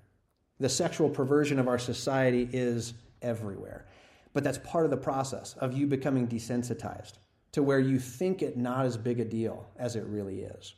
The 0.61 0.69
sexual 0.69 1.09
perversion 1.09 1.57
of 1.57 1.67
our 1.67 1.79
society 1.79 2.47
is 2.53 2.93
everywhere. 3.23 3.83
But 4.31 4.43
that's 4.43 4.59
part 4.59 4.85
of 4.85 4.91
the 4.91 4.97
process 4.97 5.55
of 5.57 5.73
you 5.73 5.87
becoming 5.87 6.27
desensitized 6.27 7.13
to 7.53 7.63
where 7.63 7.79
you 7.79 7.97
think 7.97 8.43
it 8.43 8.57
not 8.57 8.85
as 8.85 8.95
big 8.95 9.19
a 9.19 9.25
deal 9.25 9.67
as 9.77 9.95
it 9.95 10.05
really 10.05 10.41
is. 10.41 10.75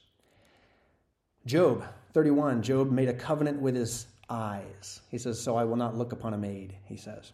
Job 1.46 1.84
31, 2.14 2.62
Job 2.62 2.92
made 2.92 3.10
a 3.10 3.14
covenant 3.14 3.62
with 3.62 3.76
his 3.76 4.08
eyes. 4.30 5.02
He 5.12 5.18
says, 5.18 5.38
So 5.38 5.58
I 5.58 5.66
will 5.66 5.76
not 5.76 5.98
look 5.98 6.14
upon 6.14 6.34
a 6.34 6.38
maid, 6.38 6.78
he 6.86 6.96
says. 6.96 7.34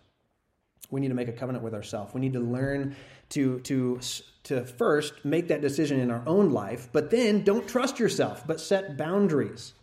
We 0.90 1.00
need 1.00 1.10
to 1.10 1.14
make 1.14 1.28
a 1.28 1.34
covenant 1.34 1.64
with 1.64 1.76
ourselves. 1.76 2.16
We 2.16 2.20
need 2.20 2.34
to 2.34 2.40
learn 2.40 2.96
to, 3.30 3.60
to, 3.60 4.00
to 4.46 4.66
first 4.66 5.24
make 5.24 5.50
that 5.50 5.62
decision 5.62 6.00
in 6.00 6.10
our 6.10 6.24
own 6.26 6.50
life, 6.50 6.90
but 6.92 7.12
then 7.12 7.44
don't 7.44 7.68
trust 7.68 8.00
yourself, 8.00 8.48
but 8.48 8.60
set 8.60 8.98
boundaries. 8.98 9.76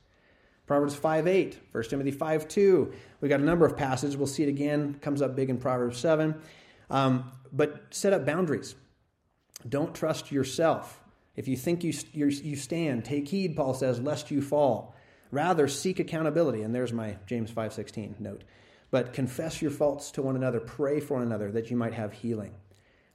Proverbs 0.66 0.94
5 0.94 1.26
8, 1.26 1.58
1 1.72 1.84
Timothy 1.84 2.10
5 2.10 2.48
2. 2.48 2.92
We've 3.20 3.28
got 3.28 3.40
a 3.40 3.44
number 3.44 3.64
of 3.64 3.76
passages. 3.76 4.16
We'll 4.16 4.26
see 4.26 4.42
it 4.42 4.48
again. 4.48 4.94
Comes 5.00 5.22
up 5.22 5.36
big 5.36 5.50
in 5.50 5.58
Proverbs 5.58 5.98
7. 5.98 6.34
Um, 6.90 7.30
but 7.52 7.86
set 7.90 8.12
up 8.12 8.26
boundaries. 8.26 8.74
Don't 9.68 9.94
trust 9.94 10.30
yourself. 10.30 11.00
If 11.36 11.48
you 11.48 11.56
think 11.56 11.84
you, 11.84 11.92
you 12.12 12.56
stand, 12.56 13.04
take 13.04 13.28
heed, 13.28 13.56
Paul 13.56 13.74
says, 13.74 14.00
lest 14.00 14.30
you 14.30 14.40
fall. 14.40 14.94
Rather, 15.30 15.68
seek 15.68 16.00
accountability. 16.00 16.62
And 16.62 16.74
there's 16.74 16.92
my 16.92 17.16
James 17.26 17.50
5.16 17.50 18.20
note. 18.20 18.44
But 18.90 19.12
confess 19.12 19.60
your 19.60 19.70
faults 19.70 20.10
to 20.12 20.22
one 20.22 20.36
another. 20.36 20.60
Pray 20.60 21.00
for 21.00 21.14
one 21.14 21.24
another 21.24 21.50
that 21.52 21.70
you 21.70 21.76
might 21.76 21.92
have 21.92 22.12
healing. 22.12 22.54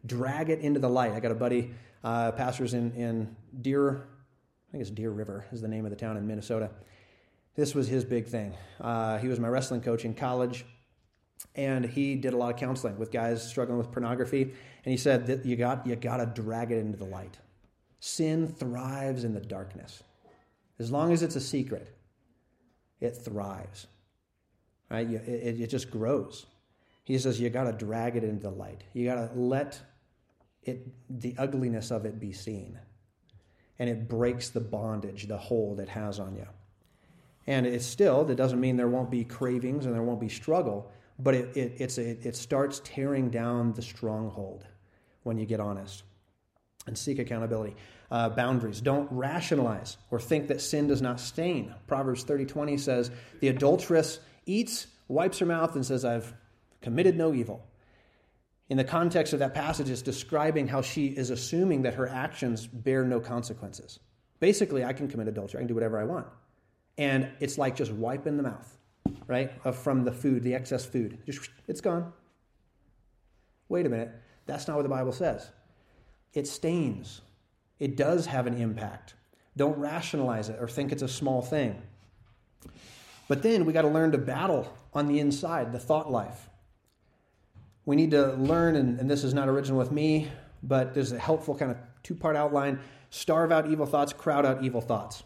Drag 0.06 0.50
it 0.50 0.60
into 0.60 0.80
the 0.80 0.90
light. 0.90 1.14
I 1.14 1.20
got 1.20 1.32
a 1.32 1.36
buddy, 1.36 1.72
uh, 2.04 2.32
pastors 2.34 2.74
in, 2.74 2.92
in 2.94 3.36
Deer, 3.62 4.04
I 4.70 4.72
think 4.72 4.82
it's 4.82 4.92
Deer 4.92 5.12
River 5.12 5.46
is 5.52 5.62
the 5.62 5.68
name 5.68 5.86
of 5.86 5.92
the 5.92 5.98
town 5.98 6.18
in 6.18 6.26
Minnesota. 6.26 6.70
This 7.56 7.76
was 7.76 7.88
his 7.88 8.06
big 8.06 8.28
thing. 8.28 8.56
Uh, 8.80 9.18
he 9.18 9.28
was 9.28 9.40
my 9.40 9.48
wrestling 9.48 9.82
coach 9.82 10.06
in 10.06 10.14
college, 10.14 10.66
and 11.56 11.86
he 11.86 12.16
did 12.16 12.34
a 12.34 12.38
lot 12.38 12.54
of 12.54 12.60
counseling 12.60 12.98
with 12.98 13.12
guys 13.12 13.48
struggling 13.48 13.78
with 13.78 13.92
pornography. 13.92 14.44
And 14.44 14.92
he 14.92 14.98
said 14.98 15.28
that 15.28 15.46
you 15.46 15.56
got 15.56 15.86
you 15.86 15.96
got 15.96 16.18
to 16.18 16.42
drag 16.42 16.72
it 16.72 16.78
into 16.78 16.98
the 16.98 17.06
light. 17.06 17.38
Sin 18.00 18.48
thrives 18.48 19.24
in 19.24 19.34
the 19.34 19.42
darkness. 19.42 20.02
As 20.80 20.92
long 20.92 21.12
as 21.12 21.22
it's 21.22 21.36
a 21.36 21.42
secret, 21.42 21.96
it 23.00 23.12
thrives. 23.12 23.88
Right? 24.90 25.10
It, 25.10 25.62
it 25.62 25.68
just 25.68 25.92
grows. 25.92 26.48
He 27.04 27.18
says 27.18 27.40
you 27.40 27.50
got 27.50 27.66
to 27.66 27.74
drag 27.74 28.16
it 28.16 28.24
into 28.24 28.44
the 28.44 28.52
light. 28.52 28.84
You 28.94 29.06
got 29.06 29.16
to 29.16 29.40
let 29.40 29.80
it, 30.64 30.88
the 31.10 31.36
ugliness 31.38 31.92
of 31.92 32.06
it 32.06 32.20
be 32.20 32.32
seen. 32.32 32.80
And 33.80 33.90
it 33.90 34.08
breaks 34.08 34.50
the 34.50 34.60
bondage, 34.60 35.28
the 35.28 35.38
hold 35.38 35.80
it 35.80 35.90
has 35.90 36.20
on 36.20 36.36
you. 36.36 36.48
And 37.52 37.68
it's 37.68 37.86
still, 37.86 38.24
that 38.24 38.36
doesn't 38.36 38.62
mean 38.62 38.78
there 38.78 38.88
won't 38.88 39.12
be 39.12 39.26
cravings 39.26 39.86
and 39.86 39.94
there 39.94 40.04
won't 40.04 40.22
be 40.22 40.30
struggle, 40.30 40.90
but 41.20 41.34
it, 41.34 41.58
it, 41.58 41.98
a, 41.98 42.26
it 42.26 42.38
starts 42.38 42.80
tearing 42.86 43.30
down 43.30 43.74
the 43.74 43.82
stronghold 43.82 44.66
when 45.24 45.38
you 45.38 45.46
get 45.46 45.60
honest 45.60 46.04
and 46.88 46.98
seek 46.98 47.20
accountability. 47.20 47.76
Uh, 48.10 48.30
boundaries. 48.30 48.80
Don't 48.80 49.12
rationalize 49.12 49.98
or 50.12 50.20
think 50.20 50.48
that 50.48 50.62
sin 50.62 50.88
does 50.88 51.02
not 51.02 51.20
stain. 51.20 51.76
Proverbs 51.88 52.24
30 52.24 52.46
20 52.46 52.78
says, 52.78 53.12
The 53.42 53.50
adulteress 53.50 54.22
eats, 54.46 54.88
wipes 55.10 55.40
her 55.40 55.46
mouth, 55.46 55.76
and 55.76 55.86
says, 55.86 56.06
I've 56.06 56.34
committed 56.82 57.18
no 57.18 57.34
evil. 57.34 57.68
In 58.70 58.78
the 58.78 58.86
context 58.86 59.34
of 59.34 59.40
that 59.40 59.54
passage, 59.54 59.90
it's 59.90 60.02
describing 60.02 60.70
how 60.70 60.82
she 60.82 61.08
is 61.08 61.30
assuming 61.30 61.82
that 61.82 61.96
her 61.96 62.08
actions 62.08 62.66
bear 62.66 63.04
no 63.04 63.20
consequences. 63.20 64.00
Basically, 64.40 64.86
I 64.86 64.94
can 64.94 65.10
commit 65.10 65.28
adultery, 65.28 65.60
I 65.60 65.62
can 65.64 65.68
do 65.68 65.74
whatever 65.74 66.00
I 66.00 66.06
want. 66.06 66.28
And 67.02 67.30
it's 67.40 67.58
like 67.58 67.76
just 67.76 67.92
wiping 67.92 68.38
the 68.38 68.44
mouth, 68.44 68.78
right, 69.26 69.50
from 69.74 70.04
the 70.04 70.12
food, 70.12 70.44
the 70.44 70.54
excess 70.54 70.86
food. 70.86 71.18
Just, 71.26 71.50
it's 71.68 71.82
gone. 71.82 72.14
Wait 73.70 73.88
a 73.88 73.90
minute. 73.90 74.12
That's 74.46 74.68
not 74.68 74.78
what 74.78 74.84
the 74.84 74.90
Bible 74.90 75.12
says. 75.12 75.50
It 76.36 76.46
stains, 76.46 77.22
it 77.80 77.98
does 77.98 78.28
have 78.28 78.46
an 78.46 78.54
impact. 78.54 79.16
Don't 79.58 79.80
rationalize 79.80 80.50
it 80.50 80.60
or 80.62 80.68
think 80.68 80.92
it's 80.92 81.02
a 81.02 81.08
small 81.08 81.42
thing. 81.42 81.82
But 83.28 83.42
then 83.42 83.66
we 83.66 83.74
got 83.74 83.82
to 83.82 83.88
learn 83.88 84.12
to 84.12 84.20
battle 84.20 84.72
on 84.94 85.08
the 85.08 85.20
inside, 85.20 85.72
the 85.72 85.80
thought 85.80 86.12
life. 86.12 86.52
We 87.84 87.96
need 87.96 88.12
to 88.12 88.34
learn, 88.34 88.76
and, 88.76 89.00
and 89.00 89.10
this 89.10 89.24
is 89.24 89.34
not 89.34 89.50
original 89.50 89.80
with 89.80 89.92
me, 89.92 90.28
but 90.62 90.94
there's 90.94 91.14
a 91.14 91.18
helpful 91.18 91.56
kind 91.56 91.72
of 91.72 91.78
two 92.04 92.14
part 92.14 92.36
outline 92.36 92.80
starve 93.10 93.52
out 93.52 93.72
evil 93.72 93.88
thoughts, 93.88 94.14
crowd 94.14 94.46
out 94.46 94.64
evil 94.64 94.82
thoughts. 94.82 95.24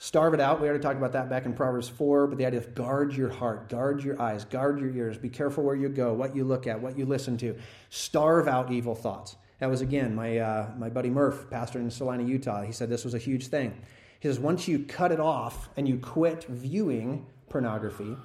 Starve 0.00 0.32
it 0.32 0.40
out. 0.40 0.60
We 0.60 0.68
already 0.68 0.82
talked 0.82 0.96
about 0.96 1.12
that 1.12 1.28
back 1.28 1.44
in 1.44 1.52
Proverbs 1.52 1.88
4, 1.88 2.28
but 2.28 2.38
the 2.38 2.46
idea 2.46 2.60
of 2.60 2.72
guard 2.72 3.12
your 3.14 3.28
heart, 3.28 3.68
guard 3.68 4.02
your 4.02 4.20
eyes, 4.22 4.44
guard 4.44 4.78
your 4.78 4.90
ears, 4.90 5.18
be 5.18 5.28
careful 5.28 5.64
where 5.64 5.74
you 5.74 5.88
go, 5.88 6.12
what 6.14 6.36
you 6.36 6.44
look 6.44 6.68
at, 6.68 6.80
what 6.80 6.96
you 6.96 7.04
listen 7.04 7.36
to. 7.38 7.56
Starve 7.90 8.46
out 8.46 8.70
evil 8.70 8.94
thoughts. 8.94 9.36
That 9.58 9.68
was, 9.68 9.80
again, 9.80 10.14
my, 10.14 10.38
uh, 10.38 10.70
my 10.78 10.88
buddy 10.88 11.10
Murph, 11.10 11.50
pastor 11.50 11.80
in 11.80 11.90
Salina, 11.90 12.22
Utah. 12.22 12.62
He 12.62 12.70
said 12.70 12.88
this 12.88 13.04
was 13.04 13.14
a 13.14 13.18
huge 13.18 13.48
thing. 13.48 13.76
He 14.20 14.28
says, 14.28 14.38
once 14.38 14.68
you 14.68 14.84
cut 14.84 15.10
it 15.10 15.18
off 15.18 15.68
and 15.76 15.88
you 15.88 15.98
quit 15.98 16.44
viewing 16.44 17.26
pornography, 17.48 18.16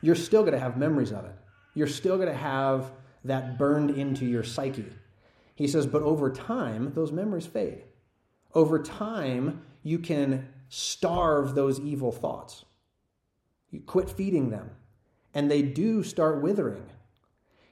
you're 0.00 0.14
still 0.14 0.40
going 0.40 0.54
to 0.54 0.58
have 0.58 0.78
memories 0.78 1.12
of 1.12 1.26
it. 1.26 1.34
You're 1.74 1.86
still 1.86 2.16
going 2.16 2.28
to 2.28 2.34
have 2.34 2.92
that 3.24 3.58
burned 3.58 3.90
into 3.90 4.24
your 4.24 4.42
psyche. 4.42 4.86
He 5.54 5.68
says, 5.68 5.86
but 5.86 6.02
over 6.02 6.30
time, 6.30 6.92
those 6.94 7.12
memories 7.12 7.46
fade. 7.46 7.82
Over 8.54 8.82
time, 8.82 9.62
you 9.82 9.98
can 9.98 10.48
starve 10.74 11.54
those 11.54 11.78
evil 11.78 12.10
thoughts. 12.10 12.64
You 13.70 13.80
quit 13.80 14.08
feeding 14.08 14.48
them, 14.48 14.70
and 15.34 15.50
they 15.50 15.60
do 15.60 16.02
start 16.02 16.40
withering. 16.40 16.86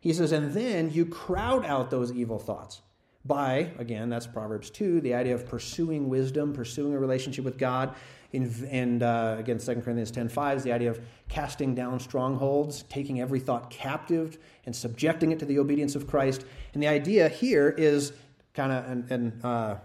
He 0.03 0.13
says, 0.13 0.33
and 0.33 0.53
then 0.53 0.91
you 0.91 1.07
crowd 1.07 1.65
out 1.65 1.91
those 1.91 2.13
evil 2.13 2.39
thoughts 2.39 2.83
by, 3.25 3.71
again, 3.79 4.11
that's 4.11 4.27
Proverbs 4.27 4.69
2, 4.69 5.01
the 5.01 5.15
idea 5.15 5.35
of 5.35 5.49
pursuing 5.49 6.11
wisdom, 6.11 6.53
pursuing 6.53 6.93
a 6.93 6.99
relationship 6.99 7.43
with 7.43 7.57
God. 7.57 7.95
In, 8.33 8.53
and 8.71 9.03
uh, 9.03 9.37
again, 9.39 9.57
2 9.57 9.77
Corinthians 9.77 10.13
10.5 10.13 10.57
is 10.57 10.63
the 10.63 10.73
idea 10.73 10.91
of 10.91 11.01
casting 11.31 11.75
down 11.75 12.01
strongholds, 12.01 12.83
taking 12.91 13.23
every 13.23 13.41
thought 13.41 13.71
captive 13.71 14.37
and 14.67 14.77
subjecting 14.77 15.33
it 15.33 15.39
to 15.39 15.47
the 15.47 15.59
obedience 15.59 15.95
of 15.95 16.07
Christ. 16.07 16.45
And 16.75 16.83
the 16.83 16.89
idea 16.89 17.31
here 17.31 17.71
is 17.71 18.13
kind 18.53 18.73
of, 18.73 18.85
and, 18.85 19.11
and 19.11 19.45
uh, 19.45 19.77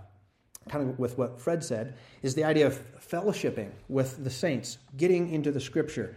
kind 0.70 0.90
of 0.90 1.00
with 1.00 1.18
what 1.18 1.40
Fred 1.40 1.64
said, 1.64 1.96
is 2.22 2.36
the 2.36 2.44
idea 2.44 2.68
of 2.68 2.82
fellowshipping 3.10 3.72
with 3.88 4.24
the 4.24 4.30
saints, 4.30 4.78
getting 4.98 5.32
into 5.32 5.52
the 5.52 5.60
scripture, 5.60 6.16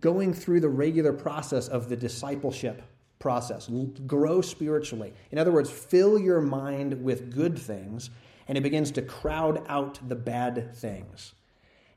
going 0.00 0.32
through 0.32 0.60
the 0.60 0.68
regular 0.68 1.12
process 1.12 1.68
of 1.68 1.88
the 1.88 1.96
discipleship 1.96 2.82
process, 3.18 3.70
grow 4.06 4.40
spiritually. 4.40 5.12
In 5.30 5.38
other 5.38 5.52
words, 5.52 5.70
fill 5.70 6.18
your 6.18 6.40
mind 6.40 7.02
with 7.02 7.34
good 7.34 7.58
things, 7.58 8.10
and 8.48 8.58
it 8.58 8.60
begins 8.60 8.90
to 8.92 9.02
crowd 9.02 9.64
out 9.68 9.98
the 10.08 10.14
bad 10.14 10.74
things. 10.74 11.34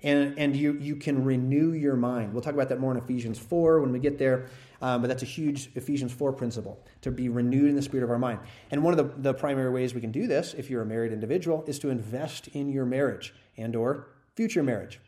And, 0.03 0.37
and 0.37 0.55
you, 0.55 0.73
you 0.73 0.95
can 0.95 1.23
renew 1.23 1.73
your 1.73 1.95
mind. 1.95 2.33
We'll 2.33 2.43
talk 2.43 2.53
about 2.53 2.69
that 2.69 2.79
more 2.79 2.91
in 2.91 2.97
Ephesians 2.97 3.39
4 3.39 3.81
when 3.81 3.91
we 3.91 3.99
get 3.99 4.19
there. 4.19 4.47
Um, 4.81 5.01
but 5.01 5.07
that's 5.07 5.23
a 5.23 5.27
huge 5.27 5.71
Ephesians 5.75 6.13
4 6.13 6.33
principle 6.33 6.79
to 7.01 7.09
be 7.09 7.29
renewed 7.29 7.69
in 7.69 7.75
the 7.75 7.81
spirit 7.81 8.03
of 8.03 8.11
our 8.11 8.19
mind. 8.19 8.39
And 8.69 8.83
one 8.83 8.97
of 8.97 8.97
the, 8.97 9.21
the 9.21 9.33
primary 9.33 9.71
ways 9.71 9.95
we 9.95 10.01
can 10.01 10.11
do 10.11 10.27
this, 10.27 10.53
if 10.53 10.69
you're 10.69 10.83
a 10.83 10.85
married 10.85 11.11
individual, 11.11 11.63
is 11.65 11.79
to 11.79 11.89
invest 11.89 12.47
in 12.49 12.69
your 12.69 12.85
marriage 12.85 13.33
and 13.57 13.75
or 13.75 14.07
future 14.35 14.61
marriage. 14.61 14.99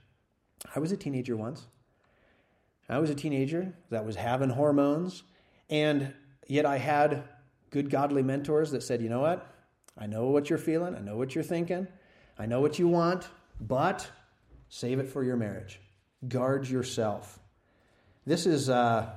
I 0.76 0.80
was 0.80 0.92
a 0.92 0.98
teenager 0.98 1.38
once. 1.38 1.68
I 2.90 2.98
was 2.98 3.12
a 3.12 3.16
teenager 3.16 3.74
that 3.92 4.04
was 4.04 4.16
having 4.16 4.50
hormones, 4.50 5.22
and 5.70 6.12
yet 6.48 6.66
I 6.66 6.78
had 6.78 7.24
good 7.70 7.92
godly 7.92 8.24
mentors 8.24 8.72
that 8.72 8.82
said, 8.82 9.02
you 9.02 9.10
know 9.10 9.20
what? 9.20 9.46
I 9.96 10.08
know 10.08 10.28
what 10.30 10.50
you're 10.50 10.58
feeling, 10.58 10.96
I 10.96 11.00
know 11.00 11.16
what 11.16 11.36
you're 11.36 11.44
thinking, 11.44 11.88
I 12.40 12.48
know 12.48 12.62
what 12.62 12.80
you 12.80 12.88
want, 12.88 13.28
but 13.62 14.10
save 14.70 15.00
it 15.00 15.10
for 15.10 15.24
your 15.24 15.36
marriage. 15.36 15.80
Guard 16.28 16.68
yourself. 16.68 17.40
This 18.26 18.46
is 18.46 18.70
uh, 18.70 19.10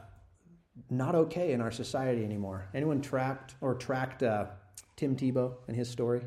not 0.91 1.15
okay 1.15 1.53
in 1.53 1.61
our 1.61 1.71
society 1.71 2.25
anymore. 2.25 2.69
Anyone 2.75 3.01
trapped 3.01 3.55
or 3.61 3.75
tracked 3.75 4.23
uh, 4.23 4.47
Tim 4.97 5.17
Tebow 5.17 5.55
and 5.69 5.77
his 5.77 5.89
story? 5.89 6.23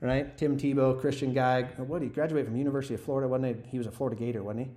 Right? 0.00 0.36
Tim 0.36 0.58
Tebow, 0.58 1.00
Christian 1.00 1.32
guy. 1.32 1.62
What 1.76 2.00
did 2.00 2.06
he 2.06 2.12
graduate 2.12 2.44
from 2.44 2.56
University 2.56 2.94
of 2.94 3.00
Florida? 3.00 3.28
Wasn't 3.28 3.64
he? 3.64 3.70
He 3.70 3.78
was 3.78 3.86
a 3.86 3.92
Florida 3.92 4.16
Gator, 4.16 4.42
wasn't 4.42 4.66
he? 4.66 4.72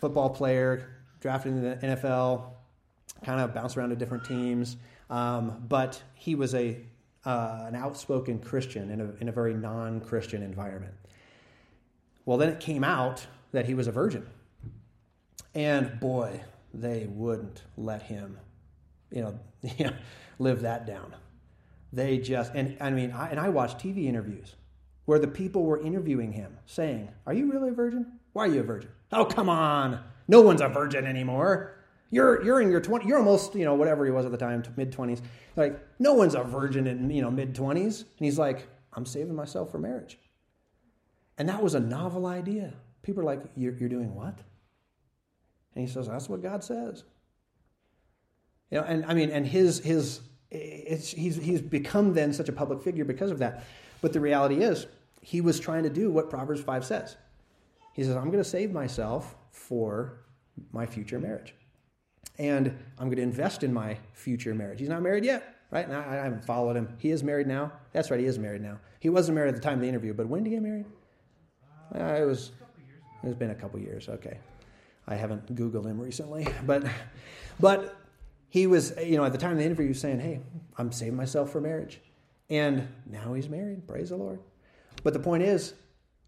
Football 0.00 0.30
player, 0.30 0.90
drafted 1.20 1.52
in 1.52 1.62
the 1.62 1.76
NFL, 1.76 2.44
kind 3.24 3.40
of 3.40 3.54
bounced 3.54 3.76
around 3.76 3.90
to 3.90 3.96
different 3.96 4.24
teams. 4.24 4.76
Um, 5.10 5.64
but 5.68 6.02
he 6.14 6.34
was 6.34 6.54
a 6.54 6.76
uh, 7.24 7.64
an 7.66 7.74
outspoken 7.74 8.38
Christian 8.38 8.90
in 8.90 9.00
a, 9.00 9.10
in 9.20 9.28
a 9.28 9.32
very 9.32 9.54
non 9.54 10.00
Christian 10.00 10.42
environment. 10.42 10.94
Well, 12.28 12.36
then 12.36 12.50
it 12.50 12.60
came 12.60 12.84
out 12.84 13.26
that 13.52 13.64
he 13.64 13.72
was 13.72 13.86
a 13.86 13.90
virgin. 13.90 14.26
And 15.54 15.98
boy, 15.98 16.42
they 16.74 17.06
wouldn't 17.08 17.62
let 17.78 18.02
him, 18.02 18.36
you 19.10 19.22
know, 19.22 19.92
live 20.38 20.60
that 20.60 20.86
down. 20.86 21.16
They 21.90 22.18
just, 22.18 22.52
and 22.54 22.76
I 22.82 22.90
mean, 22.90 23.12
I, 23.12 23.30
and 23.30 23.40
I 23.40 23.48
watched 23.48 23.78
TV 23.78 24.04
interviews 24.04 24.56
where 25.06 25.18
the 25.18 25.26
people 25.26 25.62
were 25.62 25.80
interviewing 25.80 26.32
him 26.32 26.58
saying, 26.66 27.08
Are 27.26 27.32
you 27.32 27.50
really 27.50 27.70
a 27.70 27.72
virgin? 27.72 28.18
Why 28.34 28.44
are 28.44 28.48
you 28.48 28.60
a 28.60 28.62
virgin? 28.62 28.90
Oh, 29.10 29.24
come 29.24 29.48
on. 29.48 29.98
No 30.28 30.42
one's 30.42 30.60
a 30.60 30.68
virgin 30.68 31.06
anymore. 31.06 31.76
You're, 32.10 32.44
you're 32.44 32.60
in 32.60 32.70
your 32.70 32.82
20s, 32.82 33.06
you're 33.06 33.20
almost, 33.20 33.54
you 33.54 33.64
know, 33.64 33.72
whatever 33.72 34.04
he 34.04 34.10
was 34.10 34.26
at 34.26 34.32
the 34.32 34.36
time, 34.36 34.62
mid 34.76 34.92
20s. 34.92 35.22
Like, 35.56 35.80
no 35.98 36.12
one's 36.12 36.34
a 36.34 36.44
virgin 36.44 36.88
in, 36.88 37.08
you 37.08 37.22
know, 37.22 37.30
mid 37.30 37.54
20s. 37.54 38.00
And 38.02 38.06
he's 38.18 38.38
like, 38.38 38.68
I'm 38.92 39.06
saving 39.06 39.34
myself 39.34 39.70
for 39.70 39.78
marriage. 39.78 40.18
And 41.38 41.48
that 41.48 41.62
was 41.62 41.74
a 41.74 41.80
novel 41.80 42.26
idea. 42.26 42.74
People 43.02 43.22
are 43.22 43.26
like, 43.26 43.42
You're, 43.56 43.74
you're 43.74 43.88
doing 43.88 44.14
what? 44.14 44.38
And 45.74 45.86
he 45.86 45.92
says, 45.92 46.08
That's 46.08 46.28
what 46.28 46.42
God 46.42 46.62
says. 46.62 47.04
You 48.70 48.78
know, 48.78 48.84
and 48.84 49.04
I 49.06 49.14
mean, 49.14 49.30
and 49.30 49.46
his 49.46 49.78
his 49.78 50.20
it's, 50.50 51.10
he's 51.10 51.36
he's 51.36 51.60
become 51.60 52.12
then 52.14 52.32
such 52.32 52.48
a 52.48 52.52
public 52.52 52.82
figure 52.82 53.04
because 53.04 53.30
of 53.30 53.38
that. 53.38 53.64
But 54.00 54.12
the 54.12 54.20
reality 54.20 54.56
is, 54.62 54.86
he 55.20 55.40
was 55.40 55.58
trying 55.58 55.82
to 55.84 55.90
do 55.90 56.10
what 56.10 56.30
Proverbs 56.30 56.60
five 56.60 56.84
says. 56.84 57.16
He 57.94 58.02
says, 58.02 58.16
"I'm 58.16 58.26
going 58.26 58.42
to 58.42 58.48
save 58.48 58.72
myself 58.72 59.36
for 59.50 60.20
my 60.72 60.86
future 60.86 61.18
marriage, 61.18 61.54
and 62.38 62.76
I'm 62.98 63.06
going 63.06 63.16
to 63.16 63.22
invest 63.22 63.62
in 63.62 63.72
my 63.72 63.96
future 64.12 64.54
marriage." 64.54 64.80
He's 64.80 64.88
not 64.88 65.02
married 65.02 65.24
yet, 65.24 65.56
right? 65.70 65.88
Now 65.88 66.00
I 66.00 66.14
haven't 66.16 66.44
followed 66.44 66.76
him. 66.76 66.94
He 66.98 67.10
is 67.10 67.22
married 67.22 67.46
now. 67.46 67.72
That's 67.92 68.10
right, 68.10 68.20
he 68.20 68.26
is 68.26 68.38
married 68.38 68.62
now. 68.62 68.78
He 69.00 69.08
wasn't 69.08 69.36
married 69.36 69.48
at 69.48 69.54
the 69.54 69.62
time 69.62 69.74
of 69.74 69.80
the 69.80 69.88
interview, 69.88 70.12
but 70.12 70.28
when 70.28 70.44
did 70.44 70.50
he 70.50 70.56
get 70.56 70.62
married? 70.62 70.86
Uh, 71.94 72.04
it 72.04 72.24
was. 72.24 72.52
It's 73.24 73.36
been 73.36 73.50
a 73.50 73.54
couple 73.54 73.80
years. 73.80 74.08
Okay, 74.08 74.38
I 75.06 75.14
haven't 75.14 75.54
Googled 75.54 75.86
him 75.86 76.00
recently, 76.00 76.46
but 76.66 76.84
but 77.60 77.96
he 78.48 78.66
was, 78.66 78.94
you 79.02 79.16
know, 79.16 79.24
at 79.24 79.32
the 79.32 79.38
time 79.38 79.52
of 79.52 79.58
the 79.58 79.64
interview, 79.64 79.86
he 79.86 79.90
was 79.90 80.00
saying, 80.00 80.20
Hey, 80.20 80.40
I'm 80.76 80.92
saving 80.92 81.16
myself 81.16 81.50
for 81.50 81.60
marriage. 81.60 82.00
And 82.50 82.88
now 83.06 83.34
he's 83.34 83.48
married. 83.48 83.86
Praise 83.86 84.08
the 84.08 84.16
Lord. 84.16 84.40
But 85.02 85.12
the 85.12 85.18
point 85.18 85.42
is, 85.42 85.74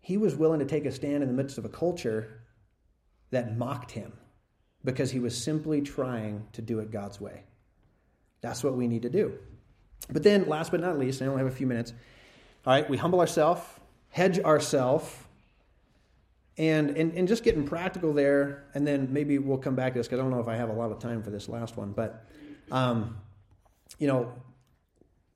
he 0.01 0.17
was 0.17 0.35
willing 0.35 0.61
to 0.61 0.67
take 0.67 0.85
a 0.85 0.93
stand 0.93 1.23
in 1.23 1.29
the 1.29 1.35
midst 1.35 1.57
of 1.57 1.65
a 1.65 1.69
culture 1.69 2.43
that 3.31 3.57
mocked 3.57 3.93
him 3.93 4.13
because 4.85 5.11
he 5.11 5.19
was 5.19 5.37
simply 5.37 5.81
trying 5.81 6.47
to 6.53 6.63
do 6.63 6.79
it 6.81 6.91
God's 6.91 7.21
way. 7.21 7.45
That's 8.41 8.63
what 8.65 8.75
we 8.75 8.87
need 8.87 9.03
to 9.03 9.11
do. 9.11 9.39
But 10.11 10.23
then, 10.23 10.49
last 10.49 10.71
but 10.71 10.81
not 10.81 10.99
least, 10.99 11.23
I 11.23 11.27
only 11.27 11.43
have 11.43 11.53
a 11.53 11.55
few 11.55 11.67
minutes. 11.67 11.93
All 12.67 12.73
right, 12.73 12.89
we 12.89 12.97
humble 12.97 13.21
ourselves, 13.21 13.63
hedge 14.09 14.39
ourselves, 14.41 15.11
and, 16.59 16.91
and, 16.91 17.15
and 17.15 17.27
just 17.29 17.43
getting 17.43 17.65
practical 17.65 18.13
there, 18.13 18.65
and 18.75 18.87
then 18.87 19.13
maybe 19.13 19.39
we'll 19.39 19.59
come 19.59 19.75
back 19.75 19.93
to 19.95 19.99
this 19.99 20.07
because 20.07 20.19
I 20.21 20.23
don't 20.23 20.31
know 20.31 20.41
if 20.41 20.49
I 20.49 20.57
have 20.57 20.69
a 20.69 20.75
lot 20.75 20.91
of 20.91 20.99
time 20.99 21.23
for 21.23 21.31
this 21.31 21.49
last 21.49 21.77
one. 21.77 21.93
But, 21.93 22.27
um, 22.71 23.17
you 23.99 24.07
know, 24.07 24.33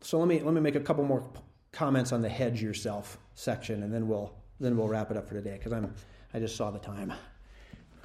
so 0.01 0.19
let 0.19 0.29
me, 0.29 0.41
let 0.41 0.53
me 0.53 0.61
make 0.61 0.75
a 0.75 0.81
couple 0.81 1.05
more 1.05 1.29
comments 1.73 2.13
on 2.13 2.21
the 2.21 2.29
hedge 2.29 2.63
yourself 2.63 3.19
section, 3.35 3.83
and 3.83 3.93
then 3.93 4.07
we'll, 4.07 4.35
then 4.61 4.77
we'll 4.77 4.89
wrap 4.89 5.11
it 5.11 5.17
up 5.17 5.29
for 5.29 5.35
today 5.35 5.55
because 5.59 5.73
I'm, 5.73 5.95
I 6.33 6.39
just 6.39 6.57
saw 6.57 6.71
the 6.71 6.79
time. 6.79 7.13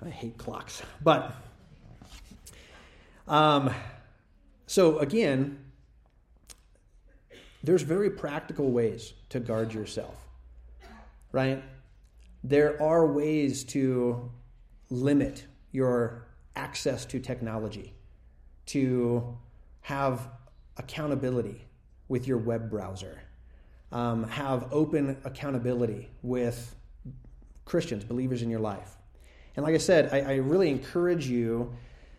I 0.05 0.09
hate 0.09 0.37
clocks. 0.37 0.81
But, 1.03 1.35
um, 3.27 3.69
so 4.65 4.99
again, 4.99 5.59
there's 7.63 7.81
very 7.81 8.09
practical 8.09 8.71
ways 8.71 9.13
to 9.29 9.39
guard 9.39 9.73
yourself, 9.73 10.15
right? 11.33 11.61
There 12.43 12.81
are 12.81 13.05
ways 13.05 13.63
to 13.65 14.31
limit 14.89 15.45
your 15.71 16.27
access 16.55 17.05
to 17.05 17.19
technology, 17.19 17.93
to 18.67 19.37
have 19.81 20.29
accountability 20.77 21.65
with 22.07 22.27
your 22.27 22.37
web 22.37 22.69
browser, 22.69 23.21
um, 23.91 24.23
have 24.29 24.71
open 24.71 25.17
accountability 25.23 26.09
with 26.21 26.75
Christians, 27.65 28.03
believers 28.03 28.41
in 28.41 28.49
your 28.49 28.59
life. 28.59 28.97
And 29.55 29.63
like 29.65 29.75
I 29.75 29.79
said, 29.79 30.13
I, 30.13 30.33
I 30.33 30.35
really 30.35 30.69
encourage 30.69 31.27
you, 31.27 31.73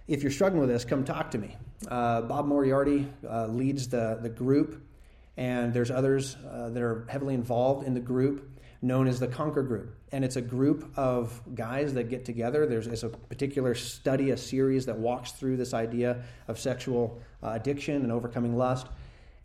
if 0.07 0.23
you're 0.23 0.33
struggling 0.33 0.61
with 0.61 0.71
this, 0.71 0.85
come 0.85 1.05
talk 1.05 1.31
to 1.33 1.39
me. 1.39 1.57
Uh, 1.89 2.23
Bob 2.23 2.47
Moriarty 2.47 3.11
uh, 3.29 3.47
leads 3.47 3.89
the, 3.89 4.19
the 4.21 4.29
group, 4.29 4.83
and 5.37 5.73
there's 5.73 5.91
others 5.91 6.37
uh, 6.51 6.69
that 6.71 6.83
are 6.83 7.07
heavily 7.09 7.35
involved 7.35 7.87
in 7.87 7.95
the 7.95 8.01
group 8.01 8.50
known 8.83 9.07
as 9.07 9.21
the 9.21 9.27
Conquer 9.27 9.63
Group. 9.63 9.95
And 10.13 10.25
it's 10.25 10.37
a 10.37 10.43
group 10.43 10.91
of 10.97 11.41
guys 11.55 11.95
that 11.95 12.05
get 12.05 12.25
together. 12.25 12.67
There's 12.67 12.87
it's 12.87 13.03
a 13.03 13.09
particular 13.09 13.75
study, 13.75 14.31
a 14.31 14.37
series 14.37 14.87
that 14.87 14.99
walks 14.99 15.33
through 15.33 15.59
this 15.59 15.75
idea 15.75 16.23
of 16.49 16.59
sexual 16.59 17.21
uh, 17.43 17.51
addiction 17.51 17.97
and 17.97 18.11
overcoming 18.11 18.57
lust. 18.57 18.87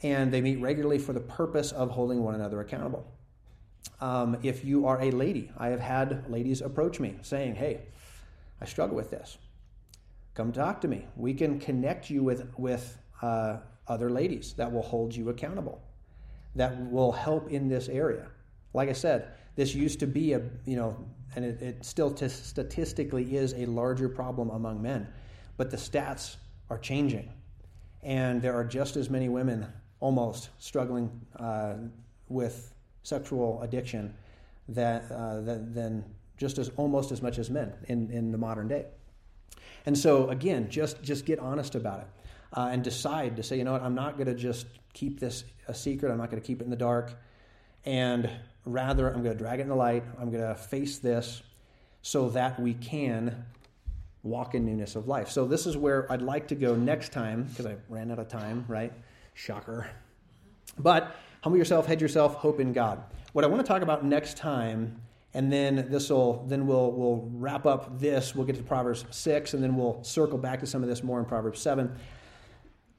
And 0.01 0.31
they 0.31 0.41
meet 0.41 0.59
regularly 0.59 0.99
for 0.99 1.13
the 1.13 1.19
purpose 1.19 1.71
of 1.71 1.91
holding 1.91 2.23
one 2.23 2.35
another 2.35 2.61
accountable. 2.61 3.05
Um, 4.01 4.37
if 4.43 4.65
you 4.65 4.87
are 4.87 5.01
a 5.01 5.11
lady, 5.11 5.51
I 5.57 5.67
have 5.67 5.79
had 5.79 6.29
ladies 6.29 6.61
approach 6.61 6.99
me 6.99 7.15
saying, 7.21 7.55
Hey, 7.55 7.81
I 8.61 8.65
struggle 8.65 8.95
with 8.95 9.09
this. 9.09 9.37
Come 10.33 10.51
talk 10.51 10.81
to 10.81 10.87
me. 10.87 11.05
We 11.15 11.33
can 11.33 11.59
connect 11.59 12.09
you 12.09 12.23
with, 12.23 12.47
with 12.57 12.97
uh, 13.21 13.57
other 13.87 14.09
ladies 14.09 14.53
that 14.53 14.71
will 14.71 14.81
hold 14.81 15.15
you 15.15 15.29
accountable, 15.29 15.81
that 16.55 16.91
will 16.91 17.11
help 17.11 17.49
in 17.49 17.69
this 17.69 17.87
area. 17.87 18.27
Like 18.75 18.89
I 18.89 18.93
said, 18.93 19.29
this 19.55 19.73
used 19.73 19.99
to 20.01 20.07
be 20.07 20.33
a, 20.33 20.41
you 20.65 20.75
know, 20.75 20.97
and 21.35 21.45
it, 21.45 21.61
it 21.61 21.85
still 21.85 22.11
t- 22.11 22.27
statistically 22.27 23.35
is 23.35 23.53
a 23.53 23.65
larger 23.65 24.09
problem 24.09 24.49
among 24.49 24.81
men, 24.81 25.07
but 25.55 25.71
the 25.71 25.77
stats 25.77 26.35
are 26.69 26.77
changing. 26.77 27.31
And 28.03 28.41
there 28.41 28.53
are 28.53 28.65
just 28.65 28.97
as 28.97 29.09
many 29.09 29.29
women 29.29 29.65
almost 30.01 30.49
struggling 30.59 31.09
uh, 31.39 31.75
with 32.27 32.73
sexual 33.03 33.61
addiction 33.61 34.13
that, 34.69 35.09
uh, 35.09 35.41
than 35.41 36.03
just 36.37 36.57
as 36.57 36.69
almost 36.75 37.11
as 37.11 37.21
much 37.21 37.39
as 37.39 37.49
men 37.49 37.73
in, 37.87 38.11
in 38.11 38.31
the 38.31 38.37
modern 38.37 38.67
day. 38.67 38.85
And 39.85 39.97
so, 39.97 40.29
again, 40.29 40.69
just, 40.69 41.01
just 41.01 41.25
get 41.25 41.39
honest 41.39 41.75
about 41.75 42.01
it 42.01 42.07
uh, 42.53 42.69
and 42.71 42.83
decide 42.83 43.37
to 43.37 43.43
say, 43.43 43.57
you 43.57 43.63
know 43.63 43.71
what, 43.71 43.83
I'm 43.83 43.95
not 43.95 44.17
going 44.17 44.27
to 44.27 44.35
just 44.35 44.67
keep 44.93 45.19
this 45.19 45.45
a 45.67 45.73
secret, 45.73 46.11
I'm 46.11 46.17
not 46.17 46.29
going 46.29 46.41
to 46.41 46.45
keep 46.45 46.59
it 46.61 46.65
in 46.65 46.69
the 46.69 46.75
dark. 46.75 47.17
And 47.85 48.29
Rather, 48.65 49.07
I'm 49.07 49.21
going 49.21 49.37
to 49.37 49.43
drag 49.43 49.59
it 49.59 49.63
in 49.63 49.69
the 49.69 49.75
light. 49.75 50.03
I'm 50.19 50.31
going 50.31 50.43
to 50.43 50.55
face 50.55 50.97
this 50.97 51.43
so 52.01 52.29
that 52.29 52.59
we 52.59 52.73
can 52.73 53.45
walk 54.23 54.55
in 54.55 54.65
newness 54.65 54.95
of 54.95 55.07
life. 55.07 55.29
So, 55.29 55.45
this 55.45 55.67
is 55.67 55.77
where 55.77 56.11
I'd 56.11 56.23
like 56.23 56.47
to 56.47 56.55
go 56.55 56.75
next 56.75 57.11
time 57.11 57.43
because 57.43 57.67
I 57.67 57.75
ran 57.89 58.09
out 58.09 58.17
of 58.17 58.27
time, 58.27 58.65
right? 58.67 58.91
Shocker. 59.35 59.87
But 60.79 61.15
humble 61.43 61.59
yourself, 61.59 61.85
head 61.85 62.01
yourself, 62.01 62.35
hope 62.35 62.59
in 62.59 62.73
God. 62.73 63.03
What 63.33 63.45
I 63.45 63.47
want 63.47 63.63
to 63.63 63.67
talk 63.67 63.83
about 63.83 64.03
next 64.03 64.35
time, 64.35 64.99
and 65.35 65.53
then 65.53 65.87
this 65.91 66.09
will 66.09 66.43
then 66.47 66.65
we'll 66.65 66.91
we'll 66.91 67.29
wrap 67.33 67.67
up 67.67 67.99
this. 67.99 68.33
We'll 68.33 68.47
get 68.47 68.55
to 68.55 68.63
Proverbs 68.63 69.05
six, 69.11 69.53
and 69.53 69.63
then 69.63 69.75
we'll 69.75 70.03
circle 70.03 70.39
back 70.39 70.59
to 70.61 70.65
some 70.65 70.81
of 70.81 70.89
this 70.89 71.03
more 71.03 71.19
in 71.19 71.25
Proverbs 71.25 71.59
seven. 71.59 71.95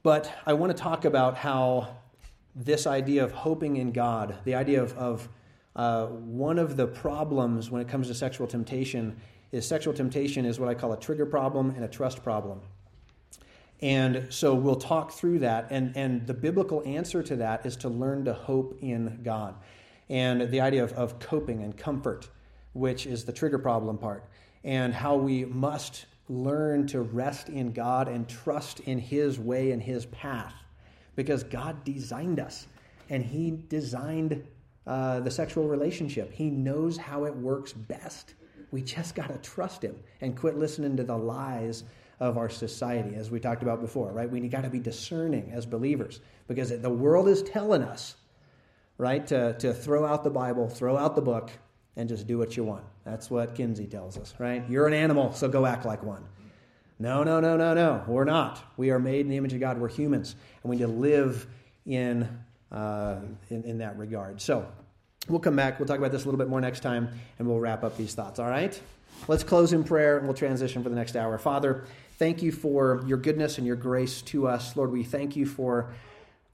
But 0.01 0.31
I 0.45 0.53
want 0.53 0.75
to 0.75 0.81
talk 0.81 1.03
about 1.03 1.35
how 1.35 1.89
this 2.57 2.87
idea 2.87 3.23
of 3.23 3.31
hoping 3.31 3.77
in 3.77 3.91
God, 3.91 4.35
the 4.43 4.55
idea 4.55 4.81
of, 4.81 4.93
of 4.97 5.29
uh, 5.75 6.07
one 6.07 6.57
of 6.57 6.75
the 6.75 6.87
problems 6.87 7.69
when 7.69 7.81
it 7.81 7.87
comes 7.87 8.07
to 8.07 8.15
sexual 8.15 8.47
temptation 8.47 9.15
is 9.51 9.65
sexual 9.65 9.93
temptation 9.93 10.43
is 10.43 10.59
what 10.59 10.67
I 10.67 10.73
call 10.73 10.91
a 10.91 10.99
trigger 10.99 11.25
problem 11.25 11.69
and 11.69 11.85
a 11.85 11.87
trust 11.87 12.23
problem. 12.23 12.59
And 13.79 14.25
so 14.29 14.55
we'll 14.55 14.75
talk 14.75 15.11
through 15.11 15.39
that. 15.39 15.67
And, 15.69 15.95
and 15.95 16.25
the 16.25 16.33
biblical 16.33 16.81
answer 16.85 17.21
to 17.23 17.35
that 17.37 17.65
is 17.65 17.75
to 17.77 17.89
learn 17.89 18.25
to 18.25 18.33
hope 18.33 18.79
in 18.81 19.19
God. 19.23 19.55
And 20.09 20.49
the 20.49 20.61
idea 20.61 20.83
of, 20.83 20.93
of 20.93 21.19
coping 21.19 21.61
and 21.61 21.77
comfort, 21.77 22.27
which 22.73 23.05
is 23.05 23.23
the 23.23 23.31
trigger 23.31 23.59
problem 23.59 23.97
part, 23.97 24.25
and 24.63 24.93
how 24.93 25.15
we 25.15 25.45
must 25.45 26.07
learn 26.27 26.87
to 26.87 27.01
rest 27.01 27.49
in 27.49 27.71
God 27.71 28.07
and 28.07 28.27
trust 28.27 28.79
in 28.81 28.97
His 28.97 29.39
way 29.39 29.71
and 29.71 29.81
His 29.81 30.07
path. 30.07 30.55
Because 31.17 31.43
God 31.43 31.83
designed 31.83 32.39
us, 32.39 32.67
and 33.09 33.21
He 33.21 33.51
designed 33.67 34.47
uh, 34.87 35.19
the 35.19 35.29
sexual 35.29 35.67
relationship. 35.67 36.31
He 36.31 36.49
knows 36.49 36.95
how 36.95 37.25
it 37.25 37.35
works 37.35 37.73
best. 37.73 38.35
We 38.71 38.81
just 38.81 39.15
got 39.15 39.27
to 39.27 39.37
trust 39.39 39.83
him 39.83 39.97
and 40.21 40.37
quit 40.37 40.57
listening 40.57 40.95
to 40.95 41.03
the 41.03 41.17
lies 41.17 41.83
of 42.21 42.37
our 42.37 42.49
society, 42.49 43.15
as 43.15 43.29
we 43.29 43.39
talked 43.39 43.61
about 43.61 43.81
before, 43.81 44.11
right? 44.11 44.29
We 44.29 44.39
got 44.47 44.63
to 44.63 44.69
be 44.69 44.79
discerning 44.79 45.51
as 45.53 45.65
believers 45.65 46.21
because 46.47 46.69
the 46.69 46.89
world 46.89 47.27
is 47.27 47.43
telling 47.43 47.83
us, 47.83 48.15
right, 48.97 49.27
to, 49.27 49.53
to 49.59 49.73
throw 49.73 50.05
out 50.05 50.23
the 50.23 50.29
Bible, 50.29 50.69
throw 50.69 50.97
out 50.97 51.15
the 51.15 51.21
book, 51.21 51.51
and 51.97 52.07
just 52.07 52.25
do 52.25 52.37
what 52.37 52.55
you 52.55 52.63
want. 52.63 52.85
That's 53.03 53.29
what 53.29 53.55
Kinsey 53.55 53.87
tells 53.87 54.17
us, 54.17 54.33
right? 54.39 54.63
You're 54.69 54.87
an 54.87 54.93
animal, 54.93 55.33
so 55.33 55.49
go 55.49 55.65
act 55.65 55.85
like 55.85 56.01
one. 56.01 56.23
No, 56.99 57.23
no, 57.23 57.39
no, 57.39 57.57
no, 57.57 57.73
no. 57.73 58.03
We're 58.07 58.23
not. 58.23 58.63
We 58.75 58.89
are 58.89 58.99
made 58.99 59.21
in 59.21 59.29
the 59.29 59.37
image 59.37 59.53
of 59.53 59.59
God. 59.59 59.79
We're 59.79 59.87
humans, 59.87 60.35
and 60.63 60.69
we 60.69 60.77
need 60.77 60.83
to 60.83 60.87
live 60.87 61.45
in 61.85 62.27
uh, 62.71 63.17
in, 63.49 63.63
in 63.63 63.77
that 63.77 63.97
regard. 63.97 64.41
So 64.41 64.65
we'll 65.29 65.39
come 65.39 65.55
back. 65.55 65.79
We'll 65.79 65.87
talk 65.87 65.99
about 65.99 66.11
this 66.11 66.23
a 66.23 66.25
little 66.25 66.39
bit 66.39 66.49
more 66.49 66.61
next 66.61 66.81
time, 66.81 67.09
and 67.39 67.47
we'll 67.47 67.59
wrap 67.59 67.83
up 67.83 67.97
these 67.97 68.13
thoughts. 68.13 68.39
All 68.39 68.49
right? 68.49 68.79
Let's 69.27 69.43
close 69.43 69.73
in 69.73 69.83
prayer, 69.83 70.17
and 70.17 70.27
we'll 70.27 70.35
transition 70.35 70.83
for 70.83 70.89
the 70.89 70.95
next 70.95 71.15
hour. 71.15 71.37
Father, 71.37 71.85
thank 72.17 72.41
you 72.41 72.51
for 72.51 73.03
your 73.05 73.17
goodness 73.17 73.57
and 73.57 73.65
your 73.65 73.75
grace 73.75 74.21
to 74.23 74.47
us. 74.47 74.75
Lord, 74.75 74.91
we 74.91 75.03
thank 75.03 75.35
you 75.35 75.45
for, 75.45 75.91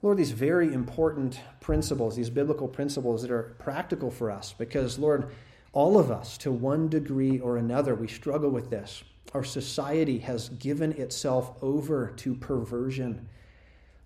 Lord, 0.02 0.18
these 0.18 0.32
very 0.32 0.74
important 0.74 1.40
principles, 1.60 2.16
these 2.16 2.30
biblical 2.30 2.68
principles 2.68 3.22
that 3.22 3.32
are 3.32 3.56
practical 3.60 4.12
for 4.12 4.32
us, 4.32 4.54
because, 4.58 4.98
Lord, 4.98 5.30
all 5.74 5.98
of 5.98 6.12
us, 6.12 6.38
to 6.40 6.52
one 6.52 6.88
degree 6.88 7.40
or 7.40 7.58
another, 7.58 7.96
we 7.96 8.08
struggle 8.08 8.50
with 8.50 8.70
this. 8.70 9.04
Our 9.34 9.44
society 9.44 10.20
has 10.20 10.50
given 10.50 10.92
itself 10.94 11.56
over 11.62 12.14
to 12.18 12.36
perversion. 12.36 13.28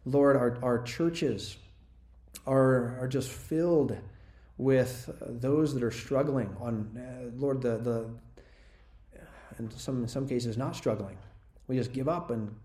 Lord, 0.05 0.35
our, 0.37 0.57
our 0.61 0.81
churches, 0.83 1.57
are, 2.45 2.97
are 3.01 3.07
just 3.07 3.29
filled 3.29 3.97
with 4.57 5.09
those 5.21 5.73
that 5.73 5.83
are 5.83 5.91
struggling 5.91 6.55
on, 6.59 6.97
uh, 6.97 7.29
Lord, 7.37 7.61
the, 7.61 7.77
the 7.77 8.09
and 9.57 9.71
some, 9.73 10.03
in 10.03 10.07
some 10.07 10.27
cases 10.27 10.57
not 10.57 10.75
struggling. 10.75 11.17
We 11.67 11.75
just 11.77 11.93
give 11.93 12.07
up 12.07 12.31
and 12.31 12.55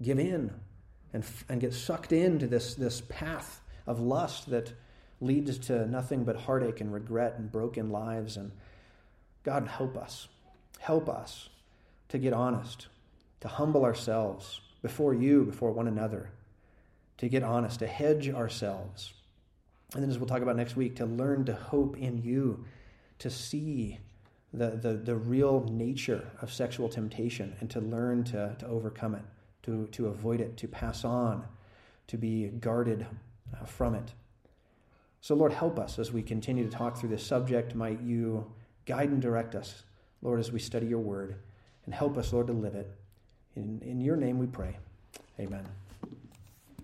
give 0.00 0.18
in 0.18 0.52
and, 1.12 1.24
and 1.48 1.60
get 1.60 1.74
sucked 1.74 2.12
into 2.12 2.46
this, 2.46 2.74
this 2.74 3.02
path 3.02 3.60
of 3.86 4.00
lust 4.00 4.50
that 4.50 4.72
leads 5.20 5.58
to 5.58 5.86
nothing 5.86 6.24
but 6.24 6.36
heartache 6.36 6.80
and 6.80 6.92
regret 6.92 7.34
and 7.38 7.50
broken 7.50 7.90
lives. 7.90 8.36
And 8.36 8.52
God, 9.42 9.68
help 9.68 9.96
us. 9.96 10.28
Help 10.78 11.08
us 11.08 11.48
to 12.12 12.18
get 12.18 12.34
honest, 12.34 12.88
to 13.40 13.48
humble 13.48 13.86
ourselves 13.86 14.60
before 14.82 15.14
you, 15.14 15.44
before 15.44 15.72
one 15.72 15.88
another, 15.88 16.28
to 17.16 17.26
get 17.26 17.42
honest, 17.42 17.78
to 17.78 17.86
hedge 17.86 18.28
ourselves. 18.28 19.14
And 19.94 20.02
then, 20.02 20.10
as 20.10 20.18
we'll 20.18 20.28
talk 20.28 20.42
about 20.42 20.56
next 20.56 20.76
week, 20.76 20.94
to 20.96 21.06
learn 21.06 21.46
to 21.46 21.54
hope 21.54 21.96
in 21.96 22.18
you, 22.18 22.66
to 23.18 23.30
see 23.30 23.98
the, 24.52 24.72
the, 24.72 24.92
the 24.92 25.16
real 25.16 25.66
nature 25.70 26.30
of 26.42 26.52
sexual 26.52 26.90
temptation 26.90 27.56
and 27.60 27.70
to 27.70 27.80
learn 27.80 28.24
to, 28.24 28.56
to 28.58 28.66
overcome 28.66 29.14
it, 29.14 29.22
to, 29.62 29.86
to 29.92 30.08
avoid 30.08 30.42
it, 30.42 30.58
to 30.58 30.68
pass 30.68 31.06
on, 31.06 31.46
to 32.08 32.18
be 32.18 32.48
guarded 32.48 33.06
uh, 33.58 33.64
from 33.64 33.94
it. 33.94 34.12
So, 35.22 35.34
Lord, 35.34 35.54
help 35.54 35.78
us 35.78 35.98
as 35.98 36.12
we 36.12 36.22
continue 36.22 36.64
to 36.64 36.70
talk 36.70 36.98
through 36.98 37.08
this 37.08 37.24
subject. 37.24 37.74
Might 37.74 38.02
you 38.02 38.52
guide 38.84 39.08
and 39.08 39.22
direct 39.22 39.54
us, 39.54 39.84
Lord, 40.20 40.40
as 40.40 40.52
we 40.52 40.58
study 40.58 40.86
your 40.86 40.98
word, 40.98 41.36
and 41.84 41.94
help 41.94 42.16
us, 42.16 42.32
Lord, 42.32 42.46
to 42.48 42.52
live 42.52 42.74
it. 42.74 42.90
In, 43.56 43.80
in 43.84 44.00
your 44.00 44.16
name 44.16 44.38
we 44.38 44.46
pray. 44.46 44.76
Amen. 45.38 45.66